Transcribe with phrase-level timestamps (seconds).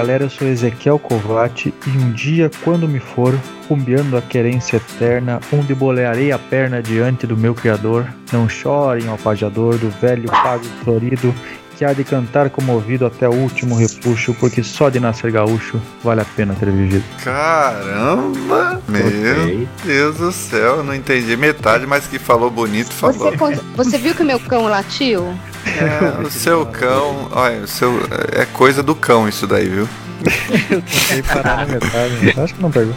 [0.00, 5.38] galera, eu sou Ezequiel Covati e um dia, quando me for, cumbiando a querência eterna,
[5.52, 10.64] onde bolearei a perna diante do meu Criador, não chorem, ó pajador, do velho pago
[10.82, 11.34] florido,
[11.80, 16.20] que há de cantar comovido até o último repuxo, porque só de nascer gaúcho vale
[16.20, 17.02] a pena ter vivido.
[17.24, 18.82] Caramba!
[18.86, 19.68] Meu okay.
[19.82, 23.34] Deus do céu, não entendi metade, mas que falou bonito, falou.
[23.34, 25.34] Você, você viu que o meu cão latiu?
[25.64, 27.98] É, o seu cão, olha, o seu,
[28.30, 29.88] é coisa do cão isso daí, viu?
[30.70, 32.94] Eu tentei parar na metade, acho que não pegou.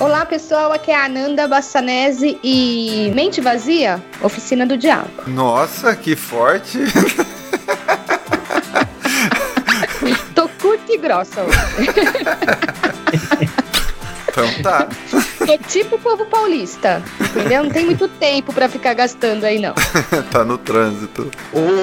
[0.00, 5.08] Olá pessoal, aqui é a Ananda Bassanese e Mente Vazia, Oficina do Diabo.
[5.28, 6.78] Nossa, que forte!
[10.88, 11.58] E grossa hoje.
[14.38, 14.88] Então tá.
[15.48, 17.64] É tipo o povo paulista, entendeu?
[17.64, 19.74] Não tem muito tempo para ficar gastando aí, não.
[20.30, 21.28] tá no trânsito.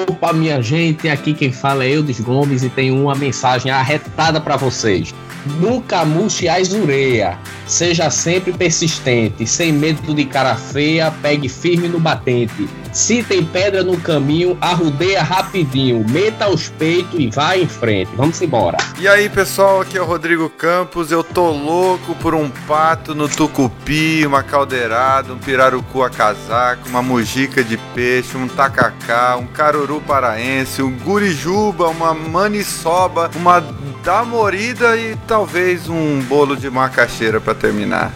[0.08, 4.56] Opa, minha gente, aqui quem fala é Eudes Gomes e tenho uma mensagem arretada para
[4.56, 5.14] vocês.
[5.60, 7.38] Nunca murche a ureia.
[7.66, 12.68] Seja sempre persistente, sem medo de cara feia, pegue firme no batente.
[12.92, 18.10] Se tem pedra no caminho, arrudeia rapidinho, meta os peitos e vai em frente.
[18.16, 18.78] Vamos embora.
[18.98, 21.12] E aí, pessoal, aqui é o Rodrigo Campos.
[21.12, 27.02] Eu tô louco por um pato no tucupi, uma caldeirada, um pirarucu a casaco, uma
[27.02, 33.60] mujica de peixe, um tacacá, um caruru paraense, um gurijuba, uma maniçoba, uma
[34.06, 38.12] damorida e talvez um bolo de macaxeira para terminar.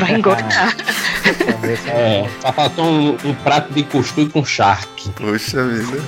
[0.00, 0.76] Vai engordar.
[1.86, 5.08] É, só faltou um, um prato de cuscuz com charque.
[5.10, 6.02] Puxa vida.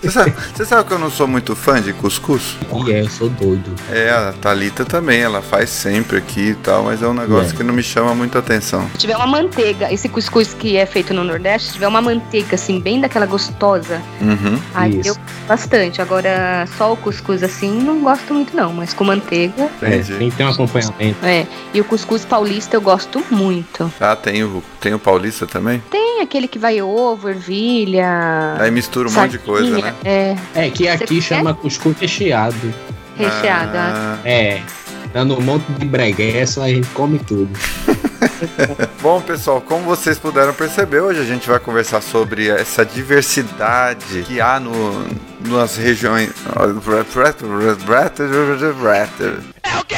[0.00, 2.56] Você sabe, você sabe que eu não sou muito fã de cuscuz?
[2.86, 3.70] E é, eu sou doido.
[3.90, 7.56] É, a Thalita também, ela faz sempre aqui e tal, mas é um negócio é.
[7.56, 8.88] que não me chama muita atenção.
[8.92, 12.54] Se tiver uma manteiga, esse cuscuz que é feito no Nordeste, se tiver uma manteiga
[12.54, 14.58] assim, bem daquela gostosa, uhum.
[14.74, 15.10] aí Isso.
[15.10, 15.16] eu
[15.46, 16.00] bastante.
[16.00, 19.68] Agora, só o cuscuz assim, não gosto muito não, mas com manteiga.
[19.82, 20.14] Entendi.
[20.14, 21.26] É, tem que ter um acompanhamento.
[21.26, 23.92] É, e o cuscuz paulista eu gosto muito.
[24.00, 25.82] Ah, tem o, tem o paulista também?
[25.90, 28.54] Tem aquele que vai ovo, ervilha.
[28.58, 29.89] Aí mistura um monte de coisa, né?
[30.04, 30.36] É.
[30.54, 31.60] É, que aqui Você chama quer?
[31.60, 32.74] cuscuz recheado.
[33.16, 34.18] Recheado, ah.
[34.24, 34.62] É.
[35.12, 37.50] Dando um monte de breguesso, a gente come tudo.
[39.02, 44.40] Bom, pessoal, como vocês puderam perceber, hoje a gente vai conversar sobre essa diversidade que
[44.40, 45.06] há no,
[45.48, 46.30] nas regiões.
[49.62, 49.96] É o quê?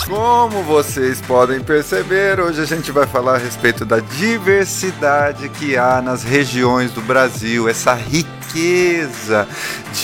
[0.00, 6.00] Como vocês podem perceber, hoje a gente vai falar a respeito da diversidade que há
[6.00, 9.46] nas regiões do Brasil, essa riqueza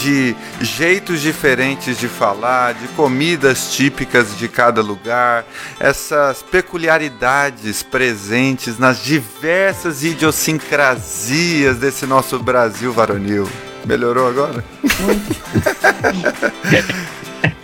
[0.00, 5.44] de jeitos diferentes de falar, de comidas típicas de cada lugar,
[5.80, 13.48] essas peculiaridades presentes nas diversas idiosincrasias desse nosso Brasil varonil.
[13.86, 14.62] Melhorou agora?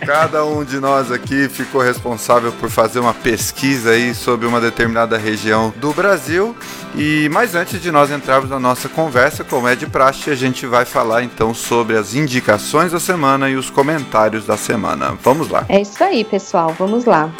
[0.05, 5.17] Cada um de nós aqui ficou responsável por fazer uma pesquisa aí sobre uma determinada
[5.17, 6.55] região do Brasil.
[6.95, 10.65] E mais antes de nós entrarmos na nossa conversa, como é de praxe, a gente
[10.65, 15.17] vai falar então sobre as indicações da semana e os comentários da semana.
[15.23, 15.65] Vamos lá.
[15.67, 16.75] É isso aí, pessoal.
[16.77, 17.31] Vamos lá.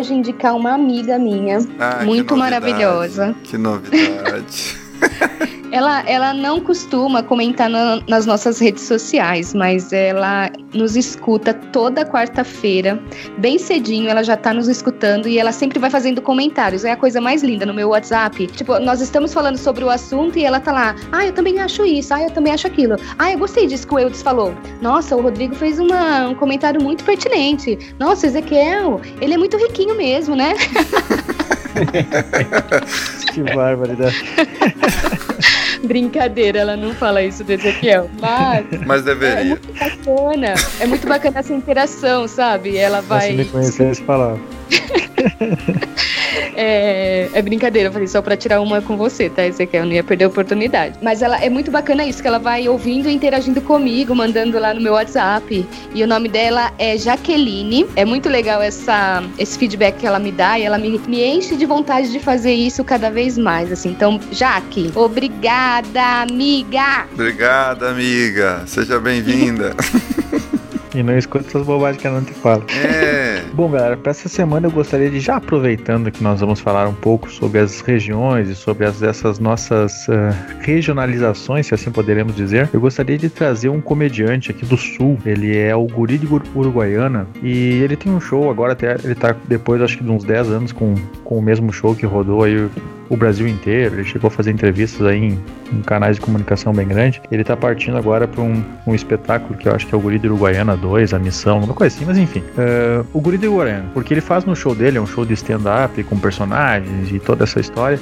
[0.00, 3.34] Hoje indicar uma amiga minha, ah, muito que maravilhosa.
[3.44, 4.78] Que novidade.
[5.72, 12.04] Ela, ela não costuma comentar na, nas nossas redes sociais, mas ela nos escuta toda
[12.04, 13.00] quarta-feira,
[13.38, 16.84] bem cedinho, ela já tá nos escutando e ela sempre vai fazendo comentários.
[16.84, 18.46] É a coisa mais linda no meu WhatsApp.
[18.48, 20.94] Tipo, nós estamos falando sobre o assunto e ela tá lá.
[21.12, 22.12] Ah, eu também acho isso.
[22.12, 22.96] Ah, eu também acho aquilo.
[23.18, 24.54] Ah, eu gostei disso que o Eudes falou.
[24.80, 27.78] Nossa, o Rodrigo fez uma, um comentário muito pertinente.
[27.98, 30.54] Nossa, Ezequiel, ele é muito riquinho mesmo, né?
[33.32, 34.24] que barbaridade.
[35.82, 38.10] Brincadeira, ela não fala isso do Ezequiel.
[38.20, 38.66] Mas.
[38.86, 39.40] Mas deveria.
[39.40, 40.54] É muito bacana.
[40.78, 42.76] É muito bacana essa interação, sabe?
[42.76, 43.30] Ela vai.
[43.30, 44.38] Se me conhecesse, falava.
[46.54, 49.46] É, é, brincadeira, eu falei só pra tirar uma com você, tá?
[49.46, 50.98] Ezequiel, não ia perder a oportunidade.
[51.02, 54.74] Mas ela é muito bacana isso, que ela vai ouvindo e interagindo comigo, mandando lá
[54.74, 55.66] no meu WhatsApp.
[55.94, 57.86] E o nome dela é Jaqueline.
[57.96, 61.56] É muito legal essa, esse feedback que ela me dá e ela me, me enche
[61.56, 63.90] de vontade de fazer isso cada vez mais, assim.
[63.90, 67.06] Então, Jaque, obrigada, amiga!
[67.12, 68.64] Obrigada, amiga.
[68.66, 69.74] Seja bem-vinda.
[70.94, 72.64] E não escuta essas bobagens que ela não te fala.
[72.70, 73.42] É.
[73.52, 76.94] Bom, galera, para essa semana eu gostaria de já aproveitando que nós vamos falar um
[76.94, 82.70] pouco sobre as regiões e sobre as, essas nossas uh, regionalizações, se assim poderemos dizer,
[82.72, 85.18] eu gostaria de trazer um comediante aqui do Sul.
[85.26, 89.34] Ele é o Guri de Uruguaiana e ele tem um show agora, até ele tá
[89.48, 90.94] depois acho que de uns 10 anos com,
[91.24, 92.68] com o mesmo show que rodou aí
[93.10, 93.96] o Brasil inteiro.
[93.96, 95.38] Ele chegou a fazer entrevistas aí em,
[95.72, 97.20] em canais de comunicação bem grande.
[97.30, 100.18] Ele tá partindo agora para um, um, espetáculo que eu acho que é o Guri
[100.18, 102.40] de Uruguaiana 2, a missão, uma coisa assim, mas enfim.
[102.40, 105.34] Uh, o Guri de Uruguaiana, porque ele faz no show dele, é um show de
[105.34, 108.00] stand-up com personagens e toda essa história.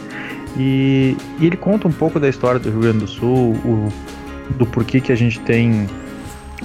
[0.56, 3.88] E, e, ele conta um pouco da história do Rio Grande do Sul, o,
[4.54, 5.86] do porquê que a gente tem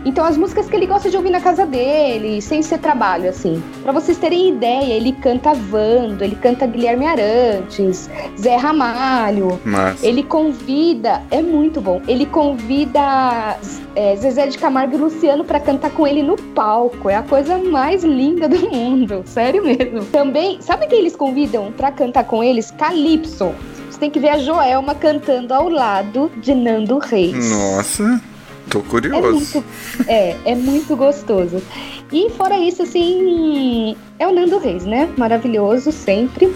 [0.06, 3.62] Então as músicas que ele gosta de ouvir na casa dele, sem ser trabalho, assim.
[3.84, 8.10] Para vocês terem ideia, ele canta Vando, ele canta Guilherme Arantes,
[8.40, 9.60] Zé Ramalho.
[9.66, 10.02] Mas...
[10.02, 12.02] Ele convida, é muito bom.
[12.08, 13.58] Ele convida
[13.96, 17.10] é, Zezé de Camargo e Luciano para cantar com ele no palco.
[17.10, 20.06] É a coisa mais linda do mundo, sério mesmo.
[20.06, 22.72] Também, sabe quem eles convidam para cantar com eles?
[22.72, 23.54] Calypso
[24.00, 27.50] tem que ver a Joelma cantando ao lado de Nando Reis.
[27.50, 28.22] Nossa.
[28.70, 29.18] Tô curioso.
[29.18, 29.66] É muito,
[30.08, 31.62] é, é muito gostoso.
[32.12, 35.10] E fora isso, assim, é o Nando Reis, né?
[35.18, 36.54] Maravilhoso sempre.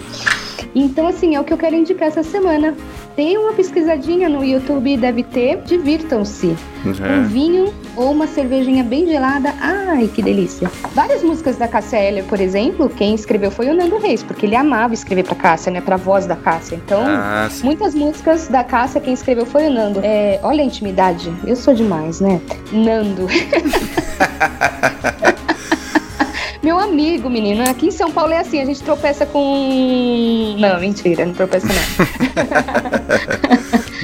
[0.74, 2.74] Então, assim, é o que eu quero indicar essa semana.
[3.16, 5.58] Tem uma pesquisadinha no YouTube, deve ter.
[5.62, 6.56] Divirtam-se.
[6.84, 7.18] É.
[7.18, 9.54] Um vinho ou uma cervejinha bem gelada.
[9.60, 10.68] Ai, que delícia.
[10.92, 14.56] Várias músicas da Cássia Eller, por exemplo, quem escreveu foi o Nando Reis, porque ele
[14.56, 15.80] amava escrever pra Cássia, né?
[15.80, 16.74] Pra voz da Cássia.
[16.74, 20.00] Então, Ah, muitas músicas da Cássia, quem escreveu foi o Nando.
[20.02, 21.32] É, olha a intimidade.
[21.46, 22.40] Eu sou demais, né?
[22.72, 23.28] Nando.
[26.84, 30.54] Amigo, menino, aqui em São Paulo é assim, a gente tropeça com.
[30.58, 31.74] Não, mentira, não tropeça não.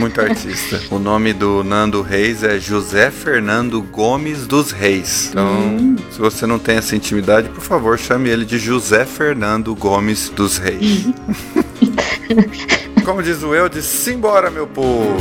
[0.01, 0.81] Muito artista.
[0.91, 5.29] O nome do Nando Reis é José Fernando Gomes dos Reis.
[5.29, 10.31] Então, se você não tem essa intimidade, por favor, chame ele de José Fernando Gomes
[10.31, 11.07] dos Reis.
[13.05, 15.19] Como diz o eu, de simbora, meu povo.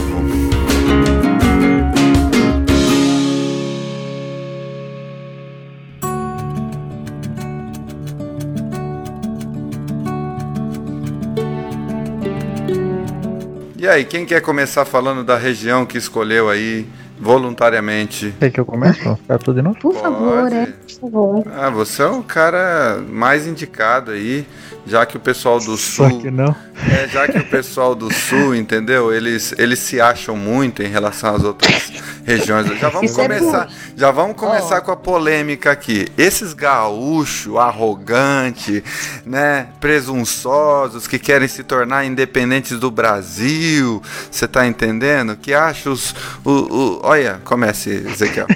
[13.89, 16.85] E aí, quem quer começar falando da região que escolheu aí
[17.19, 18.33] voluntariamente?
[18.39, 18.99] Quer que eu comece?
[18.99, 19.77] Ficar tudo de novo?
[19.79, 21.43] Por favor, é, por favor.
[21.55, 24.47] Ah, você é o cara mais indicado aí,
[24.87, 26.55] já que o pessoal do Só sul, que não.
[26.89, 29.13] é, já que o pessoal do sul, entendeu?
[29.13, 31.91] Eles eles se acham muito em relação às outras
[32.25, 32.67] regiões.
[32.79, 34.81] Já vamos Isso é começar, já vamos começar Ó.
[34.81, 36.07] com a polêmica aqui.
[36.17, 38.81] Esses gaúchos arrogantes,
[39.25, 45.35] né, presunçosos que querem se tornar independentes do Brasil, você tá entendendo?
[45.35, 48.45] Que acham os o, o- olha, comece, Ezequiel.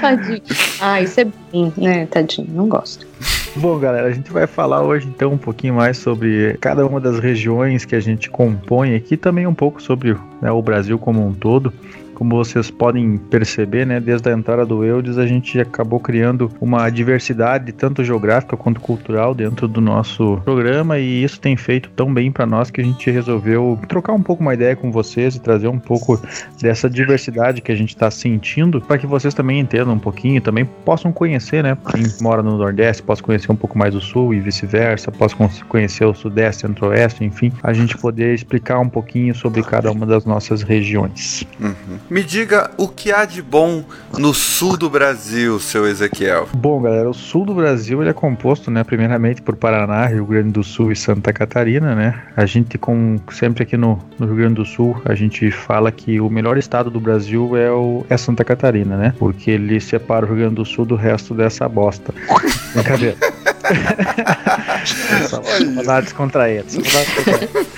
[0.00, 0.42] Tadinho.
[0.80, 3.06] Ah, isso é bem, né, tadinho, não gosto.
[3.54, 7.20] Bom, galera, a gente vai falar hoje então um pouquinho mais sobre cada uma das
[7.20, 11.32] regiões que a gente compõe aqui, também um pouco sobre né, o Brasil como um
[11.32, 11.72] todo.
[12.14, 16.88] Como vocês podem perceber, né, desde a entrada do Eudes, a gente acabou criando uma
[16.90, 22.30] diversidade tanto geográfica quanto cultural dentro do nosso programa e isso tem feito tão bem
[22.30, 25.68] para nós que a gente resolveu trocar um pouco uma ideia com vocês e trazer
[25.68, 26.20] um pouco
[26.60, 30.64] dessa diversidade que a gente está sentindo para que vocês também entendam um pouquinho, também
[30.84, 31.76] possam conhecer, né?
[31.90, 35.50] Quem mora no Nordeste possa conhecer um pouco mais o Sul e vice-versa, possa con-
[35.68, 40.24] conhecer o Sudeste, Centro-Oeste, enfim, a gente poder explicar um pouquinho sobre cada uma das
[40.24, 41.46] nossas regiões.
[42.10, 43.84] Me diga o que há de bom
[44.18, 46.48] no sul do Brasil, seu Ezequiel.
[46.54, 50.50] Bom, galera, o sul do Brasil ele é composto, né, primeiramente por Paraná, Rio Grande
[50.50, 52.22] do Sul e Santa Catarina, né?
[52.36, 56.20] A gente, com sempre aqui no, no Rio Grande do Sul, a gente fala que
[56.20, 59.14] o melhor estado do Brasil é, o, é Santa Catarina, né?
[59.18, 62.12] Porque ele separa o Rio Grande do Sul do resto dessa bosta.
[62.74, 63.16] Brincadeira.
[65.28, 66.64] Só vou dar uma descontraída.
[66.68, 67.72] só dar descontraída.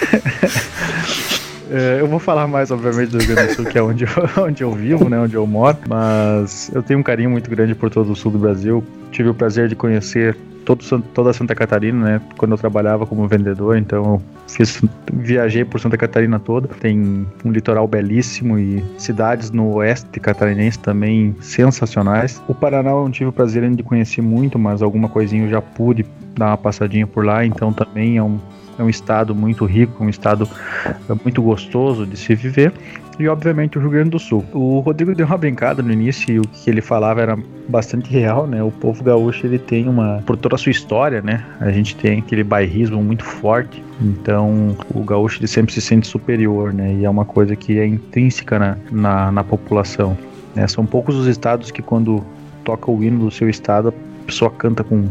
[1.71, 4.11] É, eu vou falar mais, obviamente, do Rio Grande do Sul, que é onde eu,
[4.45, 7.91] onde eu vivo, né, onde eu moro, mas eu tenho um carinho muito grande por
[7.91, 8.85] todo o sul do Brasil.
[9.11, 13.77] Tive o prazer de conhecer todo, toda Santa Catarina, né, quando eu trabalhava como vendedor,
[13.77, 16.69] então fiz, viajei por Santa Catarina toda.
[16.69, 22.43] Tem um litoral belíssimo e cidades no oeste catarinense também sensacionais.
[22.49, 25.51] O Paraná eu não tive o prazer ainda de conhecer muito, mas alguma coisinha eu
[25.51, 26.05] já pude
[26.37, 28.39] dar uma passadinha por lá, então também é um
[28.79, 30.49] é um estado muito rico, um estado
[30.87, 32.73] é muito gostoso de se viver.
[33.19, 34.45] E obviamente o Rio Grande do Sul.
[34.53, 37.39] O Rodrigo deu uma brincada no início e o que ele falava era
[37.69, 38.61] bastante real, né?
[38.61, 41.45] O povo gaúcho ele tem uma, por toda a sua história, né?
[41.61, 43.83] A gente tem aquele bairrismo muito forte.
[44.01, 46.93] Então o gaúcho ele sempre se sente superior, né?
[46.95, 50.19] E é uma coisa que é intrínseca na, na, na população.
[50.55, 50.67] né?
[50.67, 52.25] São poucos os estados que quando
[52.65, 55.07] toca o hino do seu estado a pessoa canta com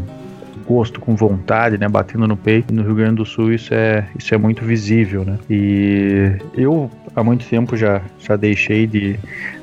[0.64, 2.74] gosto, com vontade, né, batendo no peito.
[2.74, 5.38] No Rio Grande do Sul isso é, isso é muito visível, né?
[5.48, 9.18] E eu há muito tempo já, já deixei de,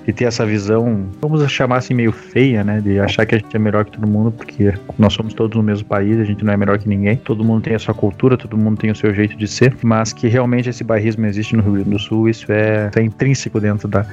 [0.06, 3.56] de ter essa visão, vamos chamar assim meio feia, né, de achar que a gente
[3.56, 6.54] é melhor que todo mundo, porque nós somos todos no mesmo país, a gente não
[6.54, 7.18] é melhor que ninguém.
[7.18, 10.14] Todo mundo tem a sua cultura, todo mundo tem o seu jeito de ser, mas
[10.14, 13.88] que realmente esse bairrismo existe no Rio Grande do Sul, isso é, é intrínseco dentro
[13.88, 14.06] da,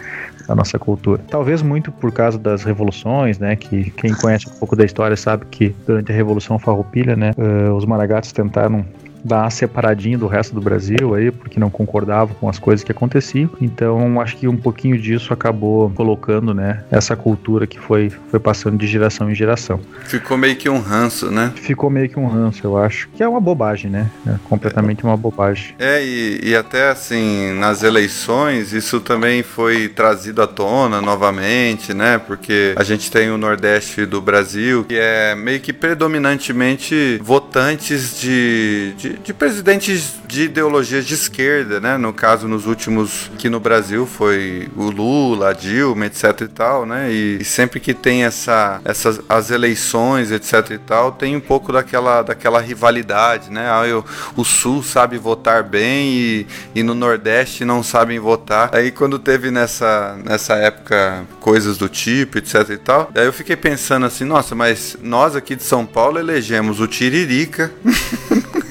[0.47, 1.23] da nossa cultura.
[1.29, 3.57] Talvez muito por causa das revoluções, né?
[3.57, 7.71] Que quem conhece um pouco da história sabe que durante a Revolução Farroupilha, né, eh,
[7.71, 8.85] os maragatos tentaram
[9.29, 12.91] dar uma separadinha do resto do Brasil aí, porque não concordavam com as coisas que
[12.91, 13.51] aconteciam.
[13.61, 18.79] Então, acho que um pouquinho disso acabou colocando, né, essa cultura que foi, foi passando
[18.79, 19.81] de geração em geração.
[20.05, 21.53] Ficou meio que um ranço, né?
[21.57, 24.11] Ficou meio que um ranço, eu acho, que é uma bobagem, né?
[24.27, 25.75] É completamente uma bobagem.
[25.79, 32.19] É, e, e até assim, nas eleições, isso também foi trazido à tona novamente, né?
[32.19, 38.95] Porque a gente tem o Nordeste do Brasil, que é meio que predominantemente votantes de,
[38.97, 41.97] de, de presidentes de ideologias de esquerda, né?
[41.97, 46.87] No caso, nos últimos que no Brasil foi o Lula, a Dilma, etc e tal,
[46.87, 47.11] né?
[47.11, 51.73] E, e sempre que tem essa, essas as eleições, etc e tal, tem um pouco
[51.73, 53.69] daquela, daquela rivalidade, né?
[53.71, 54.05] Ah, eu,
[54.37, 58.71] o Sul sabe votar bem e, e no Nordeste não sabem votar.
[58.75, 63.57] Aí quando teve nessa, nessa época coisas do tipo, etc e tal, aí eu fiquei
[63.57, 67.73] pensando assim, nossa, mas nós aqui de São Paulo elegemos o Tiririca.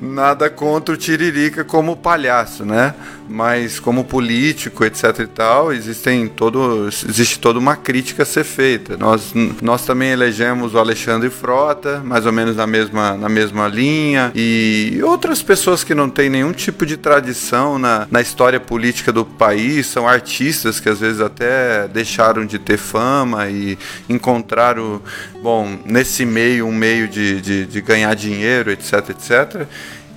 [0.00, 2.94] Nada contra o Tiririca como palhaço, né?
[3.28, 8.96] Mas como político, etc e tal, existem todo, existe toda uma crítica a ser feita.
[8.96, 14.32] Nós, nós também elegemos o Alexandre Frota, mais ou menos na mesma, na mesma linha,
[14.34, 19.24] e outras pessoas que não têm nenhum tipo de tradição na, na história política do
[19.24, 25.00] país, são artistas que às vezes até deixaram de ter fama e encontraram,
[25.42, 29.66] bom, nesse meio, um meio de, de, de ganhar dinheiro, etc, etc.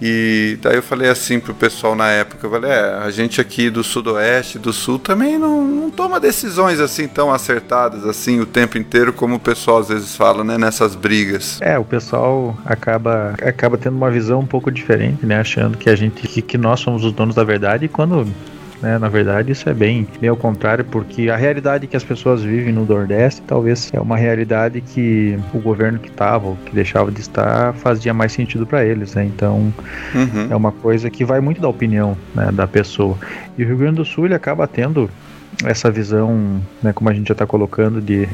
[0.01, 3.69] E daí eu falei assim pro pessoal na época, eu falei, é, a gente aqui
[3.69, 8.79] do sudoeste, do sul também não, não toma decisões assim tão acertadas assim o tempo
[8.79, 11.59] inteiro como o pessoal às vezes fala, né, nessas brigas.
[11.61, 15.95] É, o pessoal acaba acaba tendo uma visão um pouco diferente, né, achando que a
[15.95, 18.27] gente que, que nós somos os donos da verdade e quando
[18.81, 18.97] né?
[18.97, 22.73] Na verdade, isso é bem, bem ao contrário, porque a realidade que as pessoas vivem
[22.73, 27.21] no Nordeste talvez é uma realidade que o governo que estava, ou que deixava de
[27.21, 29.25] estar, fazia mais sentido para eles, né?
[29.25, 29.73] Então,
[30.13, 30.47] uhum.
[30.49, 33.17] é uma coisa que vai muito da opinião né, da pessoa.
[33.57, 35.09] E o Rio Grande do Sul ele acaba tendo
[35.65, 38.27] essa visão, né, como a gente já está colocando, de,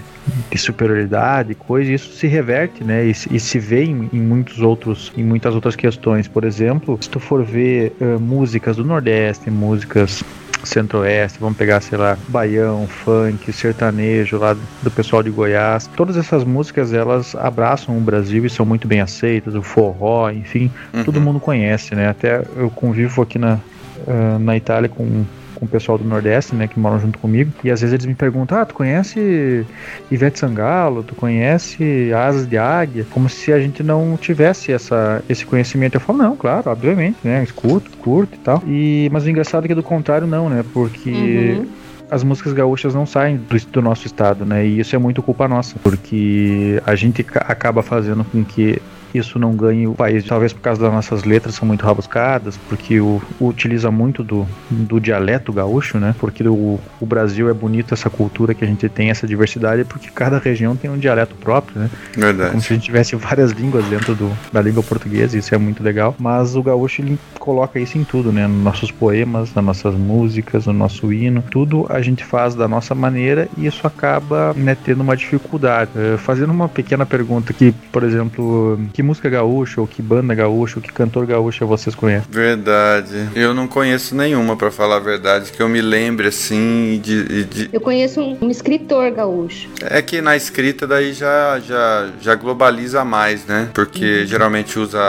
[0.51, 5.11] de, superioridade, coisa, isso se reverte, né, e, e se vê em, em, muitos outros,
[5.17, 6.27] em muitas outras questões.
[6.27, 10.23] Por exemplo, se tu for ver uh, músicas do Nordeste, músicas
[10.63, 15.87] Centro-Oeste, vamos pegar, sei lá, baião, funk, sertanejo lá do pessoal de Goiás.
[15.95, 20.71] Todas essas músicas elas abraçam o Brasil e são muito bem aceitas, o forró, enfim,
[20.93, 21.03] uhum.
[21.03, 22.09] todo mundo conhece, né?
[22.09, 23.59] Até eu convivo aqui na,
[24.05, 25.23] uh, na Itália com
[25.57, 28.15] com o pessoal do Nordeste, né, que moram junto comigo, e às vezes eles me
[28.15, 29.65] perguntam: "Ah, tu conhece
[30.11, 31.03] Ivete Sangalo?
[31.03, 35.95] Tu conhece Asas de Águia?" Como se a gente não tivesse essa esse conhecimento.
[35.95, 38.63] Eu falo: "Não, claro, obviamente, né, escuto, curto e tal".
[38.67, 40.63] E mas o engraçado é que do contrário não, né?
[40.73, 41.67] Porque uhum
[42.09, 44.65] as músicas gaúchas não saem do, do, nosso estado, né?
[44.65, 48.81] E isso é muito culpa nossa, porque a gente acaba fazendo com que
[49.17, 50.25] isso não ganhe o país.
[50.25, 54.99] Talvez por causa das nossas letras são muito rabuscadas, porque o, utiliza muito do, do
[54.99, 56.15] dialeto gaúcho, né?
[56.19, 60.09] Porque o, o Brasil é bonito essa cultura que a gente tem, essa diversidade, porque
[60.09, 61.89] cada região tem um dialeto próprio, né?
[62.15, 62.51] Verdade.
[62.51, 65.83] Como se a gente tivesse várias línguas dentro do, da língua portuguesa, isso é muito
[65.83, 66.15] legal.
[66.19, 68.45] Mas o gaúcho ele coloca isso em tudo, né?
[68.45, 72.93] Nos nossos poemas, nas nossas músicas, no nosso hino, tudo a gente faz da nossa
[72.93, 75.91] maneira e isso acaba né, tendo uma dificuldade.
[75.95, 80.79] Uh, fazendo uma pequena pergunta aqui, por exemplo, que música gaúcha, ou que banda gaúcha,
[80.79, 82.27] ou que cantor gaúcha vocês conhecem?
[82.29, 83.29] Verdade.
[83.33, 87.45] Eu não conheço nenhuma, para falar a verdade, que eu me lembre assim de.
[87.45, 87.69] de...
[87.71, 89.69] Eu conheço um, um, escritor gaúcho.
[89.81, 93.69] É que na escrita daí já, já, já globaliza mais, né?
[93.73, 94.25] Porque uhum.
[94.25, 94.99] geralmente usa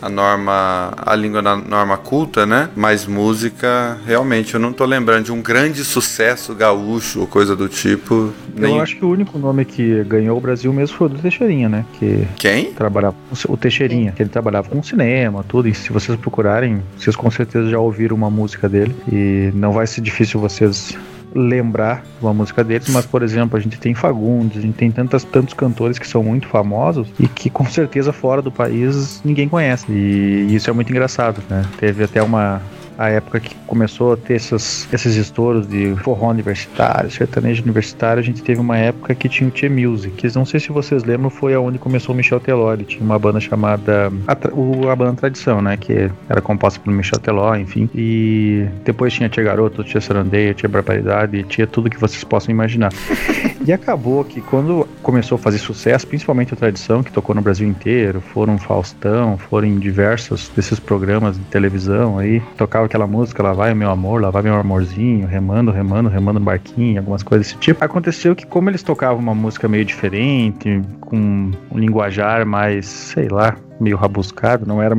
[0.00, 2.68] a norma, a língua da norma culta, né?
[2.76, 7.68] Mas música, realmente, eu não tô lembrando de um grande sucesso gaúcho ou coisa do
[7.68, 8.32] tipo.
[8.54, 8.76] Nem...
[8.76, 11.68] Eu acho que o único nome que ganhou o Brasil mesmo foi o do Teixeirinha,
[11.68, 11.84] né?
[11.94, 12.72] Que Quem?
[12.72, 13.16] Trabalhava
[13.48, 15.68] o Teixeirinha, que ele trabalhava com cinema, tudo.
[15.68, 18.94] E se vocês procurarem, vocês com certeza já ouviram uma música dele.
[19.10, 20.96] E não vai ser difícil vocês
[21.34, 25.24] lembrar uma música deles, mas por exemplo, a gente tem Fagundes, a gente tem tantas,
[25.24, 29.90] tantos cantores que são muito famosos e que com certeza fora do país ninguém conhece.
[29.90, 31.64] E isso é muito engraçado, né?
[31.78, 32.60] Teve até uma
[32.98, 38.24] a época que começou a ter esses, esses estouros de forró universitário, sertanejo universitário, a
[38.24, 41.30] gente teve uma época que tinha o Tia Music, que não sei se vocês lembram,
[41.30, 45.14] foi aonde começou o Michel Teló, ele tinha uma banda chamada a, o, a banda
[45.14, 50.00] Tradição, né, que era composta pelo Michel Teló, enfim, e depois tinha Tia Garoto, Tia
[50.00, 52.92] Sarandeia, Tia Barbaridade, tinha tudo que vocês possam imaginar.
[53.68, 57.68] E acabou que quando começou a fazer sucesso, principalmente a Tradição, que tocou no Brasil
[57.68, 63.52] inteiro, foram Faustão, foram em diversos desses programas de televisão aí, tocava aquela música, lá
[63.52, 67.58] vai meu amor, lá vai meu amorzinho, remando, remando, remando no barquinho, algumas coisas desse
[67.58, 67.84] tipo.
[67.84, 73.56] Aconteceu que como eles tocavam uma música meio diferente, com um linguajar mais, sei lá,
[73.78, 74.96] meio rabuscado, não era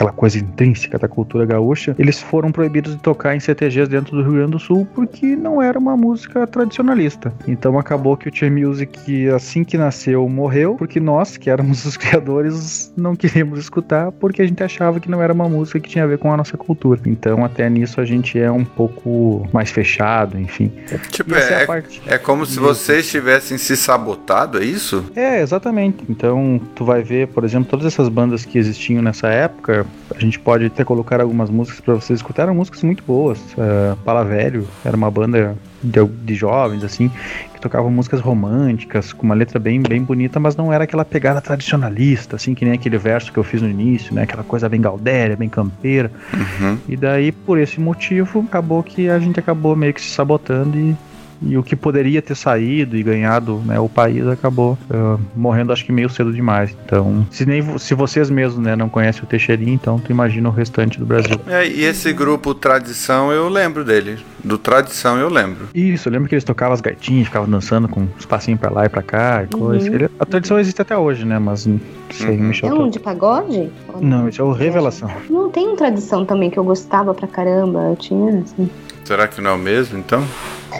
[0.00, 4.22] aquela coisa intrínseca da cultura gaúcha, eles foram proibidos de tocar em CTGs dentro do
[4.22, 7.32] Rio Grande do Sul porque não era uma música tradicionalista.
[7.46, 11.98] Então acabou que o Cheer Music, assim que nasceu, morreu, porque nós, que éramos os
[11.98, 16.04] criadores, não queríamos escutar porque a gente achava que não era uma música que tinha
[16.04, 17.00] a ver com a nossa cultura.
[17.04, 20.72] Então até nisso a gente é um pouco mais fechado, enfim.
[21.10, 25.04] Tipo, é, é, é, como se vocês tivessem se sabotado, é isso?
[25.14, 26.04] É, exatamente.
[26.08, 30.38] Então tu vai ver, por exemplo, todas essas bandas que existiam nessa época, a gente
[30.38, 33.38] pode até colocar algumas músicas para vocês escutarem, músicas muito boas.
[33.52, 37.10] Uh, Pala Velho era uma banda de, de, jovens, assim,
[37.54, 41.40] que tocavam músicas românticas, com uma letra bem, bem bonita, mas não era aquela pegada
[41.40, 44.22] tradicionalista, assim, que nem aquele verso que eu fiz no início, né?
[44.22, 46.10] Aquela coisa bem galdéria, bem campeira.
[46.34, 46.78] Uhum.
[46.88, 50.96] E daí, por esse motivo, acabou que a gente acabou meio que se sabotando e
[51.42, 55.84] e o que poderia ter saído e ganhado né, o país acabou uh, morrendo acho
[55.84, 56.76] que meio cedo demais.
[56.84, 60.52] Então, se nem se vocês mesmos né, não conhecem o Teixeirinho, então tu imagina o
[60.52, 61.40] restante do Brasil.
[61.46, 64.18] É, e esse grupo Tradição, eu lembro dele.
[64.44, 65.68] Do Tradição eu lembro.
[65.74, 68.86] Isso, eu lembro que eles tocavam as gaitinhas, ficavam dançando com os passinhos pra lá
[68.86, 69.60] e pra cá e uhum.
[69.60, 69.86] coisa.
[69.86, 71.38] Ele, a tradição existe até hoje, né?
[71.38, 72.52] Mas não sei, uhum.
[72.62, 73.70] É um de pagode?
[74.00, 75.10] Não, isso é o Revelação.
[75.28, 77.80] Não tem tradição também que eu gostava pra caramba.
[77.90, 78.70] Eu tinha, assim.
[79.04, 80.24] Será que não é o mesmo, então?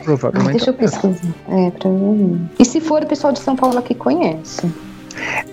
[0.05, 0.53] Provavelmente.
[0.53, 1.35] deixa eu pesquisar.
[1.49, 2.51] É, provavelmente.
[2.59, 4.71] E se for o pessoal de São Paulo aqui conhece?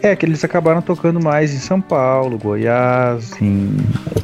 [0.02, 3.76] É, que eles acabaram tocando mais em São Paulo, Goiás, em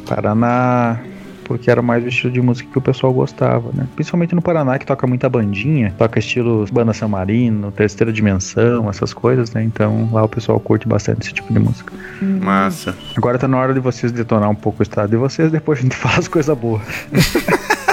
[0.06, 1.00] Paraná,
[1.44, 3.86] porque era mais o estilo de música que o pessoal gostava, né?
[3.94, 9.12] Principalmente no Paraná, que toca muita bandinha, toca estilo banda São Marino, terceira dimensão, essas
[9.12, 9.62] coisas, né?
[9.62, 11.92] Então lá o pessoal curte bastante esse tipo de música.
[12.20, 12.94] Massa.
[13.16, 15.82] Agora tá na hora de vocês detonar um pouco o estado de vocês, depois a
[15.82, 16.82] gente faz as coisas boas.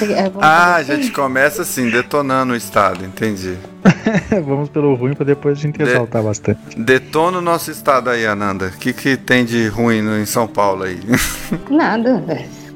[0.00, 3.56] Ah, é, ah a gente começa assim, detonando o estado, entendi.
[4.44, 6.78] vamos pelo ruim para depois a gente de exaltar bastante.
[6.78, 8.66] Detona o nosso estado aí, Ananda.
[8.66, 10.98] O que, que tem de ruim no, em São Paulo aí?
[11.70, 12.22] Nada,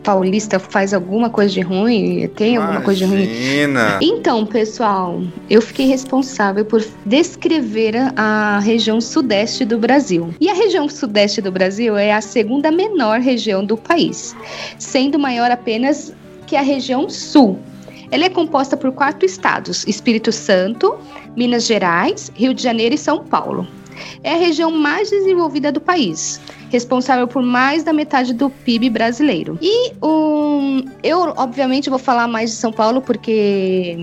[0.02, 2.28] paulista faz alguma coisa de ruim?
[2.28, 2.84] Tem alguma Imagina.
[2.84, 3.98] coisa de ruim?
[4.00, 10.34] Então, pessoal, eu fiquei responsável por descrever a região sudeste do Brasil.
[10.40, 14.34] E a região sudeste do Brasil é a segunda menor região do país,
[14.78, 16.12] sendo maior apenas
[16.52, 17.58] que é a região sul.
[18.10, 20.98] Ela é composta por quatro estados: Espírito Santo,
[21.34, 23.66] Minas Gerais, Rio de Janeiro e São Paulo.
[24.22, 26.38] É a região mais desenvolvida do país,
[26.70, 29.58] responsável por mais da metade do PIB brasileiro.
[29.62, 33.96] E um, eu, obviamente, vou falar mais de São Paulo porque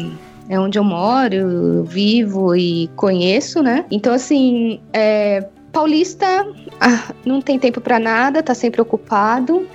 [0.50, 3.86] é onde eu moro, vivo e conheço, né?
[3.92, 6.48] Então, assim, é, paulista
[6.82, 9.68] ah, não tem tempo para nada, tá sempre ocupado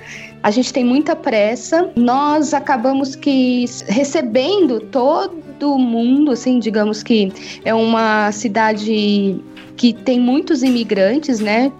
[0.45, 1.89] a gente tem muita pressa.
[1.95, 7.33] Nós acabamos que recebendo todo mundo, assim, digamos que
[7.65, 9.41] é uma cidade
[9.75, 11.71] que tem muitos imigrantes, né?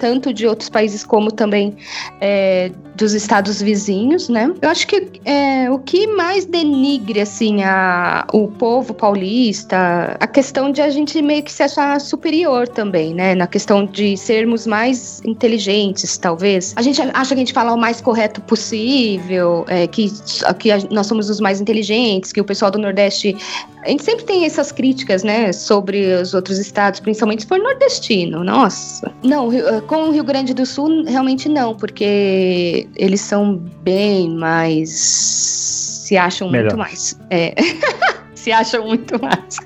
[0.00, 1.76] Tanto de outros países como também
[2.20, 4.52] é, dos estados vizinhos, né?
[4.60, 10.70] Eu acho que é, o que mais denigre, assim, a, o povo paulista, a questão
[10.70, 13.34] de a gente meio que se achar superior também, né?
[13.36, 16.74] Na questão de sermos mais inteligentes, talvez.
[16.76, 20.12] A gente acha que a gente fala o mais correto possível, é, que,
[20.58, 23.36] que a, nós somos os mais inteligentes, que o pessoal do Nordeste
[23.84, 28.42] a gente sempre tem essas críticas, né, sobre os outros estados, principalmente se for nordestino.
[28.42, 29.12] Nossa.
[29.22, 29.48] Não,
[29.86, 34.90] com o Rio Grande do Sul, realmente não, porque eles são bem mais.
[34.90, 36.64] se acham Melhor.
[36.64, 37.18] muito mais.
[37.30, 37.54] É.
[38.34, 39.56] se acham muito mais.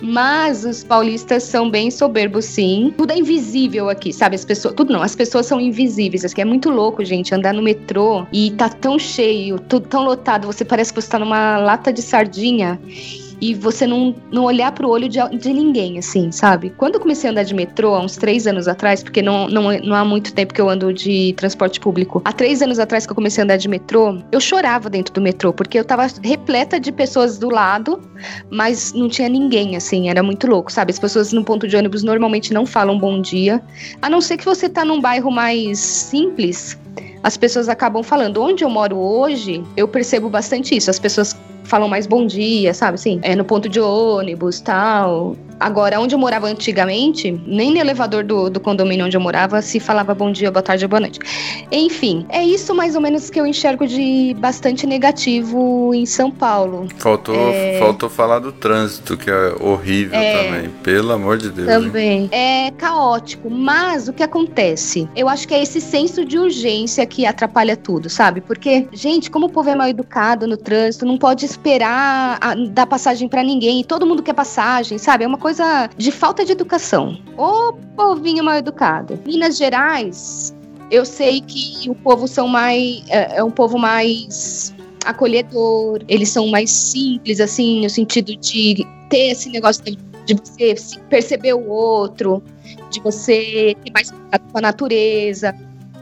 [0.00, 2.92] Mas os paulistas são bem soberbos, sim.
[2.96, 4.34] Tudo é invisível aqui, sabe?
[4.34, 4.74] As pessoas.
[4.74, 6.24] Tudo não, as pessoas são invisíveis.
[6.24, 7.34] Aqui é muito louco, gente.
[7.34, 11.18] Andar no metrô e tá tão cheio, tudo tão lotado, você parece que você tá
[11.18, 12.78] numa lata de sardinha
[13.40, 16.70] e você não, não olhar pro olho de, de ninguém, assim, sabe?
[16.70, 19.72] Quando eu comecei a andar de metrô, há uns três anos atrás, porque não, não,
[19.78, 23.12] não há muito tempo que eu ando de transporte público, há três anos atrás que
[23.12, 26.78] eu comecei a andar de metrô, eu chorava dentro do metrô, porque eu tava repleta
[26.78, 28.00] de pessoas do lado,
[28.50, 30.90] mas não tinha ninguém, assim, era muito louco, sabe?
[30.90, 33.62] As pessoas no ponto de ônibus normalmente não falam bom dia,
[34.00, 36.78] a não ser que você tá num bairro mais simples,
[37.22, 38.42] as pessoas acabam falando.
[38.42, 40.90] Onde eu moro hoje, eu percebo bastante isso.
[40.90, 42.94] As pessoas falam mais bom dia, sabe?
[42.96, 45.36] Assim, é no ponto de ônibus tal.
[45.58, 49.80] Agora, onde eu morava antigamente, nem no elevador do, do condomínio onde eu morava se
[49.80, 51.20] falava bom dia, boa tarde, boa noite.
[51.70, 56.88] Enfim, é isso mais ou menos que eu enxergo de bastante negativo em São Paulo.
[56.98, 57.78] Faltou, é...
[57.78, 60.44] faltou falar do trânsito, que é horrível é...
[60.44, 60.70] também.
[60.82, 61.68] Pelo amor de Deus.
[61.68, 62.04] Também.
[62.04, 62.28] Hein?
[62.32, 65.08] É caótico, mas o que acontece?
[65.16, 68.40] Eu acho que é esse senso de urgência que atrapalha tudo, sabe?
[68.40, 72.86] Porque, gente, como o povo é mal educado no trânsito, não pode esperar a, dar
[72.86, 73.82] passagem para ninguém.
[73.84, 75.24] Todo mundo quer passagem, sabe?
[75.24, 77.18] É uma coisa de falta de educação.
[77.36, 79.20] Ô povinho mal educado.
[79.26, 80.54] Minas Gerais
[80.90, 83.04] Eu sei que o povo são mais.
[83.10, 89.32] É, é um povo mais acolhedor, eles são mais simples, assim, no sentido de ter
[89.32, 90.74] esse negócio de, de você
[91.10, 92.42] perceber o outro,
[92.88, 95.54] de você ter mais contato com a natureza.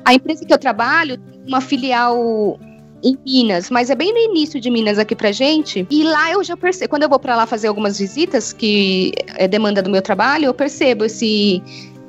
[0.04, 2.60] A empresa que eu trabalho tem uma filial
[3.02, 5.86] em Minas, mas é bem no início de Minas aqui pra gente.
[5.90, 9.48] E lá eu já percebo, quando eu vou para lá fazer algumas visitas, que é
[9.48, 11.62] demanda do meu trabalho, eu percebo esse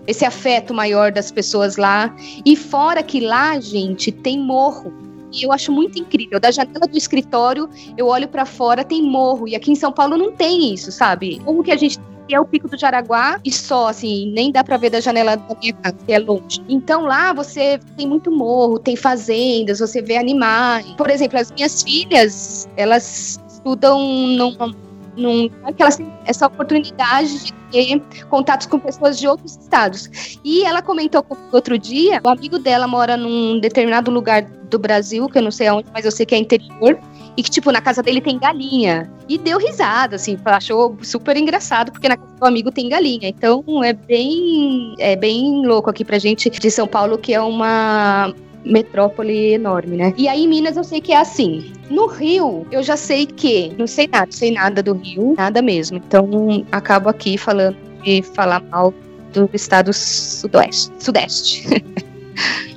[0.05, 2.13] esse afeto maior das pessoas lá.
[2.45, 4.93] E fora que lá, gente, tem morro.
[5.31, 6.39] E eu acho muito incrível.
[6.39, 9.47] Da janela do escritório, eu olho para fora, tem morro.
[9.47, 11.41] E aqui em São Paulo não tem isso, sabe?
[11.43, 11.97] Como que a gente
[12.29, 15.55] é o Pico do Jaraguá e só, assim, nem dá para ver da janela da
[15.55, 16.61] minha casa, que é longe.
[16.69, 20.85] Então lá você tem muito morro, tem fazendas, você vê animais.
[20.97, 24.55] Por exemplo, as minhas filhas, elas estudam num,
[25.15, 30.37] num que elas têm essa oportunidade de ter contatos com pessoas de outros estados.
[30.43, 35.37] E ela comentou outro dia, o amigo dela mora num determinado lugar do Brasil, que
[35.37, 36.99] eu não sei aonde, mas eu sei que é interior,
[37.35, 39.09] e que, tipo, na casa dele tem galinha.
[39.27, 43.29] E deu risada, assim, achou super engraçado, porque na casa do amigo tem galinha.
[43.29, 48.33] Então é bem, é bem louco aqui pra gente de São Paulo, que é uma
[48.65, 50.13] metrópole enorme, né?
[50.17, 51.73] E aí em Minas eu sei que é assim.
[51.89, 55.97] No Rio, eu já sei que não sei nada, sei nada do Rio, nada mesmo.
[55.97, 58.93] Então acabo aqui falando de falar mal
[59.33, 61.67] do estado sudoeste, sudeste.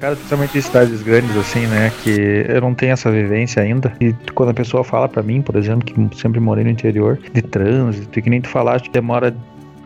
[0.01, 1.91] Cara, principalmente em cidades grandes, assim, né?
[2.03, 3.93] Que eu não tenho essa vivência ainda.
[4.01, 7.43] E quando a pessoa fala para mim, por exemplo, que sempre morei no interior, de
[7.43, 9.35] trânsito, que nem tu falaste, demora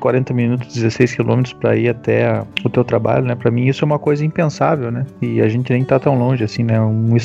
[0.00, 3.34] 40 minutos, 16 quilômetros para ir até o teu trabalho, né?
[3.34, 5.06] Para mim isso é uma coisa impensável, né?
[5.20, 6.80] E a gente nem tá tão longe assim, né?
[6.80, 7.16] Um,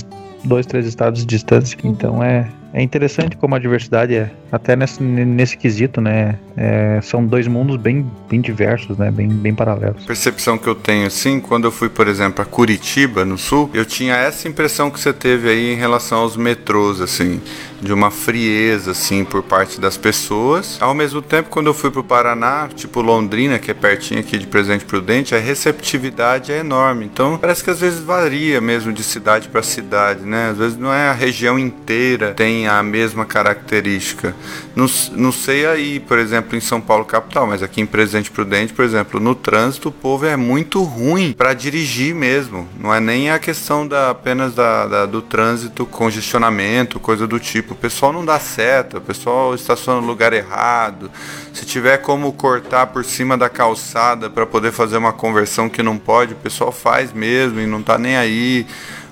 [0.43, 1.77] dois, três estados de distância.
[1.83, 6.38] Então é, é interessante como a diversidade é, até nesse, nesse quesito, né?
[6.57, 9.09] É, são dois mundos bem, bem diversos, né?
[9.09, 10.03] Bem, bem paralelos.
[10.03, 13.85] Percepção que eu tenho, assim, quando eu fui, por exemplo, a Curitiba, no sul, eu
[13.85, 17.39] tinha essa impressão que você teve aí em relação aos metrôs, assim,
[17.81, 20.77] de uma frieza, assim, por parte das pessoas.
[20.79, 24.47] Ao mesmo tempo, quando eu fui pro Paraná, tipo Londrina, que é pertinho aqui de
[24.47, 27.05] Presidente Prudente, a receptividade é enorme.
[27.05, 30.49] Então, parece que às vezes varia mesmo de cidade para cidade, né?
[30.51, 34.35] Às vezes não é a região inteira tem a mesma característica.
[34.75, 38.73] Não, não sei aí, por exemplo, em São Paulo capital, mas aqui em Presidente Prudente,
[38.73, 42.67] por exemplo, no trânsito o povo é muito ruim para dirigir mesmo.
[42.79, 47.74] Não é nem a questão da, apenas da, da, do trânsito, congestionamento, coisa do tipo.
[47.75, 51.11] O pessoal não dá seta, o pessoal estaciona no lugar errado.
[51.53, 55.97] Se tiver como cortar por cima da calçada para poder fazer uma conversão que não
[55.97, 58.65] pode, o pessoal faz mesmo e não tá nem aí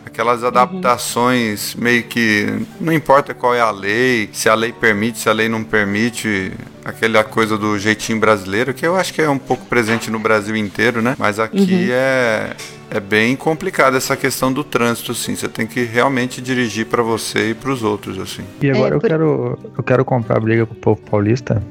[0.05, 0.47] aquelas uhum.
[0.47, 5.33] adaptações meio que não importa qual é a lei, se a lei permite, se a
[5.33, 6.51] lei não permite,
[6.85, 10.55] aquela coisa do jeitinho brasileiro, que eu acho que é um pouco presente no Brasil
[10.55, 11.15] inteiro, né?
[11.17, 11.87] Mas aqui uhum.
[11.91, 12.55] é
[12.93, 15.35] é bem complicado essa questão do trânsito, assim.
[15.35, 18.43] Você tem que realmente dirigir para você e para os outros, assim.
[18.61, 19.05] E agora é, por...
[19.05, 21.61] eu quero eu quero comprar briga com o povo paulista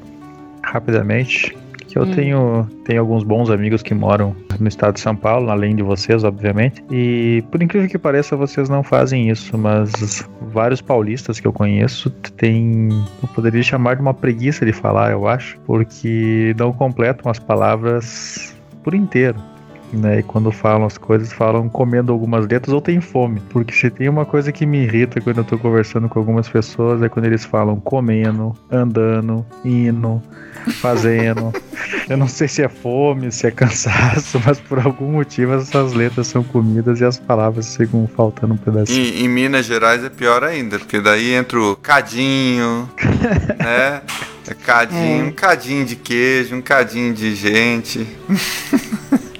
[0.62, 1.56] rapidamente
[1.92, 2.10] que eu hum.
[2.10, 6.24] tenho, tenho alguns bons amigos que moram no estado de São Paulo, além de vocês,
[6.24, 6.82] obviamente.
[6.90, 12.08] E por incrível que pareça, vocês não fazem isso, mas vários paulistas que eu conheço
[12.08, 12.88] têm,
[13.22, 18.56] eu poderia chamar de uma preguiça de falar, eu acho, porque não completam as palavras
[18.82, 19.51] por inteiro.
[19.92, 23.42] Né, e quando falam as coisas, falam comendo algumas letras ou tem fome.
[23.50, 27.02] Porque se tem uma coisa que me irrita quando eu tô conversando com algumas pessoas
[27.02, 30.22] é quando eles falam comendo, andando, indo,
[30.80, 31.52] fazendo.
[32.08, 36.26] Eu não sei se é fome, se é cansaço, mas por algum motivo essas letras
[36.26, 39.14] são comidas e as palavras ficam faltando um pedacinho.
[39.14, 42.88] Em, em Minas Gerais é pior ainda, porque daí entra o cadinho,
[43.58, 44.02] né?
[44.48, 45.28] É cadinho, é.
[45.28, 48.06] um cadinho de queijo, um cadinho de gente.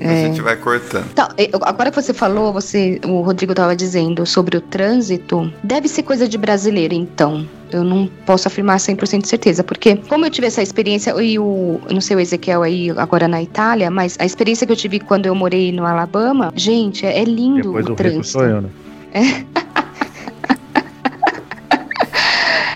[0.00, 0.24] É.
[0.24, 1.06] A gente vai cortando.
[1.10, 1.28] Então,
[1.62, 6.28] agora que você falou, você, o Rodrigo estava dizendo sobre o trânsito, deve ser coisa
[6.28, 7.46] de brasileiro, então.
[7.70, 11.80] Eu não posso afirmar 100% de certeza, porque como eu tive essa experiência, e o,
[11.90, 15.26] não sei o Ezequiel aí agora na Itália, mas a experiência que eu tive quando
[15.26, 18.26] eu morei no Alabama, gente, é lindo Depois o, o trânsito.
[18.26, 18.68] Sou eu, né?
[19.12, 19.58] É.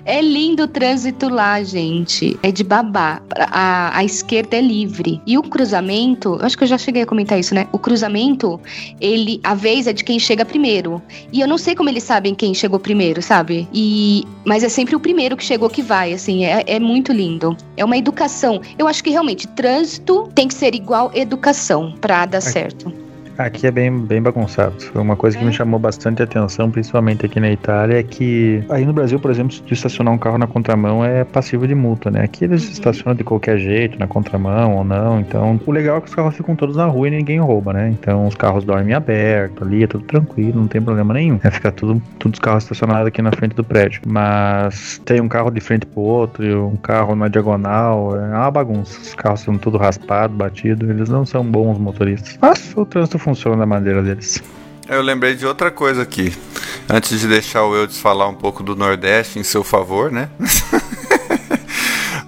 [0.05, 2.39] É lindo o trânsito lá, gente.
[2.43, 3.23] É de babá.
[3.37, 5.21] A, a esquerda é livre.
[5.27, 7.69] E o cruzamento, acho que eu já cheguei a comentar isso, né?
[7.73, 8.61] O cruzamento,
[9.01, 11.01] ele, a vez é de quem chega primeiro.
[11.33, 13.69] E eu não sei como eles sabem quem chegou primeiro, sabe?
[13.73, 16.45] E, mas é sempre o primeiro que chegou que vai, assim.
[16.45, 17.57] É, é muito lindo.
[17.77, 18.61] É uma educação.
[18.79, 22.93] Eu acho que realmente trânsito tem que ser igual educação para dar certo.
[23.39, 24.75] Aqui é bem, bem bagunçado.
[24.95, 28.93] Uma coisa que me chamou bastante atenção, principalmente aqui na Itália, é que aí no
[28.93, 32.23] Brasil, por exemplo, se tu estacionar um carro na contramão é passivo de multa, né?
[32.23, 32.73] Aqui eles Uhum.
[32.73, 35.19] estacionam de qualquer jeito, na contramão ou não.
[35.19, 37.89] Então, o legal é que os carros ficam todos na rua e ninguém rouba, né?
[37.91, 41.41] Então, os carros dormem aberto ali, é tudo tranquilo, não tem problema nenhum.
[41.43, 44.03] É ficar tudo, todos os carros estacionados aqui na frente do prédio.
[44.07, 48.51] Mas tem um carro de frente pro outro, e um carro na diagonal, é uma
[48.51, 49.01] bagunça.
[49.01, 52.39] Os carros são tudo raspado, batido, eles não são bons motoristas.
[52.41, 54.43] Mas o trânsito funciona da maneira deles.
[54.89, 56.37] Eu lembrei de outra coisa aqui.
[56.89, 60.29] Antes de deixar o Eudes falar um pouco do Nordeste em seu favor, né?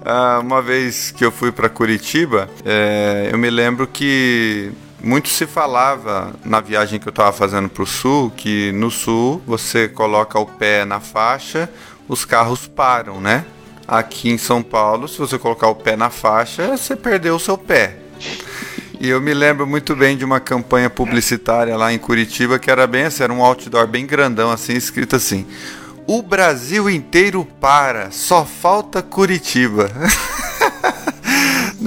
[0.07, 5.47] Ah, uma vez que eu fui para Curitiba, é, eu me lembro que muito se
[5.47, 10.37] falava na viagem que eu estava fazendo para o sul que no sul você coloca
[10.37, 11.67] o pé na faixa,
[12.07, 13.45] os carros param, né?
[13.87, 17.57] Aqui em São Paulo, se você colocar o pé na faixa, você perdeu o seu
[17.57, 17.97] pé.
[18.99, 22.87] E eu me lembro muito bem de uma campanha publicitária lá em Curitiba que era
[22.87, 25.45] bem assim, era um outdoor bem grandão assim, escrito assim:
[26.07, 29.89] O Brasil inteiro para, só falta Curitiba.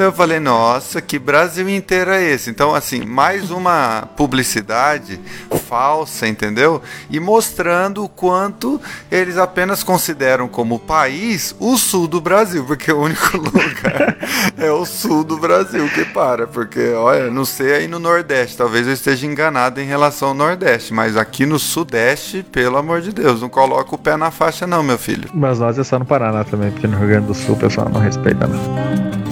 [0.03, 2.51] Eu falei, nossa, que Brasil inteiro é esse?
[2.51, 5.21] Então, assim, mais uma publicidade
[5.69, 6.81] falsa, entendeu?
[7.11, 8.81] E mostrando o quanto
[9.11, 14.17] eles apenas consideram como país o sul do Brasil, porque o único lugar
[14.57, 16.47] é o sul do Brasil que para.
[16.47, 20.95] Porque, olha, não sei aí no Nordeste, talvez eu esteja enganado em relação ao Nordeste,
[20.95, 24.83] mas aqui no Sudeste, pelo amor de Deus, não coloca o pé na faixa, não,
[24.83, 25.29] meu filho.
[25.35, 27.89] Mas nós é só no Paraná também, porque no Rio Grande do Sul o pessoal
[27.91, 29.28] não respeita, não.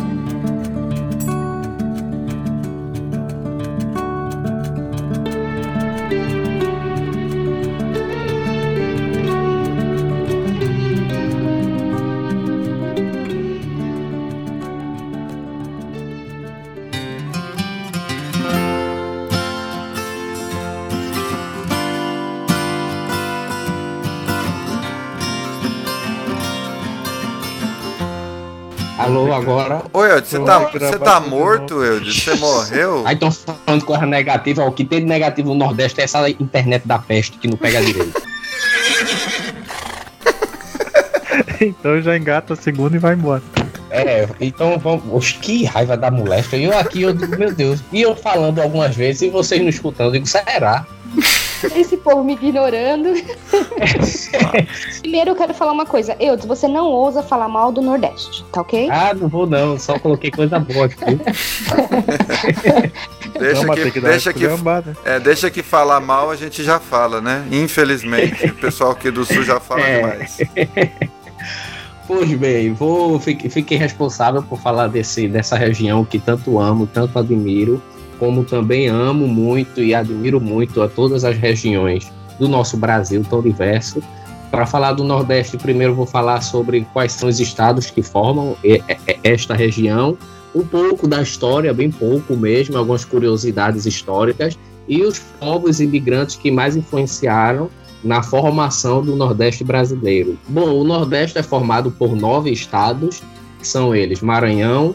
[29.17, 29.83] Alô, agora.
[29.95, 32.23] Oi, Eudes, você tá, você tá morto, Eudes?
[32.23, 33.03] Você morreu?
[33.09, 34.63] Aí estão falando coisa negativa.
[34.63, 37.81] O que tem de negativo no Nordeste é essa internet da peste que não pega
[37.81, 38.13] direito.
[41.63, 43.43] então já engata a segunda e vai embora.
[43.89, 45.05] É, então vamos.
[45.11, 46.59] Oxe, que raiva da moléstia.
[46.59, 47.83] E eu aqui, eu digo, meu Deus.
[47.91, 50.09] E eu falando algumas vezes e vocês não escutando.
[50.09, 50.87] Eu digo, será?
[51.75, 53.15] Esse povo me ignorando.
[55.01, 56.17] Primeiro eu quero falar uma coisa.
[56.21, 58.89] Eudes, você não ousa falar mal do Nordeste, tá ok?
[58.91, 60.97] Ah, não vou não, só coloquei coisa boa aqui.
[63.39, 64.47] Deixa Não, que, que dar deixa, que,
[65.05, 67.47] é, deixa que falar mal a gente já fala, né?
[67.51, 69.97] Infelizmente, o pessoal aqui do Sul já fala É.
[70.01, 70.39] demais.
[72.07, 77.19] Pois bem, vou, fiquei, fiquei responsável por falar desse, dessa região que tanto amo, tanto
[77.19, 77.83] admiro,
[78.19, 83.41] como também amo muito e admiro muito a todas as regiões do nosso Brasil tão
[83.43, 84.03] diverso.
[84.51, 88.57] Para falar do Nordeste, primeiro vou falar sobre quais são os estados que formam
[89.23, 90.17] esta região,
[90.55, 96.51] um pouco da história, bem pouco mesmo, algumas curiosidades históricas e os povos imigrantes que
[96.51, 97.69] mais influenciaram
[98.03, 100.39] na formação do Nordeste brasileiro.
[100.49, 103.21] Bom, o Nordeste é formado por nove estados,
[103.59, 104.95] que são eles: Maranhão,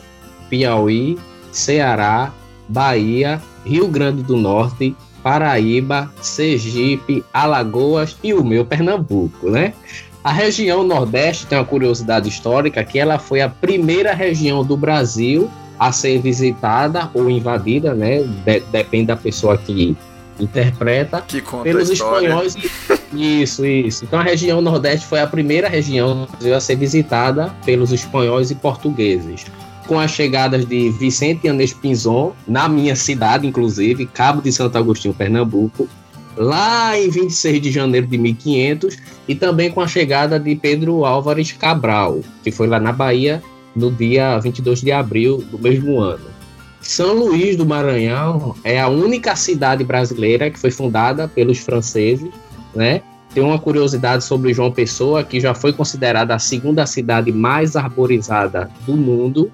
[0.50, 1.18] Piauí,
[1.52, 2.32] Ceará,
[2.72, 9.74] Bahia, Rio Grande do Norte, Paraíba, Sergipe, Alagoas e o meu Pernambuco, né?
[10.24, 15.50] A região Nordeste tem uma curiosidade histórica que ela foi a primeira região do Brasil
[15.80, 18.24] a ser visitada ou invadida, né?
[18.46, 19.96] De- depende da pessoa que
[20.40, 22.56] interpreta Que conta pelos espanhóis.
[22.56, 24.06] e- Isso, isso.
[24.06, 28.50] Então a região Nordeste foi a primeira região do Brasil a ser visitada pelos espanhóis
[28.52, 29.46] e portugueses.
[29.88, 35.14] Com as chegadas de Vicente Anes Pinzon, na minha cidade, inclusive, Cabo de Santo Agostinho,
[35.14, 35.88] Pernambuco,
[36.38, 41.52] lá em 26 de janeiro de 1500, e também com a chegada de Pedro Álvares
[41.52, 43.42] Cabral, que foi lá na Bahia
[43.76, 46.26] no dia 22 de abril do mesmo ano.
[46.82, 52.30] São Luís do Maranhão é a única cidade brasileira que foi fundada pelos franceses,
[52.76, 53.02] né?
[53.34, 58.70] Tem uma curiosidade sobre João Pessoa, que já foi considerada a segunda cidade mais arborizada
[58.86, 59.50] do mundo.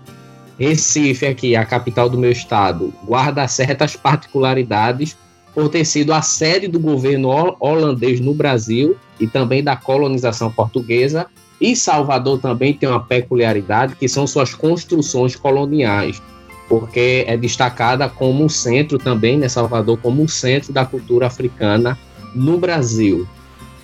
[0.58, 5.16] Recife, aqui, a capital do meu estado, guarda certas particularidades
[5.54, 10.52] por ter sido a sede do governo hol- holandês no Brasil e também da colonização
[10.52, 11.28] portuguesa.
[11.62, 16.22] E Salvador também tem uma peculiaridade, que são suas construções coloniais
[16.68, 21.98] porque é destacada como um centro também, né, Salvador, como um centro da cultura africana
[22.36, 23.28] no Brasil.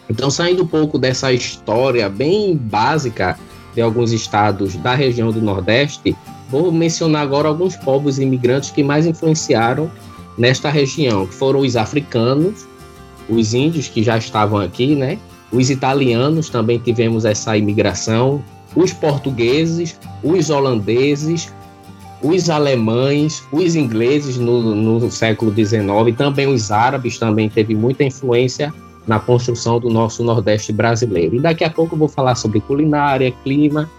[0.09, 3.37] Então, saindo um pouco dessa história bem básica
[3.73, 6.15] de alguns estados da região do Nordeste,
[6.49, 9.89] vou mencionar agora alguns povos imigrantes que mais influenciaram
[10.37, 12.67] nesta região, que foram os africanos,
[13.29, 15.17] os índios que já estavam aqui, né?
[15.51, 18.43] Os italianos também tivemos essa imigração,
[18.75, 21.53] os portugueses, os holandeses,
[22.21, 28.73] os alemães, os ingleses no, no século XIX, também os árabes também teve muita influência
[29.07, 31.35] na construção do nosso Nordeste brasileiro.
[31.35, 33.89] E daqui a pouco eu vou falar sobre culinária, clima,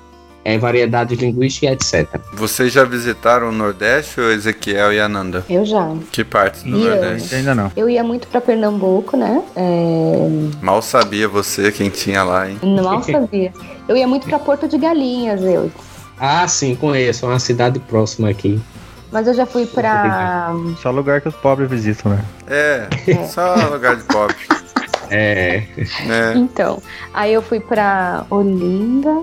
[0.45, 2.07] é, variedade linguística, etc.
[2.35, 5.45] Vocês já visitaram o Nordeste, ou Ezequiel e Ananda?
[5.49, 5.91] Eu já.
[6.13, 7.35] Que partes do E Nordeste?
[7.35, 7.73] Ainda não.
[7.77, 9.43] Eu ia muito pra Pernambuco, né?
[9.57, 10.29] É...
[10.63, 12.59] Mal sabia você quem tinha lá, hein?
[12.63, 13.53] Mal sabia.
[13.89, 15.71] Eu ia muito pra Porto de Galinhas, eu.
[16.19, 18.61] Ah, sim, conheço, é uma cidade próxima aqui.
[19.11, 20.53] Mas eu já fui pra.
[20.83, 22.25] Só lugar que os pobres visitam, né?
[22.47, 23.25] É, É.
[23.27, 24.35] só lugar de pobre.
[25.11, 25.63] É,
[26.07, 26.35] né?
[26.37, 26.83] Então,
[27.13, 29.23] aí eu fui pra Olinda.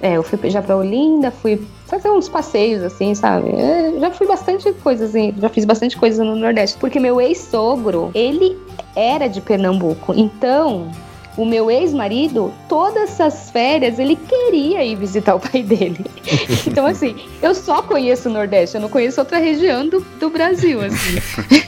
[0.00, 3.50] É, eu fui já pra Olinda, fui fazer uns passeios, assim, sabe?
[3.50, 6.76] É, já fui bastante coisas, assim, já fiz bastante coisa no Nordeste.
[6.78, 8.58] Porque meu ex-sogro, ele
[8.96, 10.12] era de Pernambuco.
[10.16, 10.90] Então,
[11.36, 16.04] o meu ex-marido, todas essas férias, ele queria ir visitar o pai dele.
[16.66, 20.80] Então, assim, eu só conheço o Nordeste, eu não conheço outra região do, do Brasil,
[20.82, 21.18] assim.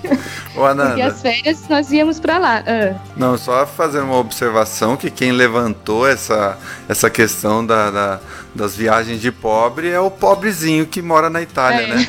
[0.56, 2.62] Ô, Ananda, as férias nós íamos pra lá.
[2.66, 2.94] Ah.
[3.16, 6.56] não, só fazer uma observação que quem levantou essa,
[6.88, 8.20] essa questão da, da-
[8.54, 11.86] das viagens de pobre é o pobrezinho que mora na Itália, É.
[11.88, 12.06] né?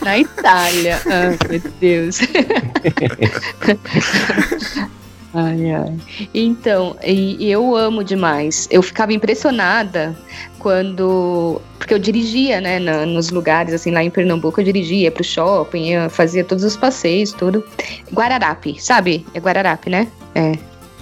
[0.00, 1.00] Na Itália.
[1.04, 2.20] Ah, meu Deus.
[5.34, 5.96] ai, ai.
[6.34, 8.66] Então, e, e eu amo demais.
[8.70, 10.16] Eu ficava impressionada
[10.58, 11.60] quando.
[11.78, 15.24] Porque eu dirigia, né, na- nos lugares, assim, lá em Pernambuco, eu dirigia ia pro
[15.24, 17.64] shopping, eu fazia todos os passeios, tudo.
[18.12, 19.26] Guararape, sabe?
[19.34, 20.06] É Guararape, né?
[20.34, 20.52] É.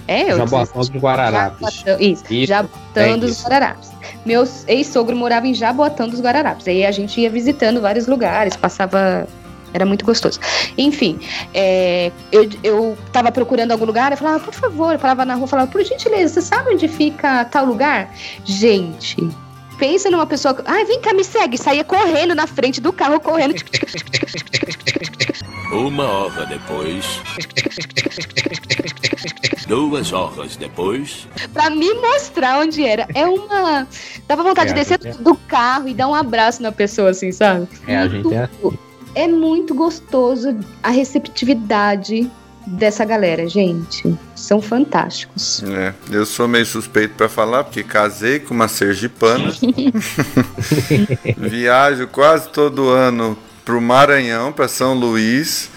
[0.07, 1.59] É, eu Jaboatão dos Guararapes.
[1.59, 3.43] Jaboatão, Isso, Isso, Jaboatão é dos isso.
[3.43, 3.91] Guararapes.
[4.25, 6.67] Meu ex-sogro morava em Jaboatão dos Guararapes.
[6.67, 9.27] Aí a gente ia visitando vários lugares, passava.
[9.73, 10.39] Era muito gostoso.
[10.77, 11.19] Enfim,
[11.53, 15.43] é, eu, eu tava procurando algum lugar, eu falava, por favor, eu falava na rua,
[15.43, 18.13] eu falava, por gentileza, você sabe onde fica tal lugar?
[18.43, 19.15] Gente,
[19.77, 20.61] pensa numa pessoa.
[20.65, 21.57] Ai, vem cá, me segue.
[21.57, 23.55] Saía correndo na frente do carro, correndo.
[25.71, 27.05] Uma hora depois.
[29.67, 31.27] Duas horas depois.
[31.53, 33.07] pra me mostrar onde era.
[33.13, 33.87] É uma.
[34.27, 37.11] Dava vontade É, de descer a gente do carro e dar um abraço na pessoa,
[37.11, 37.67] assim, sabe?
[37.87, 38.49] É, a gente é
[39.19, 42.31] É muito gostoso a receptividade
[42.65, 44.17] dessa galera, gente.
[44.33, 45.61] São fantásticos.
[45.61, 49.51] É, eu sou meio suspeito pra falar, porque casei com uma sergipana.
[51.35, 55.69] Viajo quase todo ano pro Maranhão, pra São Luís.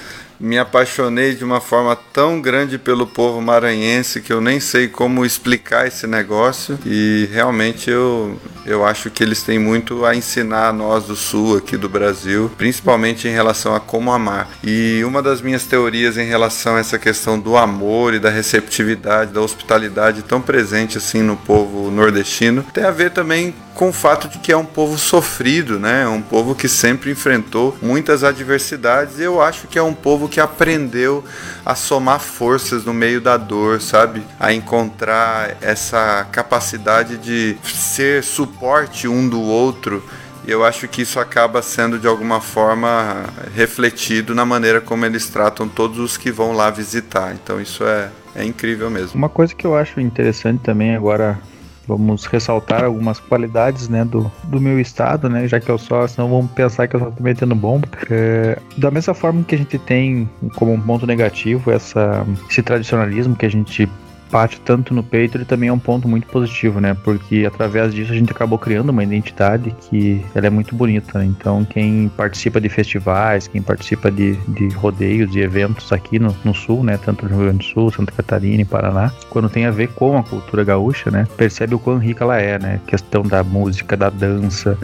[0.42, 5.24] Me apaixonei de uma forma tão grande pelo povo maranhense que eu nem sei como
[5.24, 6.76] explicar esse negócio.
[6.84, 8.36] E realmente eu,
[8.66, 12.50] eu acho que eles têm muito a ensinar a nós do sul aqui do Brasil,
[12.58, 14.50] principalmente em relação a como amar.
[14.64, 19.32] E uma das minhas teorias em relação a essa questão do amor e da receptividade,
[19.32, 24.28] da hospitalidade tão presente assim no povo nordestino, tem a ver também com o fato
[24.28, 26.02] de que é um povo sofrido, né?
[26.02, 30.40] É um povo que sempre enfrentou muitas adversidades eu acho que é um povo que
[30.40, 31.24] aprendeu
[31.64, 34.22] a somar forças no meio da dor, sabe?
[34.38, 40.02] A encontrar essa capacidade de ser suporte um do outro.
[40.46, 45.28] E eu acho que isso acaba sendo de alguma forma refletido na maneira como eles
[45.28, 47.32] tratam todos os que vão lá visitar.
[47.32, 49.16] Então isso é, é incrível mesmo.
[49.16, 51.38] Uma coisa que eu acho interessante também agora
[51.86, 56.28] vamos ressaltar algumas qualidades né, do, do meu estado, né, já que eu só, senão
[56.28, 57.88] vamos pensar que eu só tô metendo bomba.
[58.10, 63.36] É, da mesma forma que a gente tem como um ponto negativo essa, esse tradicionalismo
[63.36, 63.88] que a gente
[64.32, 66.96] bate tanto no peito, ele também é um ponto muito positivo, né?
[67.04, 71.18] Porque através disso a gente acabou criando uma identidade que ela é muito bonita.
[71.18, 71.26] né?
[71.26, 76.54] Então quem participa de festivais, quem participa de, de rodeios e eventos aqui no, no
[76.54, 76.96] sul, né?
[76.96, 80.16] Tanto no Rio Grande do Sul, Santa Catarina e Paraná, quando tem a ver com
[80.16, 81.26] a cultura gaúcha, né?
[81.36, 82.80] Percebe o quão rica ela é, né?
[82.86, 84.78] Questão da música, da dança,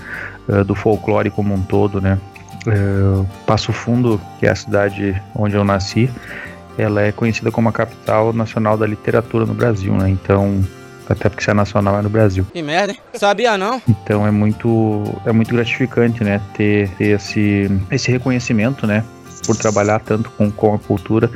[0.46, 2.18] eh, do folclore como um todo, né?
[2.66, 6.10] Eh, Passo Fundo, que é a cidade onde eu nasci,
[6.78, 10.08] ela é conhecida como a capital nacional da literatura no Brasil, né?
[10.08, 10.64] Então,
[11.08, 12.46] até porque se é nacional é no Brasil.
[12.52, 12.98] Que merda, hein?
[13.14, 13.82] Sabia não?
[13.88, 19.04] Então é muito é muito gratificante, né, ter, ter esse esse reconhecimento, né,
[19.44, 21.30] por trabalhar tanto com, com a cultura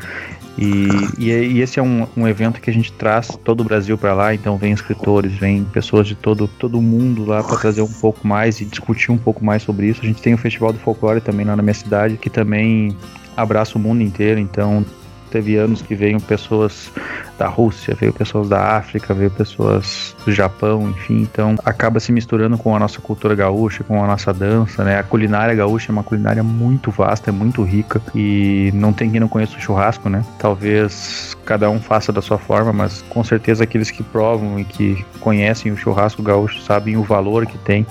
[0.59, 0.88] e,
[1.18, 4.12] e, e esse é um, um evento que a gente traz todo o Brasil para
[4.12, 8.26] lá, então vem escritores, vem pessoas de todo todo mundo lá para trazer um pouco
[8.26, 10.01] mais e discutir um pouco mais sobre isso.
[10.03, 12.97] A gente tem o Festival do Folclore também lá na minha cidade, que também
[13.36, 14.84] abraça o mundo inteiro, então
[15.33, 16.93] teve anos que veio pessoas
[17.39, 22.59] da Rússia, veio pessoas da África, veio pessoas do Japão, enfim, então acaba se misturando
[22.59, 24.99] com a nossa cultura gaúcha, com a nossa dança, né?
[24.99, 29.18] A culinária gaúcha é uma culinária muito vasta, é muito rica e não tem quem
[29.18, 30.24] não conheça o churrasco, né?
[30.39, 35.05] Talvez cada um faça da sua forma, mas com certeza aqueles que provam e que
[35.18, 37.87] conhecem o churrasco gaúcho sabem o valor que tem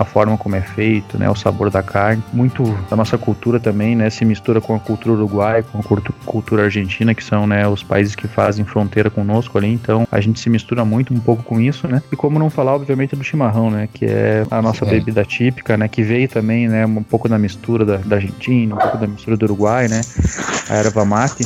[0.00, 2.22] a forma como é feito, né, o sabor da carne.
[2.32, 5.82] Muito da nossa cultura também, né, se mistura com a cultura uruguaia, com a
[6.24, 9.70] cultura argentina, que são, né, os países que fazem fronteira conosco ali.
[9.70, 12.02] Então, a gente se mistura muito um pouco com isso, né?
[12.10, 14.88] E como não falar, obviamente, do chimarrão, né, que é a nossa é.
[14.88, 18.78] bebida típica, né, que veio também, né, um pouco da mistura da, da Argentina, um
[18.78, 20.00] pouco da mistura do Uruguai, né,
[20.70, 21.44] a erva mate.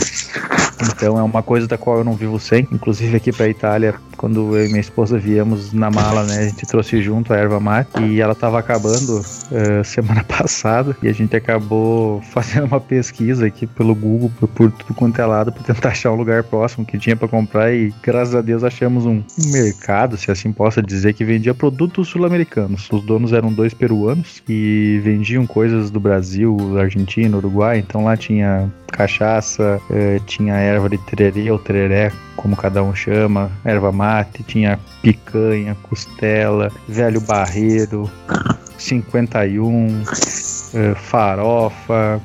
[0.80, 2.68] Então é uma coisa da qual eu não vivo sem.
[2.70, 3.94] Inclusive aqui para Itália,
[4.24, 7.60] quando eu e minha esposa viemos na mala, né, a gente trouxe junto a erva
[7.60, 13.44] mate e ela estava acabando uh, semana passada e a gente acabou fazendo uma pesquisa
[13.44, 16.86] aqui pelo Google por, por tudo quanto é lado para tentar achar um lugar próximo
[16.86, 19.22] que tinha para comprar e graças a Deus achamos um,
[19.52, 22.88] mercado, se assim possa dizer, que vendia produtos sul-americanos.
[22.90, 27.78] Os donos eram dois peruanos e vendiam coisas do Brasil, Argentina, Uruguai.
[27.78, 33.50] Então lá tinha cachaça, uh, tinha erva de tererê ou tereré, como cada um chama,
[33.64, 38.10] erva mate, tinha picanha, costela, velho barreiro,
[38.78, 42.20] 51, uh, farofa,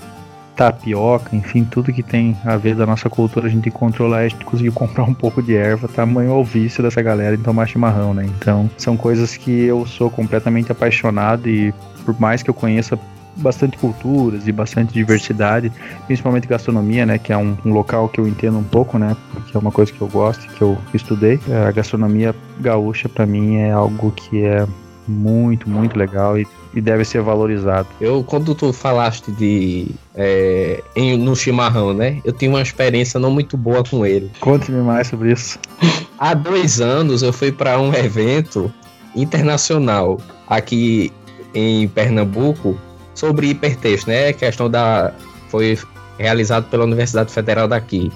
[0.56, 4.44] tapioca, enfim, tudo que tem a ver da nossa cultura a gente controlar, a gente
[4.44, 8.26] conseguiu comprar um pouco de erva, tamanho ao vício dessa galera em tomar chimarrão, né?
[8.26, 13.00] Então, são coisas que eu sou completamente apaixonado e por mais que eu conheça
[13.40, 15.72] bastante culturas e bastante diversidade,
[16.06, 19.56] principalmente gastronomia, né, que é um, um, local que eu entendo um pouco, né, porque
[19.56, 21.40] é uma coisa que eu gosto, que eu estudei.
[21.50, 24.68] É, a gastronomia gaúcha para mim é algo que é
[25.10, 27.88] muito, muito legal e, e, deve ser valorizado.
[28.00, 32.22] Eu, quando tu falaste de é, em, no chimarrão, né?
[32.24, 34.32] Eu tive uma experiência não muito boa com ele.
[34.40, 35.58] Conte-me mais sobre isso.
[36.20, 38.72] Há dois anos eu fui para um evento
[39.16, 41.12] internacional aqui
[41.54, 42.78] em Pernambuco
[43.20, 44.32] sobre hipertexto, né?
[44.32, 45.14] Questão da
[45.50, 45.78] foi
[46.18, 48.12] realizado pela Universidade Federal daqui.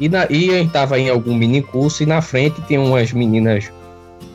[0.00, 3.70] E, na, e eu estava em algum mini curso e na frente tinha umas meninas,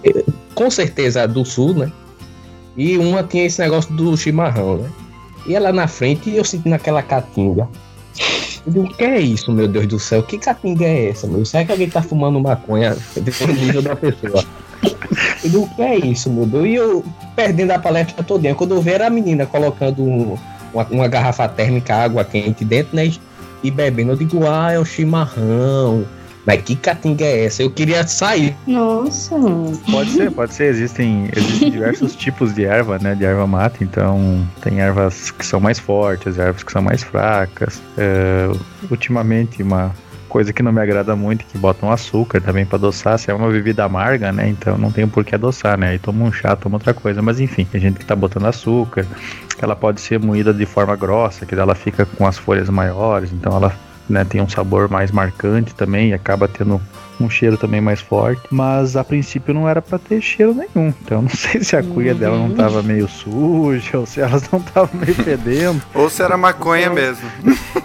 [0.04, 1.92] eh, com certeza do sul, né?
[2.78, 4.90] E uma tinha esse negócio do chimarrão, né?
[5.48, 7.68] E ela na frente eu senti naquela catinga.
[8.66, 10.22] Eu digo, o que é isso, meu Deus do céu?
[10.22, 11.44] Que catinga é essa, meu?
[11.44, 14.44] Será que alguém tá fumando maconha dependendo da pessoa?
[14.84, 16.66] Eu digo, o que é isso, meu Deus?
[16.66, 17.04] E eu
[17.36, 18.56] perdendo a palestra todinha.
[18.56, 20.38] Quando eu ver era a menina colocando um,
[20.74, 23.12] uma, uma, garrafa térmica, água quente dentro, né?
[23.64, 24.12] E bebendo.
[24.12, 26.06] Eu digo, ah, é o chimarrão.
[26.46, 27.62] Mas que catinga é essa?
[27.62, 28.56] Eu queria sair.
[28.66, 29.36] Nossa.
[29.92, 30.66] Pode ser, pode ser.
[30.66, 33.14] Existem, existem diversos tipos de erva, né?
[33.14, 33.84] De erva mata.
[33.84, 37.80] Então, tem ervas que são mais fortes, ervas que são mais fracas.
[37.96, 38.50] É,
[38.90, 39.94] ultimamente, uma
[40.32, 43.20] coisa que não me agrada muito, que botam açúcar também para adoçar.
[43.20, 44.48] Se é uma bebida amarga, né?
[44.48, 45.90] Então não tem por que adoçar, né?
[45.90, 47.22] Aí toma um chá, toma outra coisa.
[47.22, 49.06] Mas enfim, tem gente que tá botando açúcar.
[49.62, 53.56] Ela pode ser moída de forma grossa, que ela fica com as folhas maiores, então
[53.56, 53.76] ela
[54.10, 56.82] né, tem um sabor mais marcante também e acaba tendo
[57.24, 60.94] um cheiro também mais forte, mas a princípio não era para ter cheiro nenhum.
[61.04, 64.60] Então não sei se a cuia dela não tava meio suja, ou se elas não
[64.60, 65.82] estavam meio fedendo.
[65.94, 67.30] ou se era maconha ou, mesmo.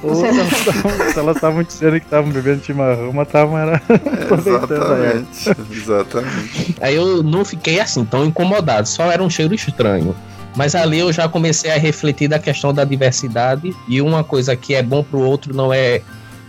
[0.02, 3.82] Ou se elas estavam dizendo que estavam bebendo chimarrão, mas estavam era
[4.38, 5.50] Exatamente.
[5.72, 6.76] Exatamente.
[6.80, 10.14] Aí eu não fiquei assim tão incomodado, só era um cheiro estranho.
[10.56, 14.74] Mas ali eu já comecei a refletir da questão da diversidade e uma coisa que
[14.74, 16.00] é bom para o outro não é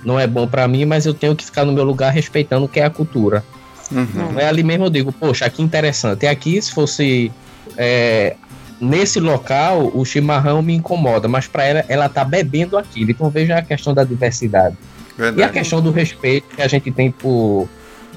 [0.08, 2.70] não é bom para mim, mas eu tenho que ficar no meu lugar respeitando o
[2.70, 3.44] que é a cultura.
[3.92, 4.40] Uhum.
[4.40, 6.24] É ali mesmo eu digo, poxa, que interessante.
[6.24, 7.30] E aqui, se fosse
[7.76, 8.38] é,
[8.80, 13.12] nesse local, o chimarrão me incomoda, mas para ela, ela tá bebendo aquilo.
[13.12, 14.78] Então veja a questão da diversidade.
[15.18, 15.42] Verdade.
[15.42, 17.68] E a questão do respeito que a gente tem por,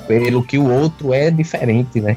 [0.06, 2.16] pelo que o outro é diferente, né?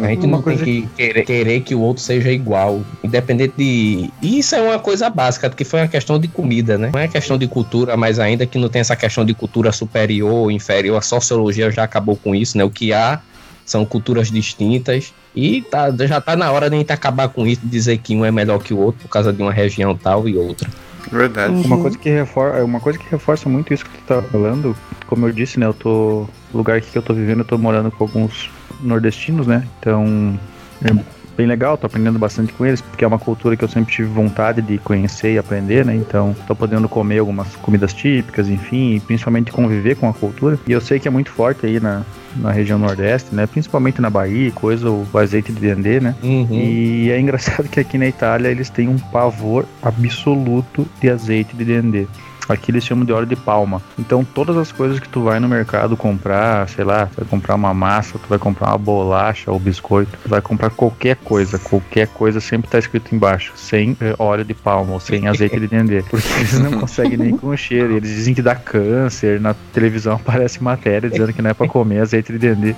[0.00, 4.10] A gente uma não tem que querer, querer, que o outro seja igual, independente de.
[4.22, 6.90] Isso é uma coisa básica, que foi uma questão de comida, né?
[6.92, 10.32] Não é questão de cultura, mas ainda que não tem essa questão de cultura superior
[10.32, 12.64] ou inferior, a sociologia já acabou com isso, né?
[12.64, 13.20] O que há
[13.66, 17.60] são culturas distintas e tá, já tá na hora de a gente acabar com isso,
[17.64, 20.36] dizer que um é melhor que o outro por causa de uma região tal e
[20.36, 20.68] outra.
[21.10, 21.54] Verdade.
[21.54, 21.62] Uhum.
[21.62, 24.76] Uma coisa que reforça, uma coisa que reforça muito isso que tu tá falando,
[25.06, 27.90] como eu disse, né, eu tô no lugar que eu tô vivendo, eu tô morando
[27.90, 28.50] com alguns
[28.82, 29.66] nordestinos, né?
[29.78, 30.38] Então
[30.84, 30.92] é
[31.36, 34.08] bem legal, tô aprendendo bastante com eles, porque é uma cultura que eu sempre tive
[34.08, 35.94] vontade de conhecer e aprender, né?
[35.94, 40.58] Então, tô podendo comer algumas comidas típicas, enfim, e principalmente conviver com a cultura.
[40.66, 42.02] E eu sei que é muito forte aí na,
[42.36, 43.46] na região nordeste, né?
[43.46, 46.14] Principalmente na Bahia, coisa, o azeite de dendê, né?
[46.22, 46.48] Uhum.
[46.50, 51.64] E é engraçado que aqui na Itália eles têm um pavor absoluto de azeite de
[51.64, 52.06] dendê.
[52.48, 53.82] Aqui eles chamam de óleo de palma.
[53.98, 57.54] Então todas as coisas que tu vai no mercado comprar, sei lá, tu vai comprar
[57.54, 62.08] uma massa, tu vai comprar uma bolacha ou biscoito, tu vai comprar qualquer coisa, qualquer
[62.08, 66.02] coisa sempre tá escrito embaixo, sem eh, óleo de palma ou sem azeite de dendê.
[66.10, 67.96] Porque eles não conseguem nem com o cheiro.
[67.96, 72.00] Eles dizem que dá câncer, na televisão aparece matéria dizendo que não é pra comer
[72.00, 72.74] azeite de dendê.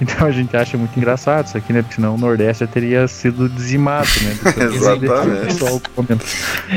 [0.00, 1.82] Então a gente acha muito engraçado isso aqui, né?
[1.82, 4.36] Porque senão o Nordeste já teria sido dizimado, né?
[4.74, 5.54] Exatamente.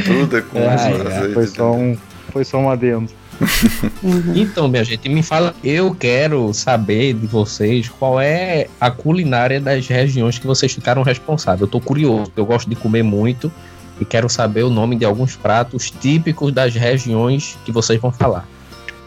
[0.05, 1.34] Tudo é com É, azeite.
[1.34, 1.97] Foi só um,
[2.36, 3.10] foi só um adendo.
[4.36, 9.88] Então, minha gente, me fala, eu quero saber de vocês qual é a culinária das
[9.88, 11.62] regiões que vocês ficaram responsáveis.
[11.62, 13.52] Eu tô curioso, eu gosto de comer muito
[14.00, 18.46] e quero saber o nome de alguns pratos típicos das regiões que vocês vão falar.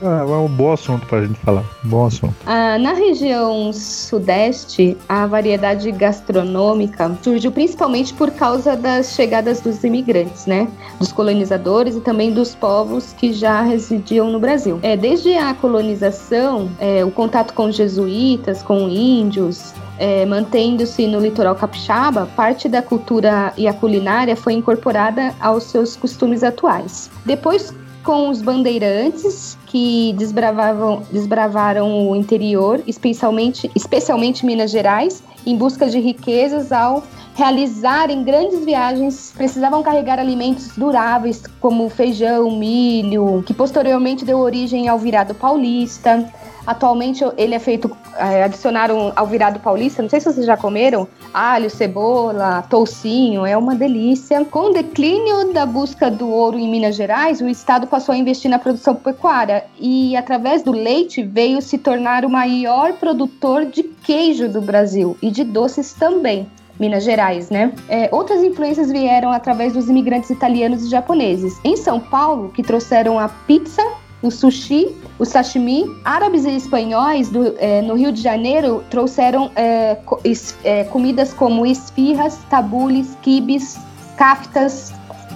[0.03, 1.65] Ah, é um bom assunto pra gente falar.
[1.83, 2.35] Bom assunto.
[2.47, 10.47] Ah, na região sudeste, a variedade gastronômica surgiu principalmente por causa das chegadas dos imigrantes,
[10.47, 10.69] né?
[10.99, 14.79] Dos colonizadores e também dos povos que já residiam no Brasil.
[14.83, 21.57] É, desde a colonização, é, o contato com jesuítas, com índios, é, mantendo-se no litoral
[21.57, 27.11] capixaba, parte da cultura e a culinária foi incorporada aos seus costumes atuais.
[27.27, 27.75] Depois,
[28.09, 36.01] com os bandeirantes que desbravavam, desbravaram o interior, especialmente, especialmente Minas Gerais, em busca de
[36.01, 37.03] riquezas ao
[37.35, 44.99] realizarem grandes viagens, precisavam carregar alimentos duráveis como feijão, milho, que posteriormente deu origem ao
[44.99, 46.33] virado paulista.
[46.69, 51.09] Atualmente ele é feito, é, adicionaram ao virado paulista, não sei se vocês já comeram,
[51.33, 54.45] alho, cebola, toucinho, é uma delícia.
[54.45, 58.51] Com o declínio da busca do ouro em Minas Gerais, o estado passou a investir
[58.51, 64.47] na produção pecuária e através do leite veio se tornar o maior produtor de queijo
[64.47, 66.47] do Brasil e de doces também.
[66.79, 67.73] Minas Gerais, né?
[67.89, 71.59] É, outras influências vieram através dos imigrantes italianos e japoneses.
[71.65, 73.83] Em São Paulo, que trouxeram a pizza,
[74.23, 75.85] o sushi, o sashimi.
[76.05, 81.33] Árabes e espanhóis do, é, no Rio de Janeiro trouxeram é, co- es- é, comidas
[81.33, 83.79] como esfirras, tabules, quibes,
[84.17, 84.93] kaftas,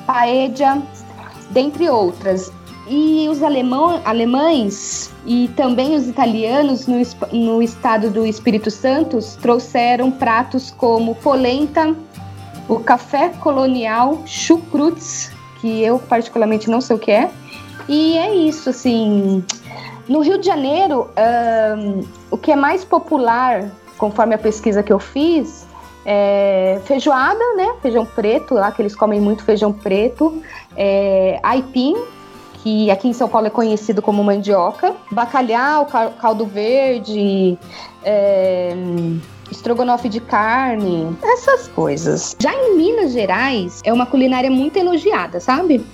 [0.07, 0.83] paella,
[1.51, 2.53] dentre outras.
[2.89, 6.97] E os alemão, alemães e também os italianos no,
[7.33, 11.95] no estado do Espírito Santo trouxeram pratos como polenta,
[12.69, 15.31] o café colonial, chucrutes,
[15.61, 17.31] que eu particularmente não sei o que é.
[17.89, 19.45] E é isso, assim.
[20.09, 24.99] No Rio de Janeiro, ahn, o que é mais popular, conforme a pesquisa que eu
[24.99, 25.67] fiz,
[26.05, 27.75] é feijoada, né?
[27.81, 30.43] Feijão preto, lá que eles comem muito feijão preto.
[30.77, 31.97] É, aipim,
[32.63, 34.95] que aqui em São Paulo é conhecido como mandioca.
[35.11, 37.57] Bacalhau, cal- caldo verde,
[38.05, 38.75] é,
[39.51, 42.37] estrogonofe de carne, essas coisas.
[42.41, 45.85] Já em Minas Gerais, é uma culinária muito elogiada, sabe?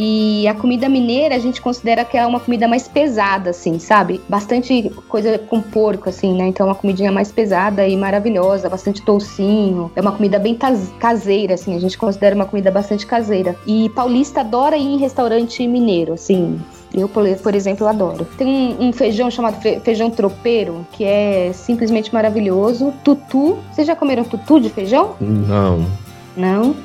[0.00, 4.20] E a comida mineira a gente considera que é uma comida mais pesada, assim, sabe?
[4.28, 6.46] Bastante coisa com porco, assim, né?
[6.46, 9.90] Então é uma comidinha mais pesada e maravilhosa, bastante toucinho.
[9.96, 13.56] É uma comida bem cas- caseira, assim, a gente considera uma comida bastante caseira.
[13.66, 16.60] E paulista adora ir em restaurante mineiro, assim.
[16.94, 18.24] Eu, por exemplo, adoro.
[18.38, 22.94] Tem um, um feijão chamado fe- feijão tropeiro, que é simplesmente maravilhoso.
[23.02, 23.58] Tutu.
[23.72, 25.16] Vocês já comeram tutu de feijão?
[25.20, 25.84] Não.
[26.36, 26.76] Não.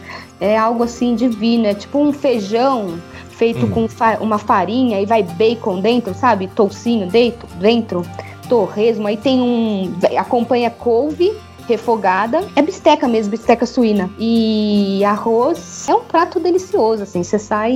[0.43, 1.65] É algo assim divino.
[1.65, 3.69] É tipo um feijão feito Hum.
[3.69, 6.47] com fa- uma farinha e vai bacon dentro, sabe?
[6.47, 8.05] Toucinho dentro, dentro,
[8.49, 9.07] torresmo.
[9.07, 9.93] Aí tem um.
[10.17, 11.31] acompanha couve
[11.65, 12.43] refogada.
[12.57, 14.09] É bisteca mesmo, bisteca suína.
[14.19, 15.87] E arroz.
[15.87, 17.23] É um prato delicioso, assim.
[17.23, 17.73] Você sai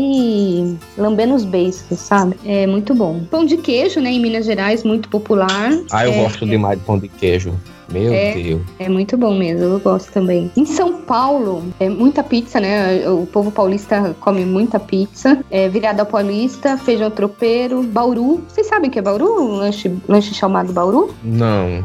[0.97, 2.35] lambendo os beiços, sabe?
[2.45, 3.21] É muito bom.
[3.31, 4.11] Pão de queijo, né?
[4.11, 5.71] Em Minas Gerais, muito popular.
[5.89, 7.53] Ah, eu É, gosto demais de pão de queijo.
[7.89, 8.33] Meu É.
[8.33, 8.61] Deus.
[8.79, 10.51] É muito bom mesmo, eu gosto também.
[10.57, 13.07] Em São Paulo, é muita pizza, né?
[13.09, 15.39] O povo paulista come muita pizza.
[15.49, 18.43] É, virada paulista, feijão tropeiro, bauru.
[18.47, 19.25] Vocês sabem o que é bauru?
[19.41, 21.13] Um lanche, lanche chamado bauru?
[21.23, 21.83] Não.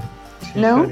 [0.56, 0.90] Não?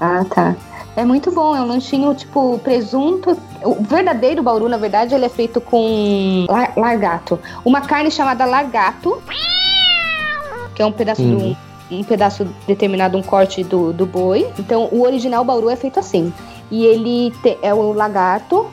[0.00, 0.56] Ah, tá.
[0.96, 3.36] É muito bom, é um lanchinho tipo presunto.
[3.62, 7.38] O verdadeiro bauru, na verdade, ele é feito com lar- largato.
[7.64, 9.20] Uma carne chamada largato,
[10.74, 11.36] que é um pedaço Uhum.
[11.36, 11.56] de um,
[11.90, 14.46] um pedaço determinado, um corte do, do boi.
[14.58, 16.32] Então, o original bauru é feito assim.
[16.70, 18.66] E ele te- é o lagarto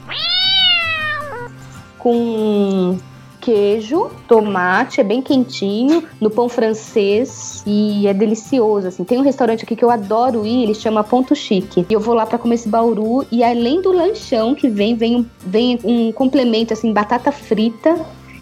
[1.98, 2.98] com
[3.42, 9.04] queijo, tomate, é bem quentinho, no pão francês e é delicioso, assim.
[9.04, 11.86] Tem um restaurante aqui que eu adoro ir, ele chama Ponto Chique.
[11.88, 15.16] E eu vou lá pra comer esse bauru e além do lanchão que vem, vem
[15.18, 17.96] um, vem um complemento, assim, batata frita.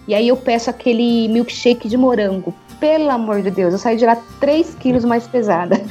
[0.07, 2.53] E aí eu peço aquele milkshake de morango.
[2.83, 5.81] Pelo amor de Deus, eu saio de lá 3 quilos mais pesada.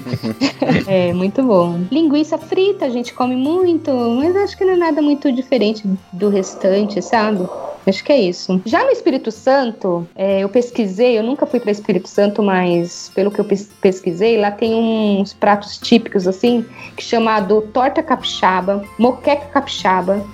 [0.88, 1.80] é, muito bom.
[1.92, 6.30] Linguiça frita, a gente come muito, mas acho que não é nada muito diferente do
[6.30, 7.46] restante, sabe?
[7.86, 8.58] Acho que é isso.
[8.64, 13.30] Já no Espírito Santo, é, eu pesquisei, eu nunca fui para Espírito Santo, mas pelo
[13.30, 13.46] que eu
[13.78, 16.64] pesquisei, lá tem uns pratos típicos assim,
[16.96, 20.24] que chamado torta capixaba, moqueca capixaba,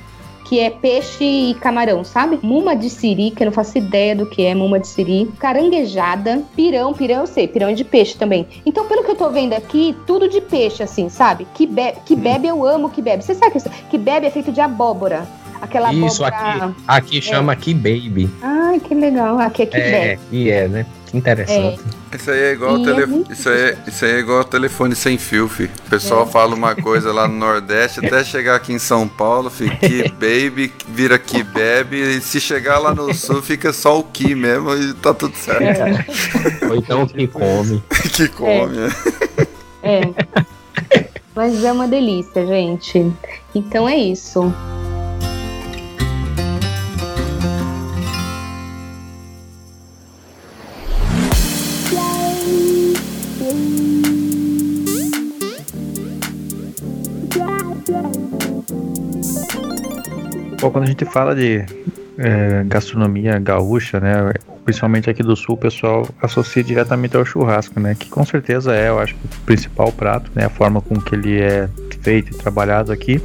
[0.50, 2.40] que é peixe e camarão, sabe?
[2.42, 5.30] Muma de siri, que eu não faço ideia do que é muma de siri.
[5.38, 8.48] Caranguejada, pirão, pirão eu sei, pirão é de peixe também.
[8.66, 11.46] Então, pelo que eu tô vendo aqui, tudo de peixe, assim, sabe?
[11.54, 13.22] Que, be que bebe, eu amo que bebe.
[13.22, 15.24] Você sabe que, que bebe é feito de abóbora.
[15.62, 16.64] Aquela Isso, abóbora...
[16.64, 17.20] aqui, aqui é.
[17.20, 18.28] chama Key Baby.
[18.42, 19.38] Ai, que legal.
[19.38, 20.20] Aqui é Key é, Baby.
[20.32, 20.86] E é, né?
[21.10, 21.80] Que interessante.
[22.12, 22.16] É.
[22.16, 23.02] Isso aí é igual tele...
[23.02, 25.64] é isso, aí, isso aí é igual telefone sem fio, fi.
[25.64, 26.26] O pessoal é.
[26.26, 30.72] fala uma coisa lá no Nordeste, até chegar aqui em São Paulo, fica que baby,
[30.88, 34.94] vira que bebe, e se chegar lá no Sul, fica só o que mesmo e
[34.94, 35.80] tá tudo certo.
[35.82, 36.68] É.
[36.68, 37.82] Ou então que come.
[38.14, 38.76] que come,
[39.82, 40.02] é.
[40.02, 40.14] é.
[41.34, 43.12] Mas é uma delícia, gente.
[43.52, 44.54] Então é isso.
[60.60, 61.64] Bom, quando a gente fala de
[62.18, 64.12] é, gastronomia gaúcha, né,
[64.62, 68.90] principalmente aqui do sul, o pessoal associa diretamente ao churrasco, né, que com certeza é,
[68.90, 71.66] eu acho, o principal prato, né, a forma com que ele é
[72.02, 73.22] feito e trabalhado aqui.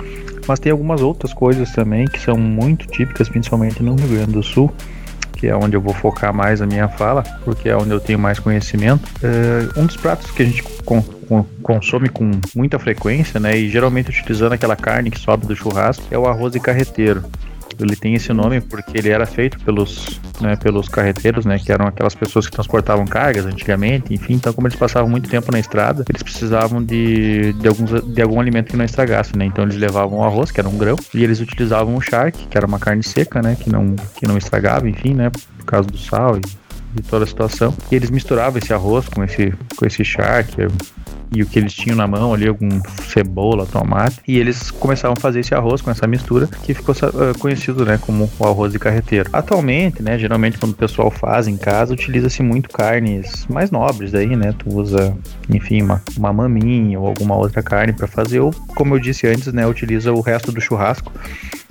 [0.48, 4.44] Mas tem algumas outras coisas também que são muito típicas, principalmente no Rio Grande do
[4.44, 4.72] Sul,
[5.34, 8.18] que é onde eu vou focar mais a minha fala, porque é onde eu tenho
[8.18, 9.04] mais conhecimento.
[9.22, 10.64] É, um dos pratos que a gente
[11.62, 16.18] consome com muita frequência, né, e geralmente utilizando aquela carne que sobe do churrasco, é
[16.18, 17.24] o arroz de carreteiro.
[17.78, 21.86] Ele tem esse nome porque ele era feito pelos, né, pelos carreteiros, né, que eram
[21.86, 24.36] aquelas pessoas que transportavam cargas antigamente, enfim.
[24.36, 28.40] Então, como eles passavam muito tempo na estrada, eles precisavam de, de, alguns, de algum
[28.40, 29.46] alimento que não estragasse, né.
[29.46, 32.58] Então, eles levavam o arroz, que era um grão, e eles utilizavam o charque, que
[32.58, 35.98] era uma carne seca, né, que não, que não estragava, enfim, né, por causa do
[35.98, 36.65] sal e
[36.96, 37.74] de toda a situação.
[37.92, 40.62] E eles misturavam esse arroz com esse, com esse charque,
[41.32, 42.70] e o que eles tinham na mão ali, algum
[43.08, 47.38] cebola, tomate, e eles começavam a fazer esse arroz com essa mistura que ficou uh,
[47.40, 49.30] conhecido, né, como o arroz de carreteiro.
[49.34, 54.36] Atualmente, né, geralmente quando o pessoal faz em casa, utiliza-se muito carnes mais nobres aí,
[54.36, 55.16] né, tu usa,
[55.50, 59.52] enfim, uma, uma maminha ou alguma outra carne para fazer, ou como eu disse antes,
[59.52, 61.12] né, utiliza o resto do churrasco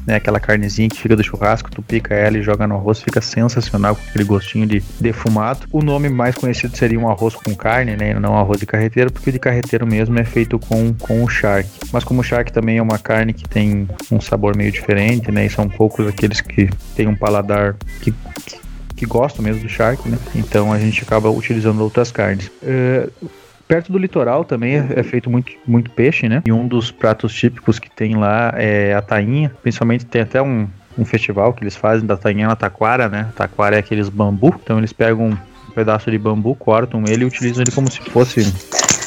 [0.06, 0.16] né?
[0.16, 3.96] Aquela carnezinha que fica do churrasco, tu pica ela e joga no arroz, fica sensacional
[3.96, 5.66] com aquele gostinho de defumado.
[5.72, 8.14] O nome mais conhecido seria um arroz com carne, né?
[8.14, 11.70] Não arroz de carreteiro, porque o de carreteiro mesmo é feito com, com o charque.
[11.92, 15.44] Mas como o charque também é uma carne que tem um sabor meio diferente, né?
[15.44, 18.10] E são poucos aqueles que têm um paladar que,
[18.46, 18.60] que,
[18.96, 20.18] que gostam mesmo do charque, né?
[20.34, 22.50] Então a gente acaba utilizando outras carnes.
[22.62, 23.10] Uh,
[23.66, 26.42] Perto do litoral também é, é, feito muito, muito peixe, né?
[26.44, 29.50] E um dos pratos típicos que tem lá é a tainha.
[29.62, 30.68] Principalmente tem até um,
[30.98, 33.32] um festival que eles fazem da tainha na taquara, né?
[33.34, 34.54] Taquara é aqueles bambu.
[34.62, 35.36] Então eles pegam um
[35.74, 38.40] pedaço de bambu, cortam ele e utilizam ele como se fosse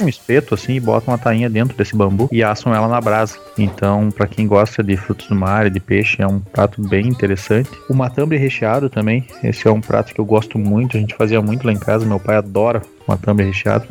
[0.03, 3.37] um espeto assim e botam uma tainha dentro desse bambu e assam ela na brasa.
[3.57, 7.07] Então, para quem gosta de frutos do mar e de peixe, é um prato bem
[7.07, 7.69] interessante.
[7.89, 11.41] O matambre recheado também, esse é um prato que eu gosto muito, a gente fazia
[11.41, 13.87] muito lá em casa, meu pai adora matambre recheado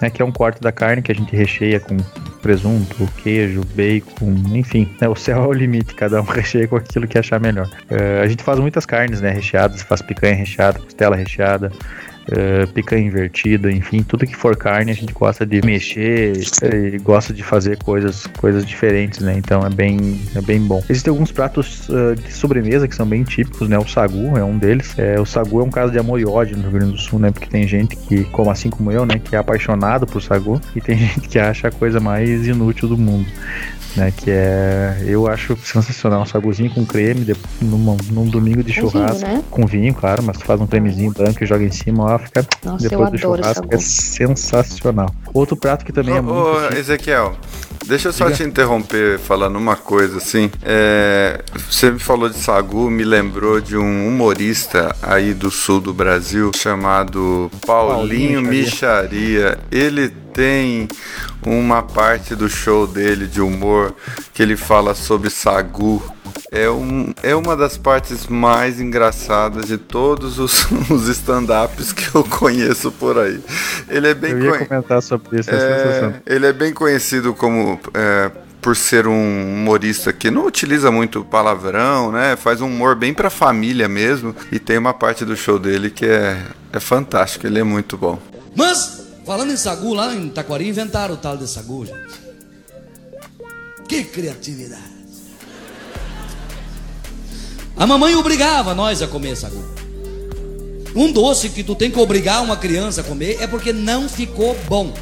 [0.00, 1.96] né, que é um corte da carne que a gente recheia com
[2.40, 7.06] presunto, queijo, bacon, enfim, né, o céu é o limite, cada um recheia com aquilo
[7.06, 7.68] que achar melhor.
[7.90, 11.72] Uh, a gente faz muitas carnes né, recheadas, faz picanha recheada, costela recheada,
[12.28, 17.32] uh, picanha invertida, enfim, tudo que for carne a gente gosta de mexer e gosta
[17.32, 19.34] de fazer coisas, coisas diferentes, né?
[19.36, 20.82] Então é bem, é bem bom.
[20.88, 23.78] Existem alguns pratos uh, de sobremesa que são bem típicos, né?
[23.78, 24.98] O sagu é um deles.
[24.98, 27.18] É, o sagu é um caso de amor e ódio no Rio Grande do Sul,
[27.18, 27.30] né?
[27.30, 29.18] Porque tem gente que, como assim como eu, né?
[29.18, 32.96] Que é apaixonado por sagu e tem gente que acha a coisa mais inútil do
[32.96, 33.26] mundo
[33.96, 34.12] né?
[34.16, 35.04] Que é.
[35.06, 36.22] Eu acho sensacional.
[36.22, 39.18] Um saguzinho com creme de, numa, num domingo de churrasco.
[39.18, 39.44] Vinho, né?
[39.50, 42.46] Com vinho, claro, mas tu faz um cremezinho branco e joga em cima, ó, fica
[42.64, 43.66] Nossa, depois do churrasco.
[43.70, 45.08] É sensacional.
[45.32, 46.36] Outro prato que também ô, é muito.
[46.36, 47.36] Ô, Ezequiel.
[47.86, 48.36] Deixa eu só Diga.
[48.36, 50.50] te interromper falando uma coisa assim.
[50.62, 55.94] É, você me falou de sagu, me lembrou de um humorista aí do sul do
[55.94, 59.58] Brasil chamado Paulinho, Paulinho Micharia.
[59.70, 60.88] Ele tem
[61.44, 63.94] uma parte do show dele de humor
[64.32, 66.02] que ele fala sobre sagu.
[66.50, 72.24] É, um, é uma das partes mais engraçadas de todos os, os stand-ups que eu
[72.24, 73.40] conheço por aí.
[73.88, 77.78] Ele é bem eu ia comentar sobre isso, é, é Ele é bem conhecido como
[77.94, 82.36] é, por ser um humorista que não utiliza muito palavrão, né?
[82.36, 84.34] Faz um humor bem pra família mesmo.
[84.50, 88.18] E tem uma parte do show dele que é, é fantástico, ele é muito bom.
[88.54, 92.18] Mas Falando em sagu, lá em Taquari inventaram o tal de sagu, gente.
[93.86, 94.82] Que criatividade.
[97.76, 99.62] A mamãe obrigava nós a comer sagu.
[100.96, 104.58] Um doce que tu tem que obrigar uma criança a comer é porque não ficou
[104.66, 104.94] bom.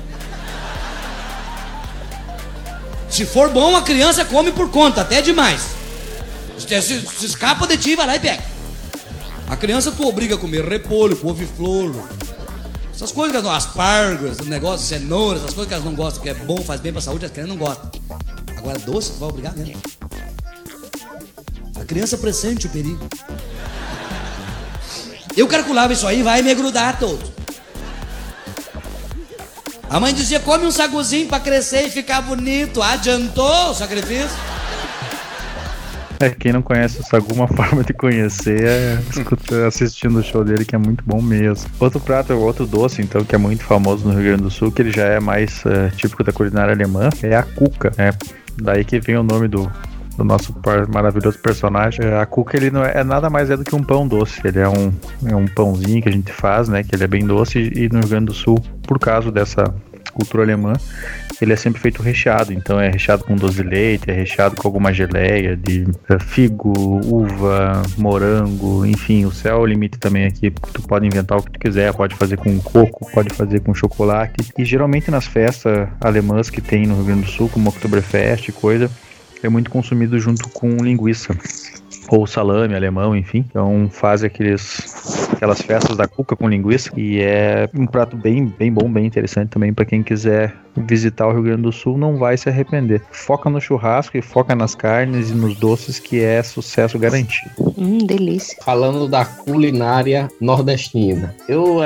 [3.09, 5.69] Se for bom, a criança come por conta, até demais.
[6.59, 8.43] Se, se, se escapa de ti, vai lá e pega.
[9.49, 11.95] A criança tu obriga a comer repolho, couve-flor,
[12.97, 16.23] essas coisas que elas não, aspargo, esse negócio, cenoura, essas coisas que elas não gostam,
[16.23, 17.91] que é bom, faz bem pra saúde, as crianças não gostam.
[18.57, 19.83] Agora doce, vai obrigar mesmo.
[21.79, 23.07] A criança pressente o perigo.
[25.37, 27.23] Eu calculava isso aí, vai me grudar todo.
[29.91, 32.83] A mãe dizia, come um saguzinho pra crescer e ficar bonito.
[32.83, 34.56] Adiantou o sacrifício?
[36.21, 40.45] É, quem não conhece o Sagu, uma forma de conhecer é escutar, assistindo o show
[40.45, 41.69] dele, que é muito bom mesmo.
[41.79, 44.83] Outro prato, outro doce, então, que é muito famoso no Rio Grande do Sul, que
[44.83, 47.93] ele já é mais é, típico da culinária alemã, é a cuca.
[47.99, 48.13] É
[48.61, 49.71] daí que vem o nome do,
[50.17, 50.55] do nosso
[50.93, 52.05] maravilhoso personagem.
[52.05, 54.41] É, a cuca ele não é, é, nada mais é do que um pão doce.
[54.45, 54.93] Ele é um,
[55.27, 56.83] é um pãozinho que a gente faz, né?
[56.83, 59.75] Que ele é bem doce e no Rio Grande do Sul, por causa dessa
[60.17, 60.73] cultura alemã,
[61.41, 62.53] ele é sempre feito recheado.
[62.53, 66.73] Então é recheado com doce de leite, é recheado com alguma geleia de é, figo,
[67.05, 70.51] uva, morango, enfim, o céu é o limite também aqui.
[70.51, 74.35] Tu pode inventar o que tu quiser, pode fazer com coco, pode fazer com chocolate.
[74.57, 78.53] E geralmente nas festas alemãs que tem no Rio Grande do Sul, como Oktoberfest e
[78.53, 78.91] coisa,
[79.43, 81.37] é muito consumido junto com linguiça
[82.09, 83.45] ou salame alemão, enfim.
[83.49, 88.73] Então faz aqueles aquelas festas da cuca com linguiça e é um prato bem bem
[88.73, 92.37] bom, bem interessante também para quem quiser visitar o Rio Grande do Sul, não vai
[92.37, 93.03] se arrepender.
[93.11, 97.51] Foca no churrasco e foca nas carnes e nos doces que é sucesso garantido.
[97.77, 98.57] Hum, delícia.
[98.63, 101.81] Falando da culinária nordestina, eu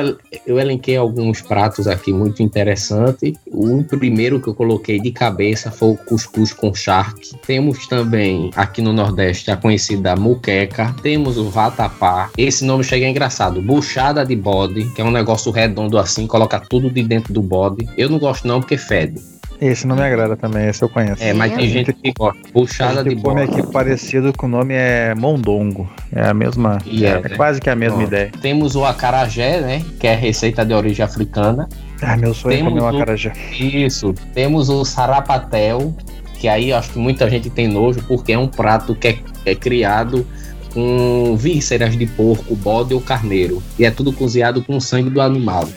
[0.46, 3.34] eu elenquei alguns pratos aqui muito interessantes.
[3.46, 7.36] O primeiro que eu coloquei de cabeça foi o cuscuz com charque.
[7.46, 12.30] Temos também aqui no Nordeste a conhecida muqueca, temos o vatapá.
[12.36, 16.90] Esse nome chega engraçado, buchada de bode, que é um negócio redondo assim, coloca tudo
[16.90, 17.88] de dentro do bode.
[17.96, 19.20] Eu não gosto não porque fede.
[19.60, 21.22] Esse não me agrada também, esse eu conheço.
[21.22, 22.40] É, mas tem gente que gosta.
[22.50, 23.42] Buchada de bode.
[23.42, 25.86] aqui parecido com o nome é mondongo.
[26.10, 28.32] É a mesma, é, é, quase que a mesma Bom, ideia.
[28.40, 31.68] Temos o acarajé, né, que é receita de origem africana.
[32.00, 33.34] Ah, meu sonho é comer o acarajé.
[33.58, 34.14] Isso.
[34.32, 35.94] Temos o sarapatel,
[36.38, 39.54] que aí acho que muita gente tem nojo, porque é um prato que é, é
[39.54, 40.26] criado
[40.72, 43.62] com vísceras de porco, bode ou carneiro.
[43.78, 45.68] E é tudo cozinhado com sangue do animal.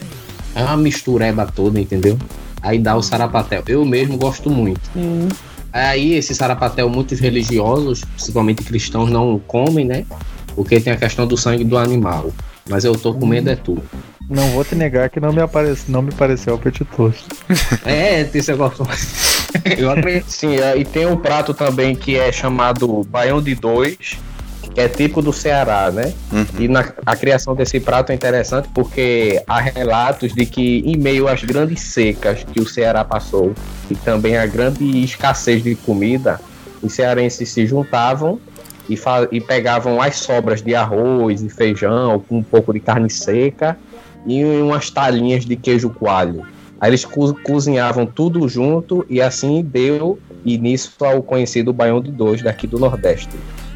[0.56, 2.18] É uma mistureba toda, entendeu?
[2.64, 3.62] Aí dá o sarapatel.
[3.68, 4.90] Eu mesmo gosto muito.
[4.96, 5.28] Hum.
[5.72, 10.06] Aí esse sarapatel muitos religiosos, principalmente cristãos, não comem, né?
[10.56, 12.32] Porque tem a questão do sangue do animal.
[12.70, 13.84] Mas eu tô comendo é tudo.
[14.30, 17.26] Não vou te negar que não me, aparece, não me pareceu apetitoso.
[17.84, 18.88] é, você gostou.
[19.78, 20.30] eu acredito.
[20.30, 24.18] Sim, é, e tem um prato também que é chamado baião de dois,
[24.74, 26.14] que é tipo do Ceará, né?
[26.32, 26.46] Uhum.
[26.60, 31.28] E na, a criação desse prato é interessante porque há relatos de que, em meio
[31.28, 33.54] às grandes secas que o Ceará passou
[33.90, 36.42] e também a grande escassez de comida,
[36.82, 38.40] os cearenses se juntavam
[38.90, 38.98] e,
[39.32, 43.78] e pegavam as sobras de arroz e feijão com um pouco de carne seca
[44.26, 46.46] e umas talinhas de queijo coalho.
[46.82, 52.42] Aí eles co cozinhavam tudo junto e assim deu início ao conhecido baião de dois
[52.42, 53.30] daqui do Nordeste.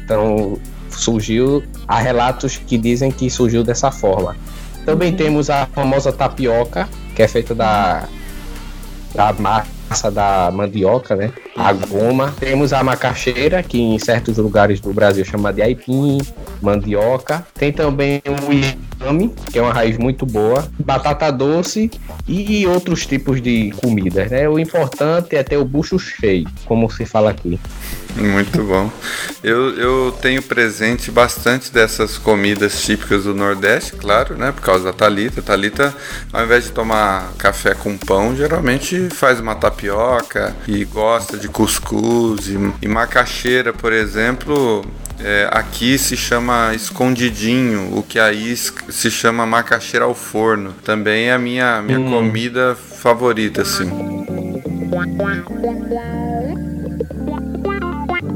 [0.04, 0.58] Então,
[0.98, 4.36] surgiu, há relatos que dizem que surgiu dessa forma.
[4.84, 5.16] Também uhum.
[5.16, 8.08] temos a famosa tapioca, que é feita da,
[9.14, 11.32] da massa da mandioca, né?
[11.56, 12.34] A goma.
[12.38, 16.18] Temos a macaxeira, que em certos lugares do Brasil chama de aipim,
[16.62, 17.46] mandioca.
[17.54, 21.90] Tem também o inhame, que é uma raiz muito boa, batata doce
[22.26, 24.48] e outros tipos de comidas, né?
[24.48, 27.58] O importante é ter o bucho cheio, como se fala aqui.
[28.18, 28.90] Muito bom.
[29.42, 34.50] Eu, eu tenho presente bastante dessas comidas típicas do Nordeste, claro, né?
[34.50, 35.40] Por causa da Talita.
[35.40, 35.94] Talita,
[36.32, 42.48] ao invés de tomar café com pão, geralmente faz uma tapioca e gosta de cuscuz
[42.48, 44.84] e, e macaxeira, por exemplo.
[45.20, 50.72] É, aqui se chama escondidinho, o que aí se chama macaxeira ao forno.
[50.84, 52.10] Também é a minha, minha hum.
[52.10, 53.90] comida favorita, assim.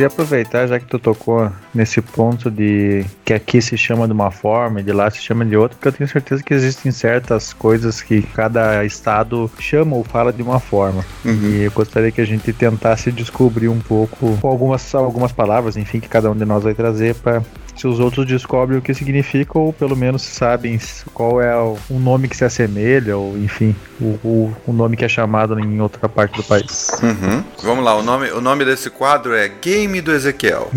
[0.00, 4.30] Queria aproveitar, já que tu tocou nesse ponto de que aqui se chama de uma
[4.30, 7.52] forma e de lá se chama de outra, porque eu tenho certeza que existem certas
[7.52, 11.04] coisas que cada estado chama ou fala de uma forma.
[11.42, 16.00] E eu gostaria que a gente tentasse descobrir um pouco com algumas, algumas palavras, enfim,
[16.00, 17.42] que cada um de nós vai trazer para
[17.80, 20.78] se os outros descobrem o que significa ou pelo menos sabem
[21.14, 25.04] qual é o, o nome que se assemelha ou enfim o, o, o nome que
[25.04, 26.90] é chamado em outra parte do país.
[27.02, 27.42] Uhum.
[27.62, 30.70] Vamos lá, o nome, o nome desse quadro é Game do Ezequiel.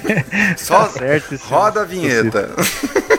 [0.56, 2.50] Só Tá certo, roda a vinheta.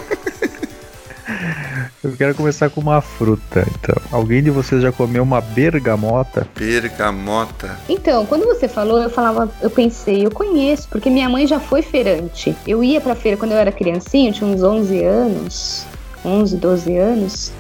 [2.08, 3.96] Eu quero começar com uma fruta, então.
[4.12, 6.48] Alguém de vocês já comeu uma bergamota?
[6.56, 7.78] Bergamota.
[7.90, 11.82] Então, quando você falou, eu falava, eu pensei, eu conheço, porque minha mãe já foi
[11.82, 12.56] feirante.
[12.66, 15.86] Eu ia pra feira quando eu era criancinha, eu tinha uns 11 anos,
[16.24, 17.52] 11, 12 anos.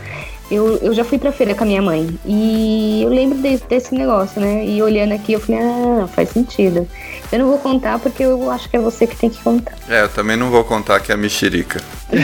[0.49, 2.17] Eu, eu já fui pra feira com a minha mãe.
[2.25, 4.65] E eu lembro de- desse negócio, né?
[4.65, 6.87] E olhando aqui, eu falei, ah, faz sentido.
[7.31, 9.73] Eu não vou contar porque eu acho que é você que tem que contar.
[9.89, 11.79] É, eu também não vou contar que é mexerica.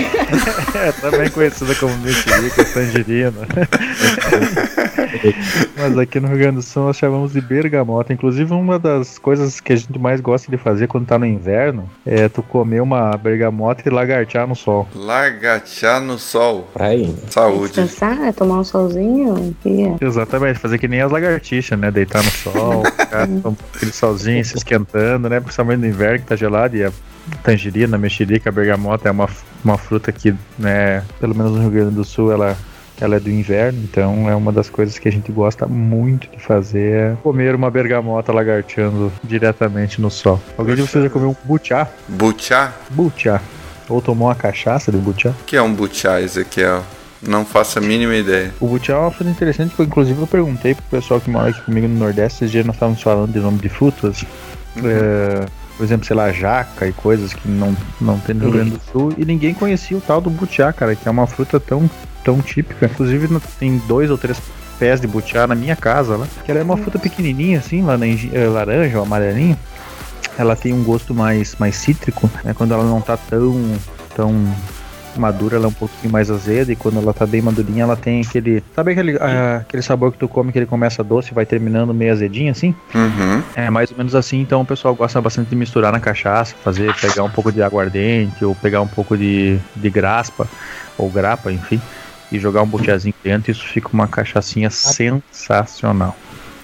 [0.75, 3.31] É, também conhecida como mexerica, tangerina.
[5.77, 8.13] Mas aqui no Rio Grande do Sul nós chamamos de bergamota.
[8.13, 11.89] Inclusive, uma das coisas que a gente mais gosta de fazer quando tá no inverno
[12.05, 14.87] é tu comer uma bergamota e lagartear no sol.
[14.95, 16.67] Largachar no sol.
[16.75, 17.13] Aí.
[17.29, 17.73] Saúde.
[17.73, 19.55] Descansar, tomar um solzinho.
[19.65, 21.91] e- Exatamente, fazer que nem as lagartixas, né?
[21.91, 24.53] Deitar no sol, ficar com aquele solzinho se
[24.93, 25.39] esquentando, né?
[25.39, 26.91] Principalmente no inverno que tá gelado e a
[27.41, 29.27] tangerina, a mexerica, a bergamota é uma,
[29.63, 32.55] uma fruta que, né, pelo menos no Rio Grande do Sul, ela,
[33.01, 36.41] ela é do inverno, então é uma das coisas que a gente gosta muito de
[36.41, 40.39] fazer é comer uma bergamota lagarteando diretamente no sol.
[40.57, 41.87] Alguém de vocês já comeu um butiá?
[42.07, 42.73] Butiá?
[42.91, 43.41] Butiá.
[43.89, 45.31] Ou tomou uma cachaça de butiá?
[45.31, 46.83] O que é um butiá, Ezequiel?
[47.21, 48.53] Não faço a mínima ideia.
[48.59, 51.61] O butiá é uma fruta interessante, porque inclusive eu perguntei pro pessoal que mora aqui
[51.61, 54.25] comigo no Nordeste, esses dias nós estávamos falando de nome de frutas.
[54.77, 55.45] É,
[55.77, 58.81] por exemplo, sei lá, jaca e coisas que não, não tem no Rio Grande do
[58.91, 59.13] Sul.
[59.17, 61.89] E ninguém conhecia o tal do butiá, cara, que é uma fruta tão,
[62.23, 62.85] tão típica.
[62.85, 64.41] Inclusive tem dois ou três
[64.77, 66.27] pés de butiá na minha casa lá.
[66.45, 67.83] Que ela é uma fruta pequenininha assim,
[68.33, 69.57] eh, laranja ou amarelinha.
[70.37, 72.53] Ela tem um gosto mais, mais cítrico, né?
[72.53, 73.75] Quando ela não tá tão,
[74.15, 74.55] tão
[75.19, 78.21] madura, ela é um pouquinho mais azeda e quando ela tá bem madurinha, ela tem
[78.21, 78.63] aquele.
[78.75, 81.93] Sabe aquele, ah, aquele sabor que tu come que ele começa doce e vai terminando
[81.93, 82.75] meio azedinho assim?
[82.93, 83.41] Uhum.
[83.55, 86.93] É mais ou menos assim, então o pessoal gosta bastante de misturar na cachaça, fazer,
[86.95, 90.47] pegar um pouco de aguardente ou pegar um pouco de, de graspa
[90.97, 91.81] ou grapa, enfim,
[92.31, 96.15] e jogar um butiazinho dentro, isso fica uma cachaçinha sensacional.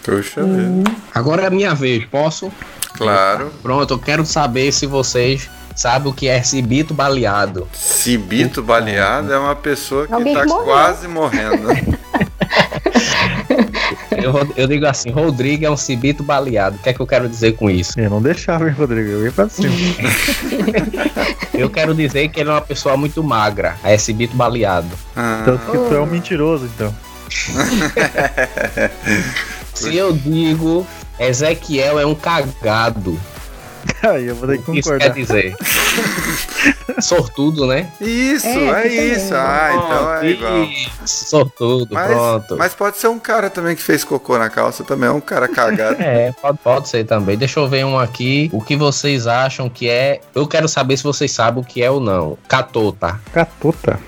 [0.03, 0.91] Puxa vida.
[1.13, 2.51] Agora é a minha vez, posso?
[2.93, 3.51] Claro.
[3.61, 5.49] Pronto, eu quero saber se vocês
[5.79, 7.65] sabem o que é cibito baleado.
[7.71, 10.65] Cibito baleado é uma pessoa que Alguém tá morreu.
[10.65, 11.69] quase morrendo.
[14.21, 16.75] Eu, eu digo assim, Rodrigo é um cibito baleado.
[16.75, 17.97] O que é que eu quero dizer com isso?
[17.97, 19.09] Eu não deixava, hein, Rodrigo?
[19.09, 19.71] Eu ia pra cima.
[21.53, 23.77] Eu quero dizer que ele é uma pessoa muito magra.
[23.81, 24.89] É cibito baleado.
[25.15, 26.93] Ah, Tanto que tu é um mentiroso, então.
[29.73, 30.85] Se eu digo
[31.19, 33.19] Ezequiel é um cagado,
[34.03, 35.13] Aí eu vou ter que o que isso quer concordar.
[35.13, 35.55] dizer?
[37.01, 37.87] Sortudo, né?
[38.01, 39.11] isso, É, é, também.
[39.13, 39.33] isso.
[39.35, 40.63] Ah, então é igual.
[40.63, 42.57] Isso, Sortudo, Mas, pronto.
[42.57, 45.47] mas pode ser um cara também que fez cocô na calça, também é um cara
[45.47, 45.97] cagado.
[46.09, 47.37] É, pode, pode ser também.
[47.37, 48.49] Deixa eu ver um aqui.
[48.53, 50.21] O que vocês acham que é.
[50.33, 52.37] Eu quero saber se vocês sabem o que é ou não.
[52.47, 53.19] Catota.
[53.31, 53.99] Catota.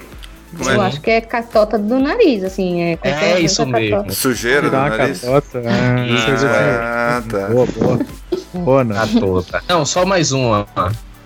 [0.57, 0.87] Como Eu é?
[0.87, 2.81] acho que é catota do nariz, assim.
[2.81, 3.79] É, É isso catota.
[3.79, 4.11] mesmo.
[4.11, 5.21] Sujeira do nariz.
[5.21, 5.61] catota.
[5.65, 6.55] Ah, coisa assim.
[6.81, 7.47] Ah, tá.
[7.47, 7.99] Boa, boa.
[8.53, 8.95] Boa, né?
[8.95, 9.63] Catota.
[9.69, 10.67] Não, só mais uma.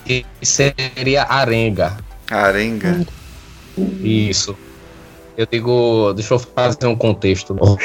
[0.05, 1.97] Que seria arenga.
[2.29, 3.05] Arenga.
[4.01, 4.55] Isso.
[5.37, 6.13] Eu digo.
[6.13, 7.55] Deixa eu fazer um contexto.
[7.59, 7.77] Eu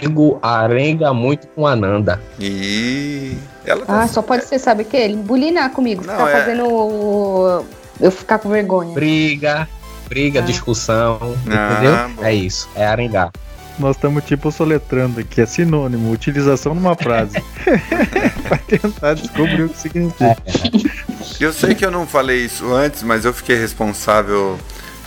[0.00, 2.20] digo arenga muito com Ananda.
[2.38, 4.98] E ela tá Ah, só pode ser, sabe o quê?
[4.98, 7.64] Ele bulinar comigo, Não, ficar é- fazendo o-
[8.00, 8.94] eu ficar com vergonha.
[8.94, 9.68] Briga,
[10.12, 10.42] briga, Ah.
[10.42, 11.18] discussão.
[11.48, 12.08] Ah, entendeu?
[12.16, 12.24] bom.
[12.24, 12.68] É isso.
[12.76, 13.30] É arengar.
[13.78, 17.42] Nós estamos tipo soletrando aqui, é sinônimo, utilização numa frase.
[18.46, 20.36] pra tentar descobrir o que significa.
[21.40, 24.58] Eu sei que eu não falei isso antes, mas eu fiquei responsável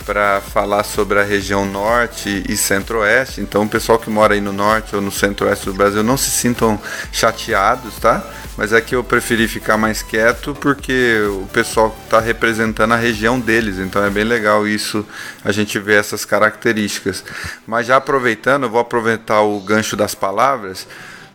[0.06, 3.40] para falar sobre a região norte e centro-oeste.
[3.40, 6.30] Então, o pessoal que mora aí no norte ou no centro-oeste do Brasil não se
[6.30, 6.80] sintam
[7.12, 8.24] chateados, tá?
[8.56, 13.40] Mas é que eu preferi ficar mais quieto porque o pessoal está representando a região
[13.40, 13.78] deles.
[13.78, 15.04] Então, é bem legal isso,
[15.44, 17.24] a gente ver essas características.
[17.66, 20.86] Mas já aproveitando, eu vou aproveitar o gancho das palavras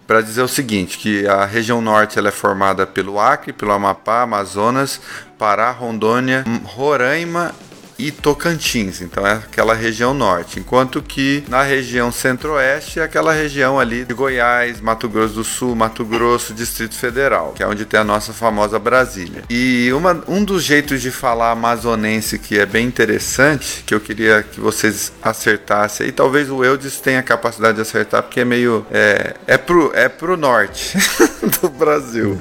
[0.07, 4.23] para dizer o seguinte, que a região norte ela é formada pelo Acre, pelo Amapá,
[4.23, 4.99] Amazonas,
[5.37, 7.53] Pará, Rondônia, Roraima
[8.01, 13.79] e Tocantins, então é aquela região norte, enquanto que na região centro-oeste é aquela região
[13.79, 17.99] ali de Goiás, Mato Grosso do Sul, Mato Grosso, Distrito Federal, que é onde tem
[17.99, 19.43] a nossa famosa Brasília.
[19.49, 24.41] E uma, um dos jeitos de falar amazonense que é bem interessante, que eu queria
[24.41, 28.85] que vocês acertassem, e talvez o Eudes tenha capacidade de acertar, porque é meio.
[28.91, 30.97] É, é, pro, é pro norte
[31.61, 32.39] do Brasil.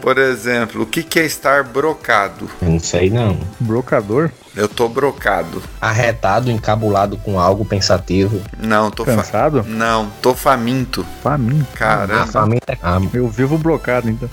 [0.00, 2.48] Por exemplo, o que, que é estar brocado?
[2.60, 3.38] Não sei não.
[3.58, 4.30] Brocador?
[4.56, 5.62] Eu tô brocado.
[5.80, 8.40] Arretado, encabulado com algo pensativo.
[8.58, 9.64] Não, tô fa- Cansado?
[9.66, 11.06] Não, tô faminto.
[11.22, 11.66] Faminto.
[11.74, 12.78] Caramba, Faminto é.
[13.14, 14.28] Eu vivo brocado, então.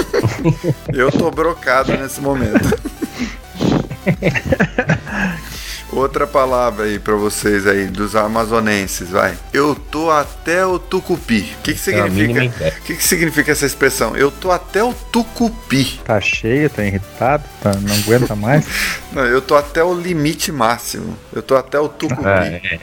[0.92, 2.68] eu tô brocado nesse momento.
[5.92, 9.36] Outra palavra aí pra vocês aí, dos amazonenses, vai.
[9.52, 11.52] Eu tô até o tucupi.
[11.58, 12.68] O que que significa?
[12.78, 14.16] O que que significa essa expressão?
[14.16, 16.00] Eu tô até o tucupi.
[16.04, 18.64] Tá cheio, tá irritado, tá, não aguenta mais.
[19.12, 21.18] Não, eu tô até o limite máximo.
[21.32, 22.22] Eu tô até o tucupi.
[22.24, 22.78] Ah, é.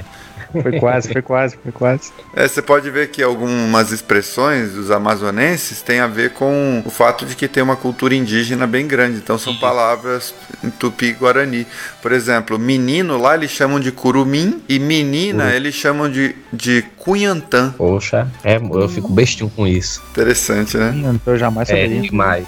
[0.52, 2.12] Foi quase, foi quase, foi quase.
[2.36, 7.26] É, você pode ver que algumas expressões dos amazonenses têm a ver com o fato
[7.26, 9.18] de que tem uma cultura indígena bem grande.
[9.18, 10.34] Então são palavras
[10.64, 11.66] em tupi-guarani.
[12.02, 17.74] Por exemplo, menino lá eles chamam de curumim e menina eles chamam de, de cunhantã.
[17.78, 20.02] Poxa, é, eu fico bestinho com isso.
[20.12, 20.94] Interessante, né?
[20.96, 22.02] Então eu jamais É saberia.
[22.02, 22.46] demais.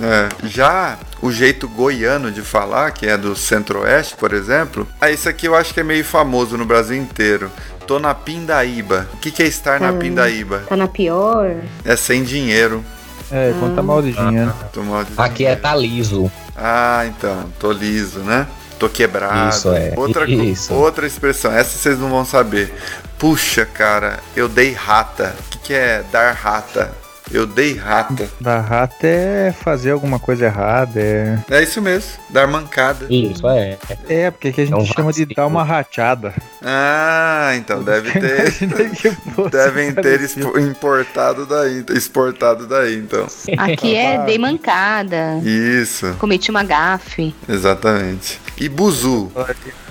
[0.00, 5.28] É, já o jeito goiano de falar, que é do centro-oeste, por exemplo, ah, isso
[5.28, 7.50] aqui eu acho que é meio famoso no Brasil inteiro.
[7.86, 9.06] Tô na pindaíba.
[9.12, 9.98] O que, que é estar na Hum.
[9.98, 10.60] pindaíba?
[10.68, 11.56] Tá na pior?
[11.84, 12.82] É sem dinheiro.
[13.30, 14.52] É, conta mal de dinheiro.
[14.72, 15.60] Tô mal de Aqui é dinheiro.
[15.62, 16.32] tá liso.
[16.56, 18.46] Ah, então, tô liso, né?
[18.78, 19.50] Tô quebrado.
[19.50, 19.92] Isso, é.
[19.96, 20.74] Outra, Isso.
[20.74, 22.72] outra expressão, essa vocês não vão saber.
[23.18, 25.34] Puxa, cara, eu dei rata.
[25.38, 26.92] O que, que é dar rata?
[27.30, 28.28] Eu dei rata.
[28.40, 31.00] Da rata é fazer alguma coisa errada.
[31.00, 33.06] É, É isso mesmo, dar mancada.
[33.08, 33.78] Isso, é.
[34.08, 36.34] é porque aqui a gente É um chama de dar uma rateada.
[36.62, 38.52] Ah, então deve ter.
[39.50, 43.26] Devem ter expo- importado daí, exportado daí, então.
[43.58, 45.38] Aqui é dei mancada.
[45.42, 47.34] Isso, Cometi uma gafe.
[47.48, 48.40] exatamente.
[48.58, 49.32] E buzu.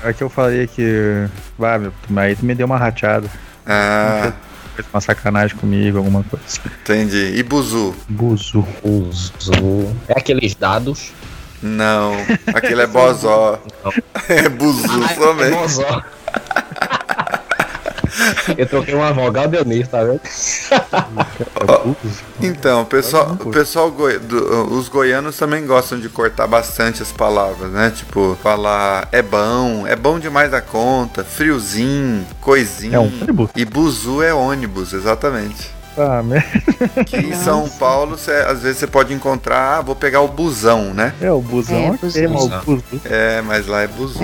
[0.03, 1.27] Aqui eu falei que.
[1.57, 3.27] Vai, meu, aí tu me deu uma rateada.
[3.65, 4.31] Ah,
[4.81, 6.45] Fez uma sacanagem comigo, alguma coisa.
[6.81, 7.33] entendi.
[7.35, 7.95] E buzu?
[8.09, 8.65] Buzu.
[8.83, 9.41] Uso.
[10.07, 11.11] É aqueles dados.
[11.61, 12.13] Não,
[12.47, 13.61] aquele é bozó.
[14.27, 15.47] É buzu Ah, também.
[15.47, 16.03] é bozó.
[18.57, 20.21] Eu troquei uma vogal deu nisso, tá vendo?
[22.41, 27.11] Então, o pessoal, o pessoal goi- do- os goianos também gostam de cortar bastante as
[27.11, 27.91] palavras, né?
[27.95, 32.95] Tipo, falar é bom, é bom demais da conta, friozinho, coisinho.
[32.95, 33.49] É um ônibus?
[33.55, 35.69] E buzu é ônibus, exatamente.
[35.97, 37.03] Ah, merda.
[37.05, 40.93] Que em São Paulo, cê- às vezes você pode encontrar, ah, vou pegar o busão,
[40.93, 41.13] né?
[41.21, 42.29] É, o busão É, busão.
[42.29, 42.83] mas o buzu.
[43.05, 43.83] É, mas lá é.
[43.83, 43.87] É.
[43.87, 44.19] Buzu.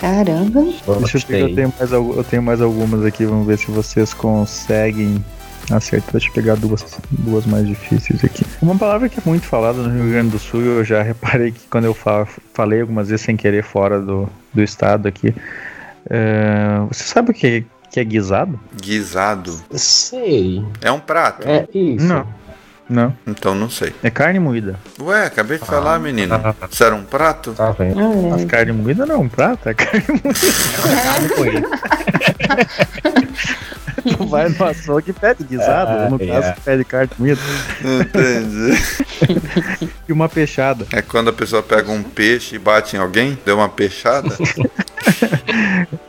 [0.00, 0.62] Caramba.
[0.62, 4.14] Deixa eu ver eu tenho, mais, eu tenho mais algumas aqui, vamos ver se vocês
[4.14, 5.22] conseguem
[5.70, 6.12] acertar.
[6.12, 8.44] Deixa eu pegar duas, duas mais difíceis aqui.
[8.62, 11.60] Uma palavra que é muito falada no Rio Grande do Sul, eu já reparei que
[11.70, 15.34] quando eu fa- falei algumas vezes sem querer fora do, do estado aqui.
[16.08, 18.58] é, você sabe o que, que é guisado?
[18.80, 19.60] Guisado.
[19.72, 20.64] Sei.
[20.80, 21.46] É um prato?
[21.48, 22.06] É isso.
[22.06, 22.26] Não.
[22.88, 23.14] Não.
[23.26, 23.92] Então não sei.
[24.02, 24.78] É carne moída.
[25.00, 26.34] Ué, acabei de falar, menino.
[26.34, 26.54] ah.
[26.70, 27.52] Isso era um prato?
[27.52, 28.00] Tá vendo?
[28.00, 31.68] Ah, Mas carne moída não é um prato, é carne Carne moída.
[34.04, 34.24] moída.
[34.26, 35.90] Vai no açougue e pede guisado.
[35.90, 36.26] Ah, no é.
[36.26, 37.40] caso, pede carne moída.
[37.82, 38.78] Entendi.
[40.08, 40.86] E uma peixada.
[40.90, 44.28] É quando a pessoa pega um peixe e bate em alguém, deu uma peixada.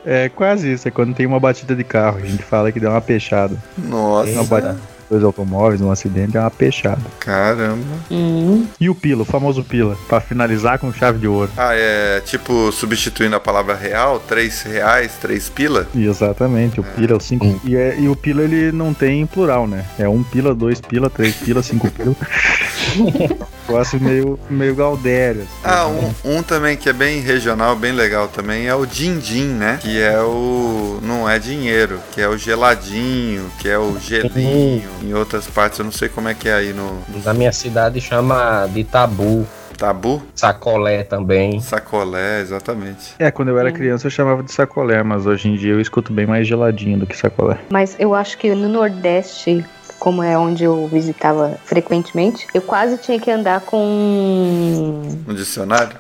[0.05, 2.17] É quase isso, é quando tem uma batida de carro.
[2.17, 3.55] A gente fala que deu uma peixada.
[3.77, 4.79] Nossa, Uma batida
[5.09, 7.01] dois automóveis, um acidente, é uma peixada.
[7.19, 7.77] caramba.
[8.11, 8.65] hum.
[8.79, 11.51] E o pila, o famoso pila, pra finalizar com chave de ouro.
[11.57, 15.87] Ah, é tipo substituindo a palavra real, três reais, três pila?
[15.93, 17.45] E exatamente, o pila é o cinco.
[17.45, 17.59] Hum.
[17.63, 19.85] E, é- e o pila ele não tem plural, né?
[19.97, 22.15] É um pila, dois pila, três pila, cinco pila.
[23.69, 25.41] Negócio meio, meio gaudério.
[25.41, 26.13] assim, Ah, né?
[26.25, 29.79] um, um também que é bem regional, bem legal também, é o din-din, né?
[29.81, 30.99] Que é o.
[31.01, 34.89] Não é dinheiro, que é o geladinho, que é o gelinho.
[35.01, 37.99] Em outras partes, eu não sei como é que é aí no Na minha cidade
[38.01, 39.45] chama de tabu.
[39.77, 40.21] tabu.
[40.35, 41.59] Sacolé também.
[41.61, 43.13] Sacolé, exatamente.
[43.17, 46.11] É, quando eu era criança eu chamava de sacolé, mas hoje em dia eu escuto
[46.11, 47.57] bem mais geladinho do que sacolé.
[47.69, 49.63] Mas eu acho que no Nordeste,
[49.99, 55.97] como é onde eu visitava frequentemente, eu quase tinha que andar com No dicionário?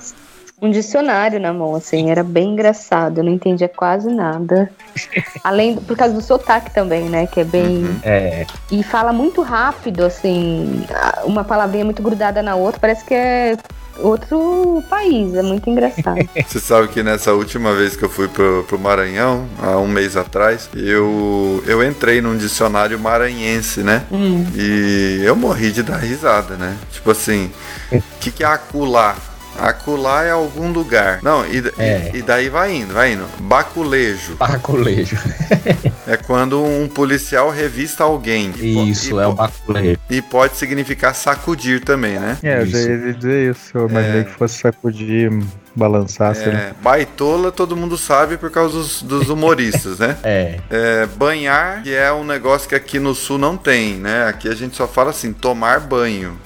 [0.61, 4.69] um dicionário na mão, assim, era bem engraçado, eu não entendia quase nada.
[5.43, 7.85] Além, do- por causa do sotaque também, né, que é bem...
[7.85, 7.99] Uhum.
[8.03, 8.45] É.
[8.69, 10.85] E fala muito rápido, assim,
[11.23, 13.57] uma palavrinha muito grudada na outra, parece que é
[14.01, 15.33] outro país.
[15.35, 16.17] É muito engraçado.
[16.47, 20.15] Você sabe que nessa última vez que eu fui pro, pro Maranhão, há um mês
[20.17, 24.03] atrás, eu, eu entrei num dicionário maranhense, né?
[24.11, 24.45] Hum.
[24.55, 26.75] E eu morri de dar risada, né?
[26.91, 27.51] Tipo assim,
[27.91, 29.28] o que, que é acular?
[29.61, 31.19] Acular é algum lugar.
[31.21, 32.11] Não, e, É.
[32.13, 33.25] e, e daí vai indo, vai indo.
[33.39, 35.17] Baculejo Baculejo.
[36.07, 38.51] é quando um policial revista alguém.
[38.57, 39.99] E Isso, é o baculejo.
[40.09, 42.37] E pode significar sacudir também, né?
[42.43, 43.71] É, eu já ia dizer isso.
[43.77, 45.31] Eu imaginei que fosse sacudir,
[45.75, 46.59] balançar, sei lá.
[46.59, 50.17] É, baitola todo mundo sabe por causa dos, dos humoristas, né?
[50.23, 50.59] É.
[50.69, 54.25] É, banhar, que é um negócio que aqui no sul não tem, né?
[54.27, 56.37] Aqui a gente só fala assim, tomar banho.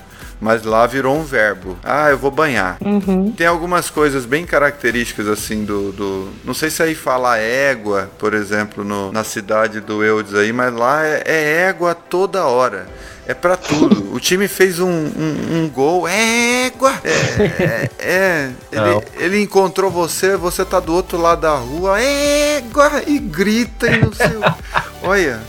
[0.43, 1.77] Mas lá virou um verbo.
[1.83, 2.77] Ah, eu vou banhar.
[2.83, 3.31] Uhum.
[3.31, 5.91] Tem algumas coisas bem características assim do.
[5.93, 10.51] do- não sei se aí fala égua, por exemplo, no- na cidade do Eudes aí,
[10.51, 12.87] mas lá é, é égua toda hora.
[13.25, 14.13] É pra tudo.
[14.13, 16.05] O time fez um, um, um gol.
[16.09, 16.91] É égua!
[17.05, 17.89] É.
[17.97, 18.49] é, é.
[18.73, 22.01] Ele, ele encontrou você, você tá do outro lado da rua.
[22.01, 23.01] Égua!
[23.07, 25.07] E grita e não sei o.
[25.07, 25.39] Olha.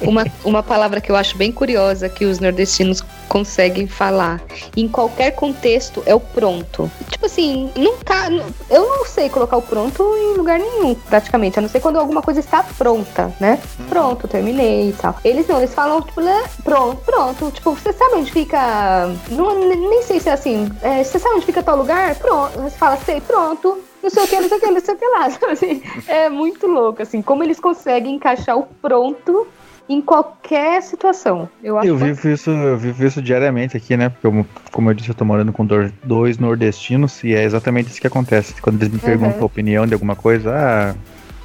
[0.00, 4.40] Uma, uma palavra que eu acho bem curiosa que os nordestinos conseguem falar
[4.76, 6.90] em qualquer contexto é o pronto.
[7.10, 8.28] Tipo assim, não tá.
[8.70, 11.58] Eu não sei colocar o pronto em lugar nenhum, praticamente.
[11.58, 13.58] A não ser quando alguma coisa está pronta, né?
[13.88, 15.16] Pronto, terminei e tal.
[15.24, 17.50] Eles não, eles falam, tipo, né, pronto, pronto.
[17.50, 19.10] Tipo, você sabe onde fica.
[19.30, 20.70] Não, nem sei se é assim.
[20.82, 22.14] é, você sabe onde fica tal lugar?
[22.16, 22.60] Pronto.
[22.60, 24.98] Você fala, sei, pronto não sei o que, não sei o que, não sei o
[24.98, 25.26] que lá.
[25.50, 25.82] assim?
[26.06, 29.46] é muito louco, assim, como eles conseguem encaixar o pronto
[29.88, 31.48] em qualquer situação.
[31.62, 34.08] Eu acho Eu vivo isso, eu vivo isso diariamente aqui, né?
[34.08, 35.66] Porque, eu, como eu disse, eu tô morando com
[36.02, 38.60] dois nordestinos e é exatamente isso que acontece.
[38.62, 40.94] Quando eles me perguntam a opinião de alguma coisa, ah,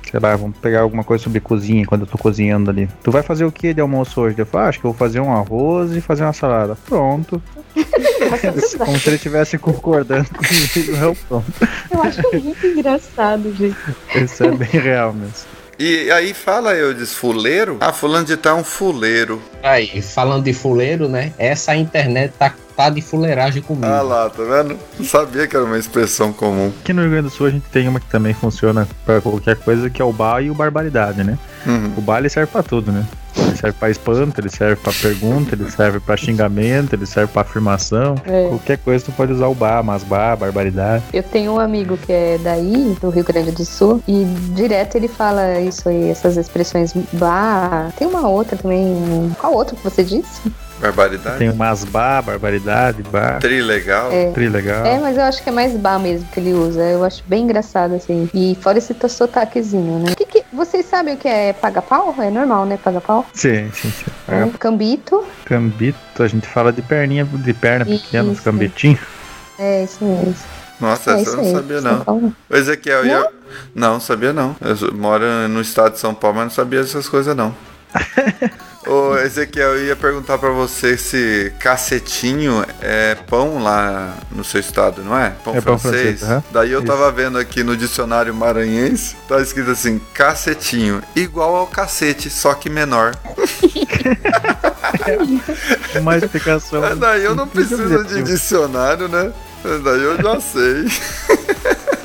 [0.10, 2.90] sei lá, vamos pegar alguma coisa sobre cozinha quando eu tô cozinhando ali.
[3.04, 4.40] Tu vai fazer o que de almoço hoje?
[4.40, 6.78] Eu falo, ah, acho que eu vou fazer um arroz e fazer uma salada.
[6.88, 7.42] Pronto.
[8.86, 11.54] Como se ele estivesse concordando comigo, o pronto.
[11.92, 13.78] Eu acho muito engraçado, gente.
[14.16, 15.59] Isso é bem real mesmo.
[15.82, 17.78] E aí fala eu diz fuleiro?
[17.80, 19.42] Ah, fulano de tal é um fuleiro.
[19.64, 21.32] Aí, falando de fuleiro, né?
[21.38, 23.86] Essa internet tá, tá de fuleiragem comigo.
[23.86, 24.78] Ah lá, tá vendo?
[24.98, 26.72] Não sabia que era uma expressão comum.
[26.80, 29.58] Aqui no Rio Grande do Sul a gente tem uma que também funciona pra qualquer
[29.58, 31.38] coisa, que é o bar e o barbaridade, né?
[31.66, 31.92] Uhum.
[31.98, 33.06] O bar ele serve pra tudo, né?
[33.36, 37.42] Ele serve pra espanto, ele serve pra pergunta, ele serve pra xingamento, ele serve pra
[37.42, 38.16] afirmação.
[38.26, 38.48] É.
[38.48, 41.04] Qualquer coisa tu pode usar o bar, mas bar, barbaridade.
[41.12, 44.24] Eu tenho um amigo que é daí, do Rio Grande do Sul, e
[44.56, 46.94] direto ele fala isso aí, essas expressões.
[47.12, 49.36] Bah, tem uma outra também.
[49.38, 50.50] Qual outra que você disse?
[50.80, 51.38] Barbaridade.
[51.38, 54.12] Tem umas bar, barbaridade, bar, Trilegal.
[54.12, 54.32] É.
[54.32, 54.86] tri legal.
[54.86, 56.82] É, mas eu acho que é mais bar mesmo que ele usa.
[56.82, 58.30] Eu acho bem engraçado, assim.
[58.34, 60.14] E fora esse sotaquezinho, né?
[60.16, 62.16] Que que- vocês sabem o que é paga-pau?
[62.20, 62.80] É normal, né?
[62.84, 63.26] Paga-pau?
[63.34, 64.06] Sim, sim, sim.
[64.28, 64.48] É.
[64.58, 65.24] Cambito.
[65.46, 68.44] Cambito, a gente fala de perninha, de perna pequena, os Isso.
[68.44, 69.00] cambitinhos.
[69.58, 70.34] É isso mesmo.
[70.80, 71.52] Nossa, é essa eu não aí.
[71.52, 72.00] sabia não.
[72.06, 72.34] Paulo.
[72.50, 73.28] Ô, Ezequiel, e eu...
[73.76, 74.56] Não, sabia não.
[74.62, 77.54] Eu moro no estado de São Paulo, mas não sabia dessas coisas não.
[78.88, 85.04] Ô, Ezequiel, eu ia perguntar pra você se cacetinho é pão lá no seu estado,
[85.04, 85.32] não é?
[85.44, 86.20] Pão É pão francês.
[86.20, 86.44] francês, aham.
[86.52, 86.88] Daí eu Isso.
[86.88, 92.70] tava vendo aqui no dicionário maranhense, tá escrito assim, cacetinho, igual ao cacete, só que
[92.70, 93.16] menor.
[96.00, 96.80] Uma explicação.
[96.82, 99.32] Mas daí eu não preciso de dicionário, né?
[99.84, 100.86] Daí eu já sei.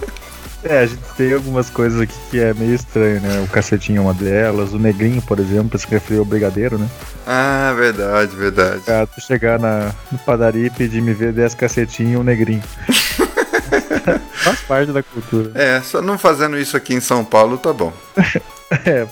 [0.65, 3.41] É, a gente tem algumas coisas aqui que é meio estranho, né?
[3.41, 6.89] O cacetinho é uma delas, o negrinho, por exemplo, se referiu ao brigadeiro, né?
[7.27, 8.83] Ah, verdade, verdade.
[8.89, 12.63] Ah, tu chegar na no padaria e pedir me ver 10 cacetinhos e um negrinho.
[14.33, 15.51] Faz parte da cultura.
[15.55, 17.93] É, só não fazendo isso aqui em São Paulo, tá bom.
[18.87, 19.07] É,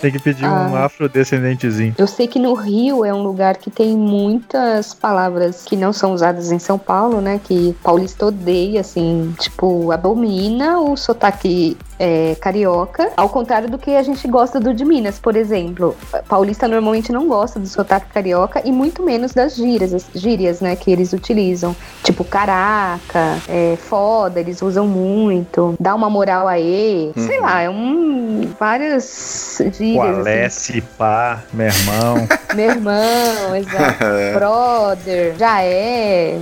[0.00, 0.84] tem que pedir um Ah.
[0.84, 1.94] afrodescendentezinho.
[1.96, 6.12] Eu sei que no Rio é um lugar que tem muitas palavras que não são
[6.12, 7.40] usadas em São Paulo, né?
[7.42, 14.02] Que paulista odeia, assim, tipo, abomina o sotaque é, carioca, ao contrário do que a
[14.02, 15.96] gente gosta do de Minas, por exemplo.
[16.28, 20.76] Paulista normalmente não gosta do sotaque carioca e muito menos das gírias, as gírias, né,
[20.76, 21.74] que eles utilizam.
[22.02, 28.52] Tipo, caraca, é, foda, eles usam muito, dá uma moral aí, sei lá, é um.
[28.58, 29.74] várias gírias.
[29.74, 29.94] assim.
[29.94, 32.28] Coalesce, pá, meu irmão.
[32.54, 34.04] Meu irmão, exato.
[34.34, 36.40] Brother, já é.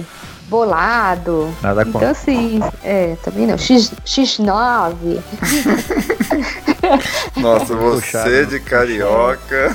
[0.53, 1.49] Bolado.
[1.63, 2.11] Nada Então, contra.
[2.11, 3.57] assim, é, também não.
[3.57, 5.19] X, X9.
[7.41, 8.47] Nossa, você Puxado.
[8.47, 9.75] de carioca.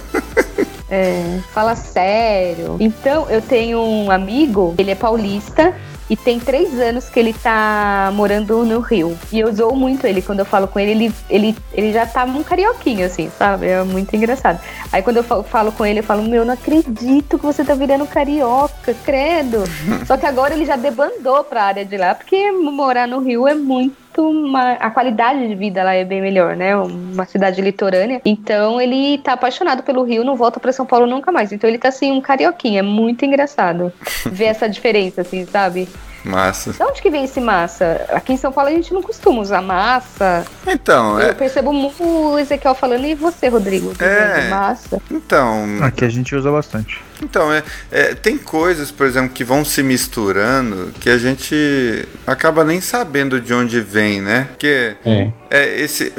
[0.88, 2.78] É, fala sério.
[2.80, 5.74] Então, eu tenho um amigo, ele é paulista.
[6.10, 9.18] E tem três anos que ele tá morando no Rio.
[9.32, 10.22] E eu zoo muito ele.
[10.22, 13.68] Quando eu falo com ele, ele, ele, ele já tá um carioquinho, assim, sabe?
[13.68, 14.60] É muito engraçado.
[14.92, 18.06] Aí quando eu falo com ele, eu falo, meu, não acredito que você tá virando
[18.08, 19.64] carioca, credo.
[20.08, 23.54] Só que agora ele já debandou pra área de lá, porque morar no Rio é
[23.54, 26.76] muito uma, a qualidade de vida lá é bem melhor, né?
[26.76, 28.22] Uma cidade litorânea.
[28.26, 31.52] Então ele tá apaixonado pelo Rio, não volta para São Paulo nunca mais.
[31.52, 33.92] Então ele tá assim um carioquinho, é muito engraçado
[34.32, 35.88] ver essa diferença assim, sabe?
[36.26, 36.74] Massa.
[36.74, 38.06] De onde que vem esse massa?
[38.10, 40.46] Aqui em São Paulo a gente não costuma usar massa.
[40.66, 41.34] Então, Eu é.
[41.34, 44.50] percebo muito o Ezequiel falando e você, Rodrigo, É.
[44.50, 45.02] massa.
[45.10, 47.02] Então, Aqui a gente usa bastante.
[47.22, 52.64] Então, é, é, tem coisas, por exemplo, que vão se misturando que a gente acaba
[52.64, 54.48] nem sabendo de onde vem, né?
[54.52, 55.32] Porque É.
[55.50, 56.14] é esse,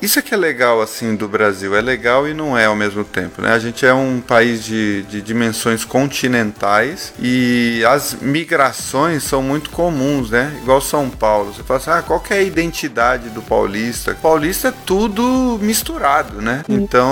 [0.00, 1.74] isso é que é legal, assim, do Brasil.
[1.76, 3.52] É legal e não é ao mesmo tempo, né?
[3.52, 10.30] A gente é um país de, de dimensões continentais e as migrações são muito comuns,
[10.30, 10.56] né?
[10.62, 11.52] Igual São Paulo.
[11.52, 14.16] Você fala assim, ah, qual que é a identidade do paulista?
[14.20, 16.62] Paulista é tudo misturado, né?
[16.68, 17.10] Então,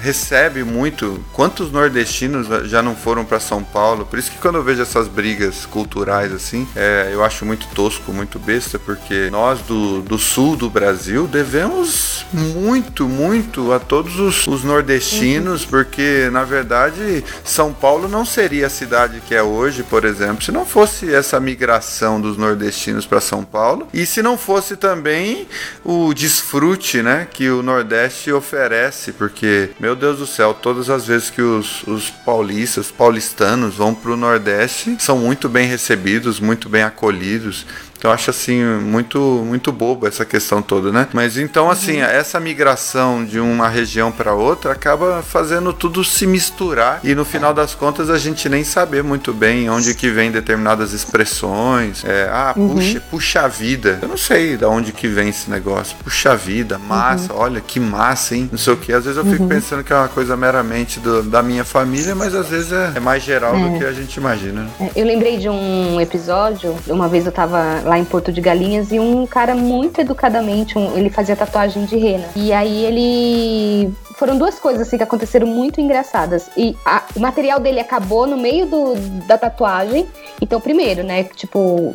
[0.00, 1.24] recebe muito.
[1.32, 4.06] Quantos nordestinos já não foram para São Paulo?
[4.06, 8.12] Por isso que quando eu vejo essas brigas culturais assim, é, eu acho muito tosco,
[8.12, 14.46] muito besta, porque nós do, do sul do Brasil devemos muito, muito a todos os,
[14.46, 20.04] os nordestinos, porque na verdade São Paulo não seria a cidade que é hoje, por
[20.04, 24.76] exemplo, se não fosse essa migração dos nordestinos para São Paulo e se não fosse
[24.76, 25.46] também
[25.84, 31.30] o desfrute, né, que o Nordeste oferece, porque meu Deus do céu, todas as vezes
[31.30, 37.64] que os, os paulistas, paulistanos vão pro Nordeste, são muito bem recebidos, muito bem acolhidos.
[38.04, 41.08] Eu acho assim muito muito bobo essa questão toda, né?
[41.12, 47.00] Mas então assim, essa migração de uma região para outra acaba fazendo tudo se misturar
[47.02, 50.92] e no final das contas a gente nem saber muito bem onde que vem determinadas
[50.92, 52.04] expressões.
[52.04, 53.98] É, ah, puxa, puxa vida.
[54.02, 55.96] Eu não sei de onde que vem esse negócio.
[56.04, 58.48] Puxa vida, massa, olha que massa, hein?
[58.52, 58.92] Não sei o que.
[58.92, 62.34] Às vezes eu fico pensando que é uma coisa meramente do- da minha família, mas
[62.34, 64.62] às vezes é, é mais geral do que a gente imagina.
[64.62, 64.70] né?
[64.94, 68.92] É, Eu lembrei de um episódio, uma vez eu tava lá em Porto de Galinhas
[68.92, 72.24] e um cara muito educadamente, um- ele fazia tatuagem de rena.
[72.36, 73.92] E aí ele.
[74.16, 76.48] Foram duas coisas assim que aconteceram muito engraçadas.
[76.56, 78.94] E a- o material dele acabou no meio do,
[79.26, 80.06] da tatuagem.
[80.40, 81.24] Então, primeiro, né?
[81.24, 81.94] Tipo,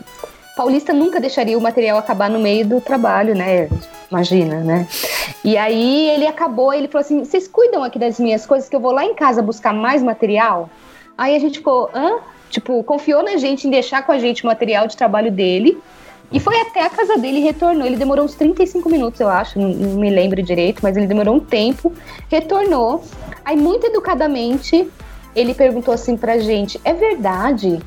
[0.56, 3.70] paulista nunca deixaria o material acabar no meio do trabalho, né?
[4.12, 4.88] Imagina, né?
[5.46, 8.80] E aí ele acabou, ele falou assim: vocês cuidam aqui das minhas coisas que eu
[8.80, 10.70] vou lá em casa buscar mais material?
[11.18, 12.18] Aí a gente ficou, hã?
[12.50, 15.78] Tipo, confiou na gente em deixar com a gente o material de trabalho dele.
[16.32, 17.86] E foi até a casa dele e retornou.
[17.86, 21.36] Ele demorou uns 35 minutos, eu acho, não, não me lembro direito, mas ele demorou
[21.36, 21.92] um tempo,
[22.30, 23.04] retornou.
[23.44, 24.88] Aí, muito educadamente,
[25.36, 27.80] ele perguntou assim pra gente: é verdade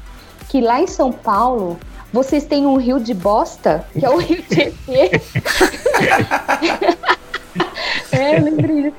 [0.48, 1.78] que lá em São Paulo
[2.12, 5.22] vocês têm um rio de bosta, que é o rio Tietê?
[8.12, 8.82] É, lembrei.
[8.82, 8.96] disso.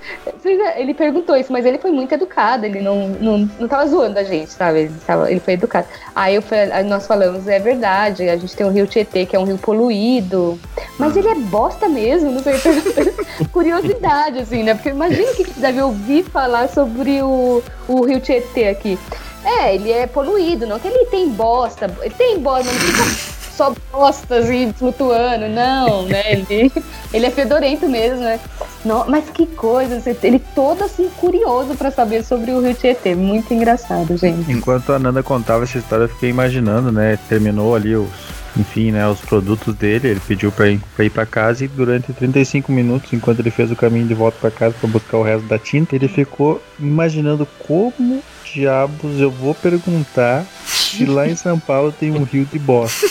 [0.76, 4.24] Ele perguntou isso, mas ele foi muito educado, ele não, não, não tava zoando a
[4.24, 4.80] gente, sabe?
[4.80, 5.88] Ele, tava, ele foi educado.
[6.16, 6.44] Aí, eu
[6.86, 10.60] nós falamos, é verdade, a gente tem o rio Tietê, que é um rio poluído,
[10.98, 12.56] mas ele é bosta mesmo, não sei.
[13.52, 14.74] Curiosidade, assim, né?
[14.74, 18.98] Porque imagina o que deve ouvir falar sobre o, o rio Tietê aqui.
[19.46, 23.74] É, ele é poluído, não que ele tem bosta, ele tem bosta, mas fica só
[23.92, 26.24] bosta assim, flutuando, não, né?
[26.32, 26.72] Ele,
[27.14, 28.40] ele é fedorento mesmo, né?
[28.84, 33.54] Não, mas que coisa, ele todo assim curioso pra saber sobre o Rio Tietê, muito
[33.54, 34.52] engraçado, gente.
[34.52, 37.18] Enquanto a Nanda contava essa história, eu fiquei imaginando, né?
[37.30, 38.10] Terminou ali os,
[38.58, 43.14] enfim, né, os produtos dele, ele pediu pra ir, pra casa e durante 35 minutos,
[43.14, 45.96] enquanto ele fez o caminho de volta pra casa pra buscar o resto da tinta,
[45.96, 48.22] ele ficou imaginando como
[48.54, 53.08] diabos eu vou perguntar se lá em São Paulo tem um rio de bosta.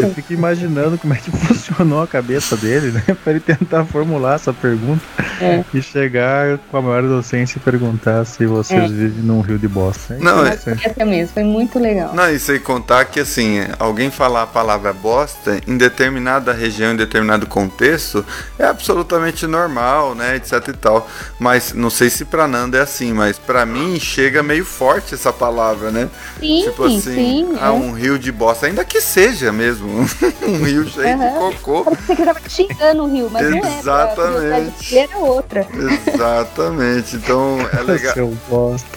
[0.00, 3.02] Eu fico imaginando como é que funcionou a cabeça dele, né?
[3.22, 5.02] Pra ele tentar formular essa pergunta
[5.40, 5.64] É.
[5.72, 8.86] e chegar com a maior docência e perguntar se vocês É.
[8.88, 10.14] vivem num rio de bosta.
[10.14, 10.58] É Não, é-.
[10.84, 12.14] Essa mesmo, foi muito legal.
[12.14, 16.96] Não, e sem contar que assim, alguém falar a palavra bosta em determinada região, em
[16.96, 18.24] determinado contexto,
[18.58, 21.08] é absolutamente normal, né, etc e tal.
[21.38, 25.32] Mas não sei se pra Nanda é assim, mas pra mim chega meio forte essa
[25.32, 26.08] palavra, né?
[26.40, 27.56] Sim, tipo assim, sim.
[27.60, 27.70] ah, é.
[27.70, 29.87] um rio de bosta, ainda que seja mesmo,
[30.46, 31.52] um rio cheio de Aham.
[31.52, 31.84] cocô.
[31.84, 33.60] Parecia que tava xingando o Rio, mas não é.
[33.76, 34.90] A Exatamente.
[34.90, 35.66] dele era outra.
[36.06, 37.16] Exatamente.
[37.16, 38.14] Então é legal.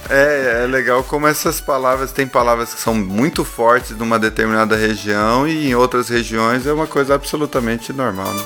[0.10, 5.48] É, é legal como essas palavras tem palavras que são muito fortes numa determinada região
[5.48, 8.34] e em outras regiões é uma coisa absolutamente normal.
[8.34, 8.44] Né?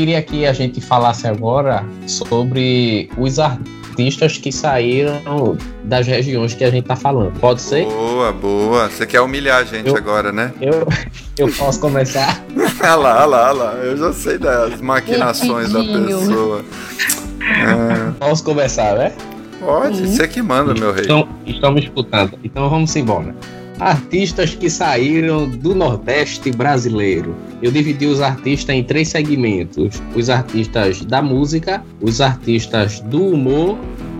[0.00, 6.70] Queria que a gente falasse agora sobre os artistas que saíram das regiões que a
[6.70, 7.38] gente tá falando.
[7.38, 7.84] Pode ser?
[7.84, 8.88] Boa, boa.
[8.88, 10.54] Você quer humilhar a gente Eu- agora, né?
[10.58, 10.88] Eu,
[11.36, 12.42] eu posso começar?
[12.82, 13.72] Olha lá, olha lá, olha lá.
[13.74, 16.64] Eu já sei das maquinações da pessoa.
[17.42, 19.12] É, Posso começar, né?
[19.60, 21.04] pode, você que manda, meu rei.
[21.04, 22.38] Então, estão me escutando.
[22.42, 23.34] Então vamos embora.
[23.80, 27.34] Artistas que saíram do Nordeste brasileiro.
[27.62, 33.78] Eu dividi os artistas em três segmentos: os artistas da música, os artistas do humor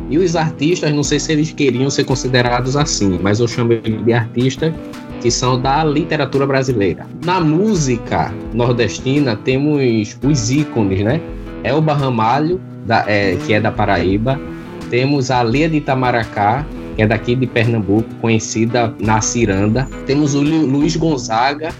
[0.09, 4.13] e os artistas, não sei se eles queriam ser considerados assim, mas eu chamo de
[4.13, 4.73] artistas
[5.21, 7.07] que são da literatura brasileira.
[7.25, 11.21] Na música nordestina temos os ícones, né?
[11.63, 14.41] Elba Ramalho, da- é, que é da Paraíba,
[14.89, 16.65] temos a Lia de Itamaracá,
[16.97, 19.89] que é daqui de Pernambuco, conhecida na Ciranda.
[20.07, 21.71] Temos o Lu- Luiz Gonzaga,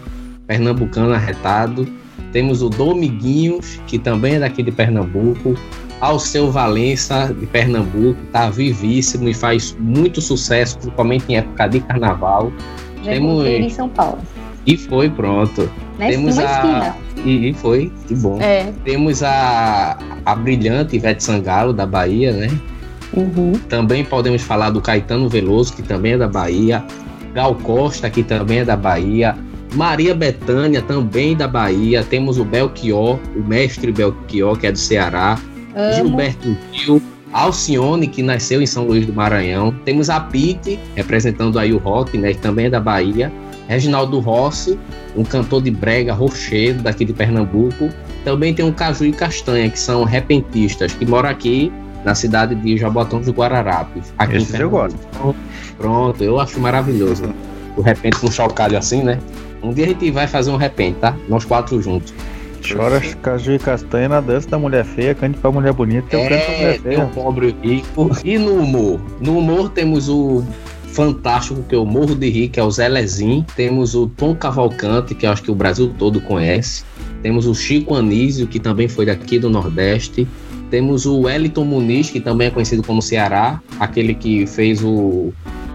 [0.47, 1.87] pernambucano arretado.
[2.33, 5.55] Temos o Dominguinhos, que também é daqui de Pernambuco.
[6.01, 12.53] Alceu Valença, de Pernambuco, tá vivíssimo e faz muito sucesso, principalmente em época de carnaval.
[13.03, 14.19] Já Temos- encontrei ele em São Paulo.
[14.67, 15.69] E foi pronto.
[15.99, 16.97] Na Temos a- esquina.
[17.25, 18.41] E, e foi, que bom.
[18.41, 18.73] É.
[18.85, 22.49] Temos a, a brilhante Ivete Sangalo, da Bahia, né?
[23.13, 23.53] Uhum.
[23.69, 26.85] Também podemos falar do Caetano Veloso, que também é da Bahia.
[27.35, 29.37] Gal Costa, que também é da Bahia.
[29.75, 32.03] Maria Bethânia, também da Bahia.
[32.03, 35.39] Temos o Belchior, o mestre Belchior, que é do Ceará.
[35.75, 35.95] Amo.
[35.95, 37.03] Gilberto Gil.
[37.33, 39.73] Alcione, que nasceu em São Luís do Maranhão.
[39.85, 43.33] Temos a Pete, representando aí o rock, né, que também é da Bahia.
[43.69, 44.77] Reginaldo Rossi,
[45.17, 47.89] um cantor de brega rochedo daqui de Pernambuco.
[48.25, 51.71] Também tem o Caju e Castanha, que são repentistas, que moram aqui
[52.05, 54.13] na cidade de Jabotão dos Guararapes.
[54.19, 54.71] Aqui Esses eu.
[55.11, 55.35] Então,
[55.77, 57.25] Pronto, eu acho maravilhoso.
[57.77, 59.19] O repente com chocalho assim, né?
[59.63, 61.15] Um dia a gente vai fazer um repente, tá?
[61.29, 62.13] Nós quatro juntos.
[62.67, 66.29] Chora caju e castanha na dança da mulher feia, cante pra mulher bonita, eu canto
[66.29, 67.05] pra É, mulher tem feia.
[67.05, 68.17] o pobre e o rico.
[68.23, 69.01] E no humor?
[69.21, 70.45] No humor temos o
[70.89, 73.45] fantástico, que eu morro de rir, que é o Zé Lezin.
[73.57, 76.85] Temos o Tom Cavalcante, que eu acho que o Brasil todo conhece.
[77.23, 80.27] Temos o Chico Anísio, que também foi daqui do Nordeste.
[80.71, 85.33] Temos o Wellington Muniz, que também é conhecido como Ceará, aquele que fez o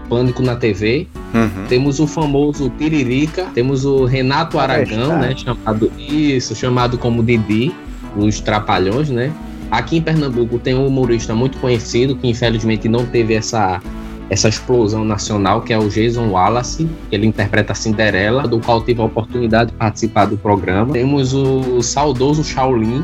[0.08, 1.06] Pânico na TV.
[1.34, 1.66] Uhum.
[1.68, 5.34] Temos o famoso Tiririca, temos o Renato Aragão, né?
[5.36, 7.74] Chamado isso, chamado como Didi,
[8.16, 9.32] os Trapalhões, né?
[9.70, 13.80] Aqui em Pernambuco tem um humorista muito conhecido que infelizmente não teve essa
[14.28, 19.00] essa explosão nacional, que é o Jason Wallace, ele interpreta a Cinderela, do qual tive
[19.00, 20.92] a oportunidade de participar do programa.
[20.92, 23.02] Temos o saudoso Shaolin,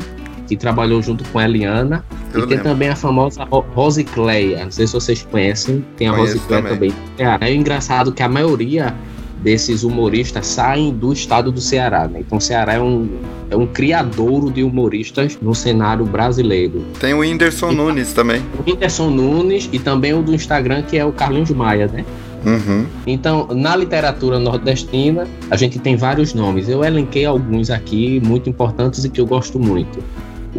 [0.55, 2.03] que trabalhou junto com a Eliana,
[2.33, 2.63] Eu e tem lembro.
[2.63, 4.63] também a famosa Ro- Rose Cleia.
[4.63, 5.83] Não sei se vocês conhecem.
[5.97, 6.71] Tem a Cleia também.
[6.73, 6.93] também.
[7.17, 8.93] É, é engraçado que a maioria
[9.41, 12.07] desses humoristas saem do estado do Ceará.
[12.07, 12.19] Né?
[12.21, 13.09] Então o Ceará é um,
[13.49, 16.85] é um criadouro de humoristas no cenário brasileiro.
[16.99, 18.41] Tem o Whindersson Nunes também.
[18.57, 22.05] O Whindersson Nunes e também o do Instagram, que é o Carlinhos Maia, né?
[22.45, 22.85] Uhum.
[23.07, 26.67] Então, na literatura nordestina, a gente tem vários nomes.
[26.67, 29.99] Eu elenquei alguns aqui, muito importantes e que eu gosto muito.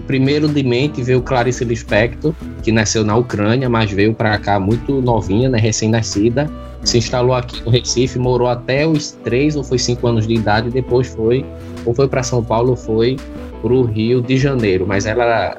[0.06, 5.00] Primeiro de mente veio Clarice Lispector, que nasceu na Ucrânia, mas veio para cá muito
[5.00, 6.50] novinha, né, recém-nascida.
[6.82, 10.68] Se instalou aqui no Recife, morou até os 3 ou foi 5 anos de idade,
[10.68, 11.44] e depois foi,
[11.86, 13.16] ou foi para São Paulo ou foi
[13.62, 14.84] para o Rio de Janeiro.
[14.86, 15.56] Mas ela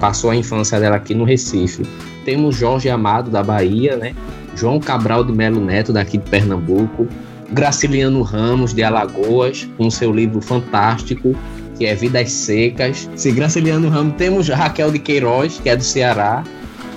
[0.00, 1.84] passou a infância dela aqui no Recife.
[2.24, 4.14] Temos Jorge Amado, da Bahia, né?
[4.56, 7.06] João Cabral de Melo Neto, daqui de Pernambuco,
[7.52, 11.36] Graciliano Ramos, de Alagoas, com seu livro fantástico,
[11.76, 13.08] que é Vidas Secas.
[13.16, 16.42] Se Graciliano Ramos, temos Raquel de Queiroz, que é do Ceará,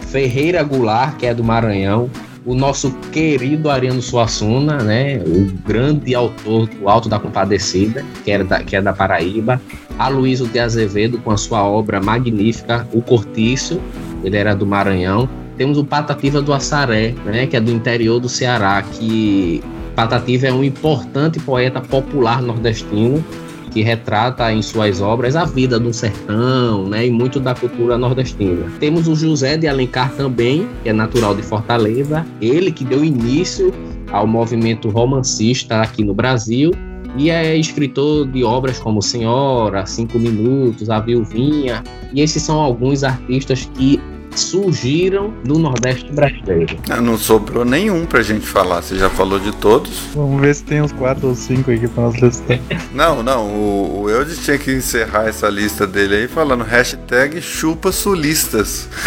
[0.07, 2.10] Ferreira Goulart, que é do Maranhão,
[2.45, 8.43] o nosso querido Ariano Suassuna, né, o grande autor do Alto da Compadecida, que, era
[8.43, 9.61] da, que é da Paraíba,
[9.99, 13.80] Aloysio de Azevedo, com a sua obra magnífica, O Cortiço,
[14.23, 18.30] ele era do Maranhão, temos o Patativa do Assaré, né, que é do interior do
[18.30, 19.61] Ceará, que
[19.95, 23.23] Patativa é um importante poeta popular nordestino
[23.69, 28.65] que retrata em suas obras a vida do sertão, né, e muito da cultura nordestina.
[28.79, 33.73] Temos o José de Alencar também, que é natural de Fortaleza, ele que deu início
[34.11, 36.71] ao movimento romancista aqui no Brasil
[37.17, 41.83] e é escritor de obras como Senhora, Cinco Minutos, A Viuvinha,
[42.13, 43.99] e esses são alguns artistas que
[44.35, 46.77] surgiram no Nordeste brasileiro.
[46.89, 48.81] Ah, Não sobrou nenhum pra gente falar.
[48.81, 49.91] Você já falou de todos?
[50.15, 52.60] Vamos ver se tem uns 4 ou 5 aqui pra nós listar.
[52.93, 53.47] Não, não.
[53.47, 58.88] O, o Eudes tinha que encerrar essa lista dele aí falando hashtag chupa sulistas.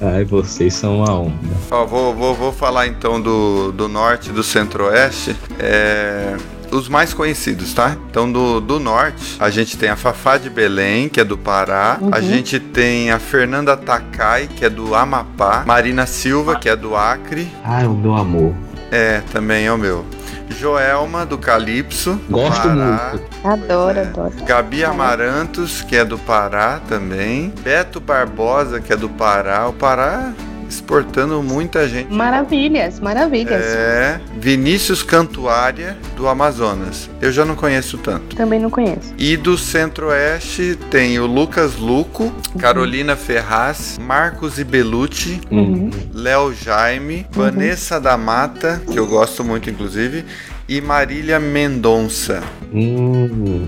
[0.00, 1.34] Ai, vocês são uma onda.
[1.70, 5.34] Ó, vou, vou, vou falar então do, do norte e do centro-oeste.
[5.58, 6.36] É,
[6.70, 7.96] os mais conhecidos, tá?
[8.10, 11.98] Então, do, do norte, a gente tem a Fafá de Belém, que é do Pará.
[12.12, 15.64] A gente tem a Fernanda Takai, que é do Amapá.
[15.66, 17.50] Marina Silva, que é do Acre.
[17.64, 18.54] Ai, o meu amor.
[18.90, 20.04] É, também é o meu.
[20.50, 22.18] Joelma, do Calypso.
[22.28, 23.10] Gosto Pará.
[23.12, 23.28] muito.
[23.44, 24.02] Adoro, é.
[24.02, 24.32] adoro.
[24.44, 27.52] Gabi Amarantos, que é do Pará também.
[27.62, 29.68] Beto Barbosa, que é do Pará.
[29.68, 30.32] O Pará
[30.68, 32.12] exportando muita gente.
[32.12, 33.62] Maravilhas, maravilhas.
[33.64, 37.08] É, Vinícius Cantuária, do Amazonas.
[37.20, 38.36] Eu já não conheço tanto.
[38.36, 39.14] Também não conheço.
[39.18, 45.90] E do Centro-Oeste tem o Lucas Luco, Carolina Ferraz, Marcos Ibelucci, Uhum.
[46.12, 50.24] Léo Jaime, Vanessa da Mata, que eu gosto muito inclusive,
[50.68, 52.42] e Marília Mendonça.
[52.72, 53.66] Hum.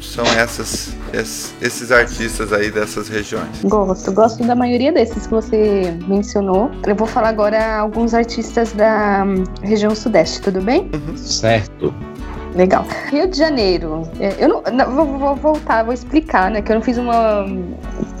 [0.00, 3.62] São essas, es- esses artistas aí dessas regiões.
[3.64, 6.70] Gosto, gosto da maioria desses que você mencionou.
[6.86, 10.90] Eu vou falar agora alguns artistas da hum, região sudeste, tudo bem?
[11.16, 11.92] Certo.
[12.58, 12.84] Legal.
[13.08, 14.02] Rio de Janeiro.
[14.18, 16.60] É, Eu não, não, vou, vou voltar, vou explicar, né?
[16.60, 17.46] Que eu não fiz uma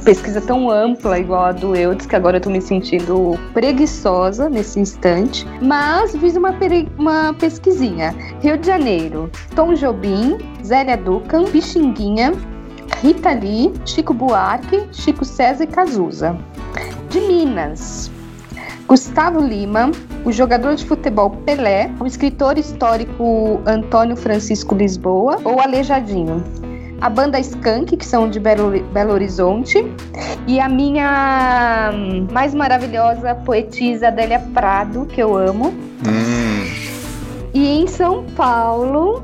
[0.04, 4.78] pesquisa tão ampla igual a do Eudes, que agora eu tô me sentindo preguiçosa nesse
[4.78, 5.44] instante.
[5.60, 6.54] Mas fiz uma,
[6.96, 8.14] uma pesquisinha.
[8.40, 12.32] Rio de Janeiro, Tom Jobim, Zélia Ducan, Pixinguinha,
[13.02, 16.38] Rita Lee, Chico Buarque, Chico César e Cazuza.
[17.10, 18.08] De Minas,
[18.88, 19.90] Gustavo Lima,
[20.24, 26.42] o jogador de futebol Pelé, o escritor histórico Antônio Francisco Lisboa ou Aleijadinho.
[26.98, 29.84] A banda Skank, que são de Belo, Belo Horizonte,
[30.46, 35.66] e a minha hum, mais maravilhosa poetisa Adélia Prado, que eu amo.
[35.68, 36.64] Hum,
[37.52, 39.22] E em São Paulo,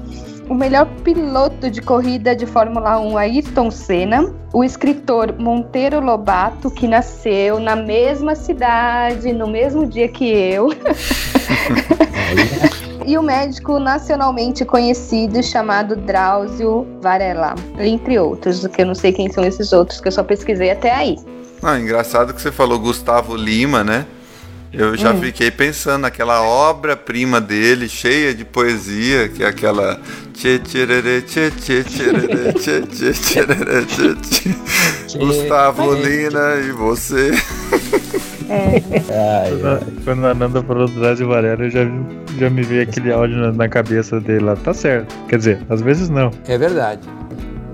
[0.49, 6.87] o melhor piloto de corrida de Fórmula 1, Ayrton Senna, o escritor Monteiro Lobato, que
[6.87, 10.69] nasceu na mesma cidade, no mesmo dia que eu,
[13.07, 19.31] e o médico nacionalmente conhecido chamado Drauzio Varela, entre outros, que eu não sei quem
[19.31, 21.17] são esses outros, que eu só pesquisei até aí.
[21.63, 24.07] ah, engraçado que você falou Gustavo Lima, né?
[24.77, 25.21] Eu já Hum.
[25.21, 30.01] fiquei pensando naquela obra-prima dele, cheia de poesia, que é aquela.
[35.19, 37.31] Gustavo Lina e você.
[38.51, 39.81] Ai, ai.
[40.05, 41.81] Quando a Nanda falou do Drauzio Varela, eu já,
[42.39, 44.57] já me veio aquele áudio na, na cabeça dele lá.
[44.57, 45.15] Tá certo.
[45.29, 46.31] Quer dizer, às vezes não.
[46.47, 47.09] É verdade.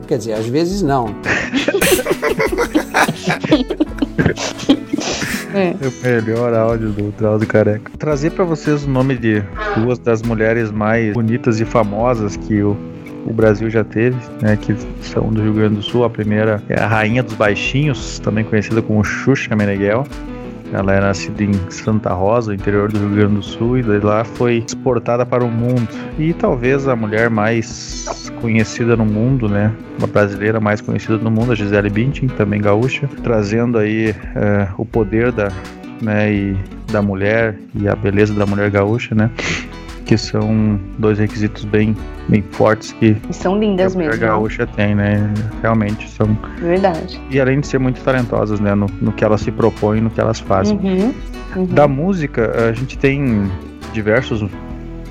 [0.06, 1.14] Quer dizer, às vezes não.
[5.54, 5.74] É.
[5.80, 7.90] O melhor áudio do Drauzio Careca.
[7.98, 9.42] Trazer pra vocês o nome de
[9.76, 12.76] duas das mulheres mais bonitas e famosas que o,
[13.26, 14.56] o Brasil já teve, né?
[14.56, 16.04] Que são do Rio Grande do Sul.
[16.04, 20.06] A primeira é a Rainha dos Baixinhos, também conhecida como Xuxa Meneghel.
[20.72, 24.24] Ela é nascida em Santa Rosa, interior do Rio Grande do Sul, e daí lá
[24.24, 25.88] foi exportada para o mundo.
[26.18, 29.72] E talvez a mulher mais conhecida no mundo, né?
[29.98, 34.84] Uma brasileira mais conhecida no mundo, a Gisele Bündchen, também gaúcha, trazendo aí eh, o
[34.84, 35.50] poder da,
[36.00, 36.56] né, e
[36.90, 39.30] da mulher e a beleza da mulher gaúcha, né?
[40.10, 41.96] Que são dois requisitos bem,
[42.28, 45.32] bem fortes que E são a lindas mesmo, gaúcha tem, né?
[45.62, 46.36] Realmente são.
[46.58, 47.20] verdade.
[47.30, 48.74] E além de ser muito talentosas, né?
[48.74, 50.76] No, no que elas se propõem, no que elas fazem.
[50.78, 51.14] Uhum,
[51.54, 51.64] uhum.
[51.66, 53.48] Da música, a gente tem
[53.92, 54.44] diversos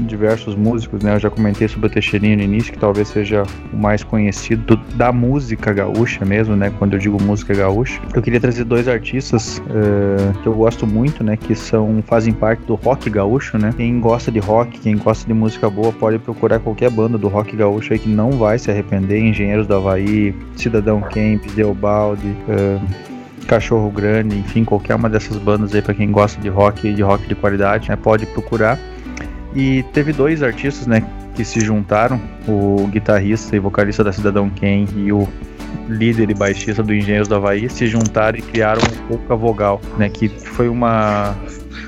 [0.03, 1.15] diversos músicos, né?
[1.15, 3.43] Eu já comentei sobre o Teixeirinho no início, que talvez seja
[3.73, 6.71] o mais conhecido da música gaúcha mesmo, né?
[6.77, 7.99] Quando eu digo música gaúcha.
[8.13, 11.37] Eu queria trazer dois artistas eh, que eu gosto muito, né?
[11.37, 13.73] Que são fazem parte do rock gaúcho, né?
[13.75, 17.55] Quem gosta de rock, quem gosta de música boa, pode procurar qualquer banda do rock
[17.55, 19.19] gaúcho aí que não vai se arrepender.
[19.19, 22.79] Engenheiros do Havaí, Cidadão Camp, Deobaldi, eh,
[23.49, 27.01] Cachorro Grande, enfim, qualquer uma dessas bandas aí para quem gosta de rock e de
[27.01, 28.77] rock de qualidade, né, pode procurar.
[29.55, 31.03] E teve dois artistas, né,
[31.35, 35.27] que se juntaram, o guitarrista e vocalista da Cidadão Ken e o
[35.87, 40.09] líder e baixista do Engenheiros do Havaí se juntaram e criaram o Pouca Vogal, né,
[40.09, 41.35] que foi uma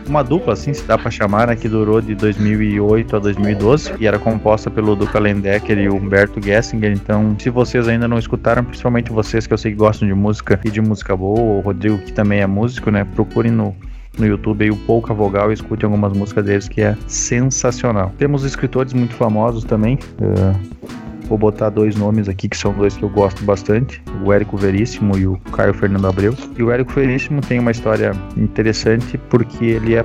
[0.08, 4.08] uma dupla, assim, se dá pra chamar, né, que durou de 2008 a 2012 e
[4.08, 6.92] era composta pelo Duca Lendecker e o Humberto Gessinger.
[6.92, 10.60] Então, se vocês ainda não escutaram, principalmente vocês que eu sei que gostam de música
[10.66, 13.76] e de música boa, o Rodrigo que também é músico, né, procurem no
[14.18, 18.12] no YouTube aí o Pouca Vogal e escute algumas músicas deles que é sensacional.
[18.18, 19.98] Temos escritores muito famosos também.
[20.22, 20.82] eh,
[21.28, 25.18] vou botar dois nomes aqui que são dois que eu gosto bastante: o Érico Veríssimo
[25.18, 26.36] e o Caio Fernando Abreu.
[26.58, 30.04] E o Érico Veríssimo tem uma história interessante porque ele é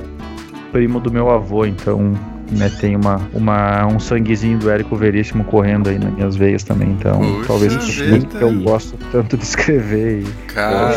[0.73, 2.13] primo do meu avô, então
[2.53, 6.91] né, tem uma, uma, um sanguezinho do Érico Veríssimo correndo aí nas minhas veias também.
[6.91, 10.23] Então, Puxa talvez isso que eu gosto tanto de escrever.
[10.23, 10.93] E, Cara.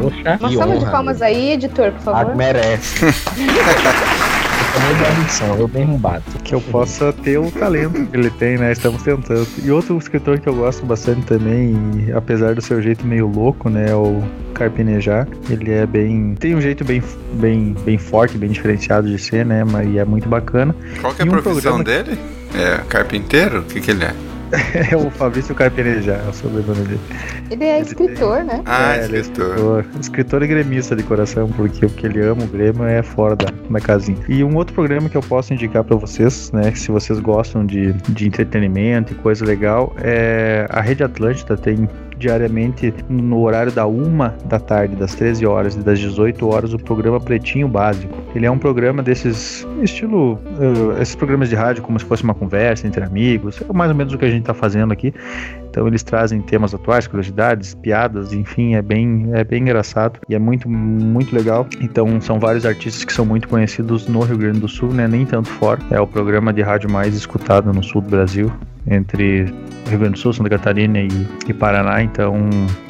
[0.00, 2.36] Poxa, Uma salva de palmas aí, editor, por Ah, favor.
[2.36, 3.04] merece.
[4.72, 6.38] da ambição, eu mesmo bato.
[6.42, 8.72] Que eu possa ter o talento que ele tem, né?
[8.72, 9.46] Estamos tentando.
[9.62, 11.74] E outro escritor que eu gosto bastante também,
[12.06, 13.90] e apesar do seu jeito meio louco, né?
[13.90, 14.22] É o
[14.54, 15.26] Carpinejar.
[15.50, 16.34] Ele é bem.
[16.38, 17.02] tem um jeito bem,
[17.34, 19.64] bem, bem forte, bem diferenciado de ser, né?
[19.64, 20.74] Mas é muito bacana.
[21.00, 22.18] Qual que é E a um profissão programa- dele?
[22.54, 23.60] É carpinteiro?
[23.60, 24.14] O que, que ele é?
[24.92, 27.00] É o Fabrício Carpinejar, é o sobrenome dele.
[27.50, 28.62] Ele é escritor, né?
[28.66, 29.80] Ah, É, ele é escritor.
[29.80, 30.00] escritor.
[30.00, 33.46] Escritor e gremista de coração, porque o que ele ama, o Grêmio, é fora da,
[33.68, 34.18] da casinha.
[34.28, 37.92] E um outro programa que eu posso indicar pra vocês, né, se vocês gostam de,
[37.92, 41.88] de entretenimento e coisa legal, é a Rede Atlântida tem
[42.22, 46.78] diariamente no horário da uma da tarde, das 13 horas e das 18 horas, o
[46.78, 48.14] programa Pretinho Básico.
[48.34, 52.34] Ele é um programa desses estilo, eh, esses programas de rádio como se fosse uma
[52.34, 55.12] conversa entre amigos, é mais ou menos o que a gente tá fazendo aqui.
[55.68, 60.38] Então eles trazem temas atuais, curiosidades, piadas, enfim, é bem, é bem engraçado e é
[60.38, 61.66] muito, muito legal.
[61.80, 65.08] Então são vários artistas que são muito conhecidos no Rio Grande do Sul, né?
[65.08, 65.80] Nem tanto fora.
[65.90, 68.52] É o programa de rádio mais escutado no sul do Brasil,
[68.86, 69.44] entre
[69.88, 71.08] Rio Grande do Sul, Santa Catarina e,
[71.48, 72.02] e Paraná.
[72.02, 72.34] Então,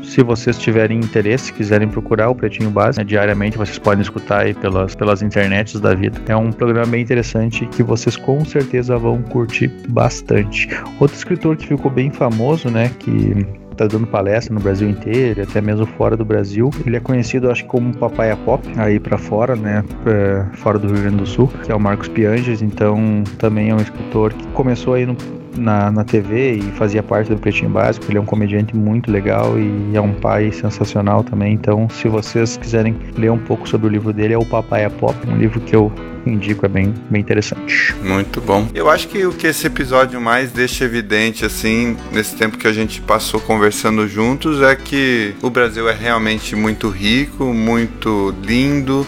[0.03, 4.55] se vocês tiverem interesse, quiserem procurar o Pretinho Básico, né, diariamente vocês podem escutar aí
[4.55, 6.21] pelas, pelas internets da vida.
[6.29, 10.69] É um programa bem interessante que vocês com certeza vão curtir bastante.
[11.01, 13.47] Outro escritor que ficou bem famoso, né, que
[13.77, 16.71] tá dando palestra no Brasil inteiro, até mesmo fora do Brasil.
[16.87, 20.89] Ele é conhecido, acho que como Papaya Pop, aí pra fora, né, pra- fora do
[20.89, 24.47] Rio Grande do Sul, que é o Marcos Pianges, então também é um escritor que
[24.49, 25.17] começou aí no
[25.57, 28.07] na, na TV e fazia parte do Pretinho Básico.
[28.09, 31.55] Ele é um comediante muito legal e é um pai sensacional também.
[31.55, 35.17] Então, se vocês quiserem ler um pouco sobre o livro dele, é o Papaya Pop,
[35.29, 35.93] um livro que eu
[36.27, 37.95] indico, é bem, bem interessante.
[38.03, 38.69] Muito bom.
[38.75, 42.73] Eu acho que o que esse episódio mais deixa evidente, assim, nesse tempo que a
[42.73, 49.07] gente passou conversando juntos, é que o Brasil é realmente muito rico, muito lindo,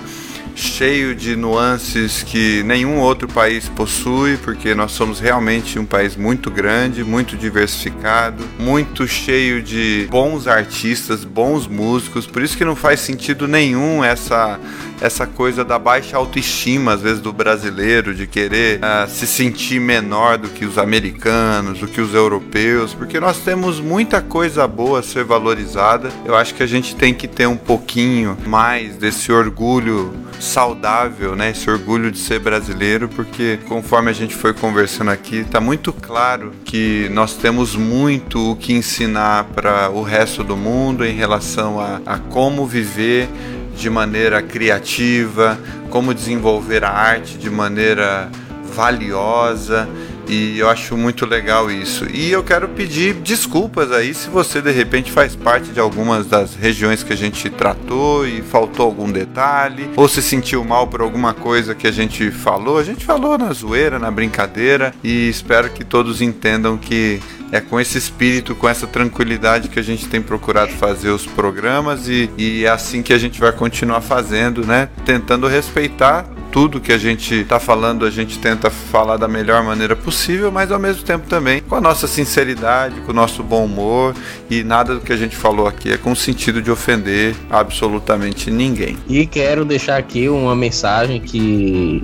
[0.54, 6.50] cheio de nuances que nenhum outro país possui, porque nós somos realmente um país muito
[6.50, 12.26] grande, muito diversificado, muito cheio de bons artistas, bons músicos.
[12.26, 14.58] Por isso que não faz sentido nenhum essa
[15.00, 20.38] essa coisa da baixa autoestima às vezes do brasileiro de querer ah, se sentir menor
[20.38, 25.02] do que os americanos, do que os europeus, porque nós temos muita coisa boa a
[25.02, 26.10] ser valorizada.
[26.24, 31.50] Eu acho que a gente tem que ter um pouquinho mais desse orgulho saudável, né?
[31.50, 36.52] Esse orgulho de ser brasileiro, porque conforme a gente foi conversando aqui, está muito claro
[36.64, 42.00] que nós temos muito o que ensinar para o resto do mundo em relação a,
[42.04, 43.28] a como viver
[43.74, 45.58] de maneira criativa,
[45.90, 48.30] como desenvolver a arte de maneira
[48.74, 49.88] valiosa.
[50.26, 52.06] E eu acho muito legal isso.
[52.10, 56.54] E eu quero pedir desculpas aí se você de repente faz parte de algumas das
[56.54, 61.34] regiões que a gente tratou e faltou algum detalhe, ou se sentiu mal por alguma
[61.34, 62.78] coisa que a gente falou.
[62.78, 67.20] A gente falou na zoeira, na brincadeira, e espero que todos entendam que
[67.54, 72.08] é com esse espírito, com essa tranquilidade que a gente tem procurado fazer os programas
[72.08, 74.88] e, e é assim que a gente vai continuar fazendo, né?
[75.04, 79.94] Tentando respeitar tudo que a gente está falando, a gente tenta falar da melhor maneira
[79.94, 84.16] possível, mas ao mesmo tempo também com a nossa sinceridade, com o nosso bom humor
[84.50, 88.50] e nada do que a gente falou aqui é com o sentido de ofender absolutamente
[88.50, 88.98] ninguém.
[89.08, 92.02] E quero deixar aqui uma mensagem que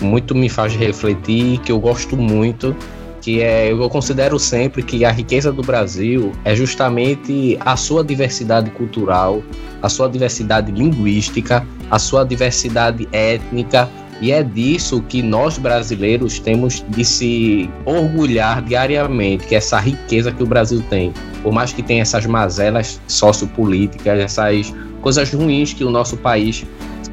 [0.00, 2.74] muito me faz refletir, que eu gosto muito,
[3.20, 8.70] que é eu considero sempre que a riqueza do Brasil é justamente a sua diversidade
[8.70, 9.42] cultural,
[9.82, 13.88] a sua diversidade linguística, a sua diversidade étnica
[14.20, 20.30] e é disso que nós brasileiros temos de se orgulhar diariamente, que é essa riqueza
[20.30, 21.12] que o Brasil tem.
[21.42, 26.66] Por mais que tenha essas mazelas sociopolíticas, essas coisas ruins que o nosso país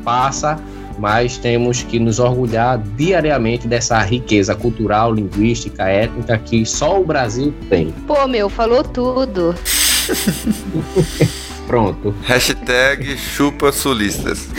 [0.04, 0.60] passa,
[0.98, 7.54] mas temos que nos orgulhar diariamente dessa riqueza cultural, linguística, étnica que só o Brasil
[7.70, 7.92] tem.
[8.06, 9.56] Pô, meu, falou tudo.
[11.68, 12.16] Pronto.
[12.24, 14.48] Hashtag chupa sulistas.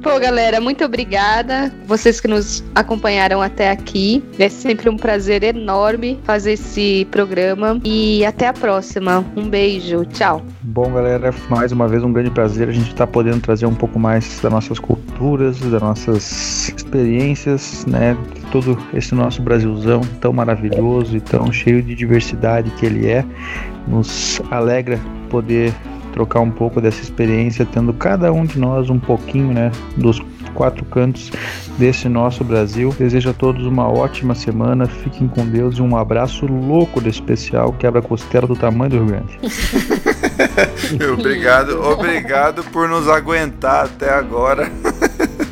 [0.00, 1.72] Pô, galera, muito obrigada.
[1.86, 4.22] Vocês que nos acompanharam até aqui.
[4.38, 7.80] É sempre um prazer enorme fazer esse programa.
[7.84, 9.24] E até a próxima.
[9.36, 10.04] Um beijo.
[10.06, 10.44] Tchau.
[10.72, 13.98] Bom, galera, mais uma vez um grande prazer a gente estar podendo trazer um pouco
[13.98, 18.16] mais das nossas culturas, das nossas experiências, né?
[18.32, 23.24] De todo esse nosso Brasilzão tão maravilhoso e tão cheio de diversidade que ele é.
[23.88, 25.74] Nos alegra poder
[26.12, 30.20] trocar um pouco dessa experiência, tendo cada um de nós um pouquinho, né, dos
[30.54, 31.32] quatro cantos
[31.78, 32.94] desse nosso Brasil.
[32.96, 37.72] Desejo a todos uma ótima semana, fiquem com Deus e um abraço louco desse especial
[37.72, 39.38] quebra-costela do tamanho do Rio Grande.
[41.12, 44.70] obrigado, obrigado por nos aguentar até agora.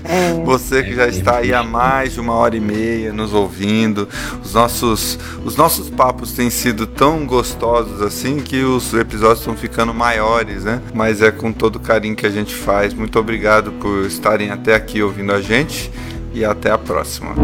[0.05, 0.33] É.
[0.45, 4.09] Você que já está aí há mais de uma hora e meia nos ouvindo.
[4.43, 9.93] Os nossos, os nossos papos têm sido tão gostosos assim que os episódios estão ficando
[9.93, 10.81] maiores, né?
[10.95, 12.95] Mas é com todo o carinho que a gente faz.
[12.95, 15.91] Muito obrigado por estarem até aqui ouvindo a gente
[16.33, 17.35] e até a próxima.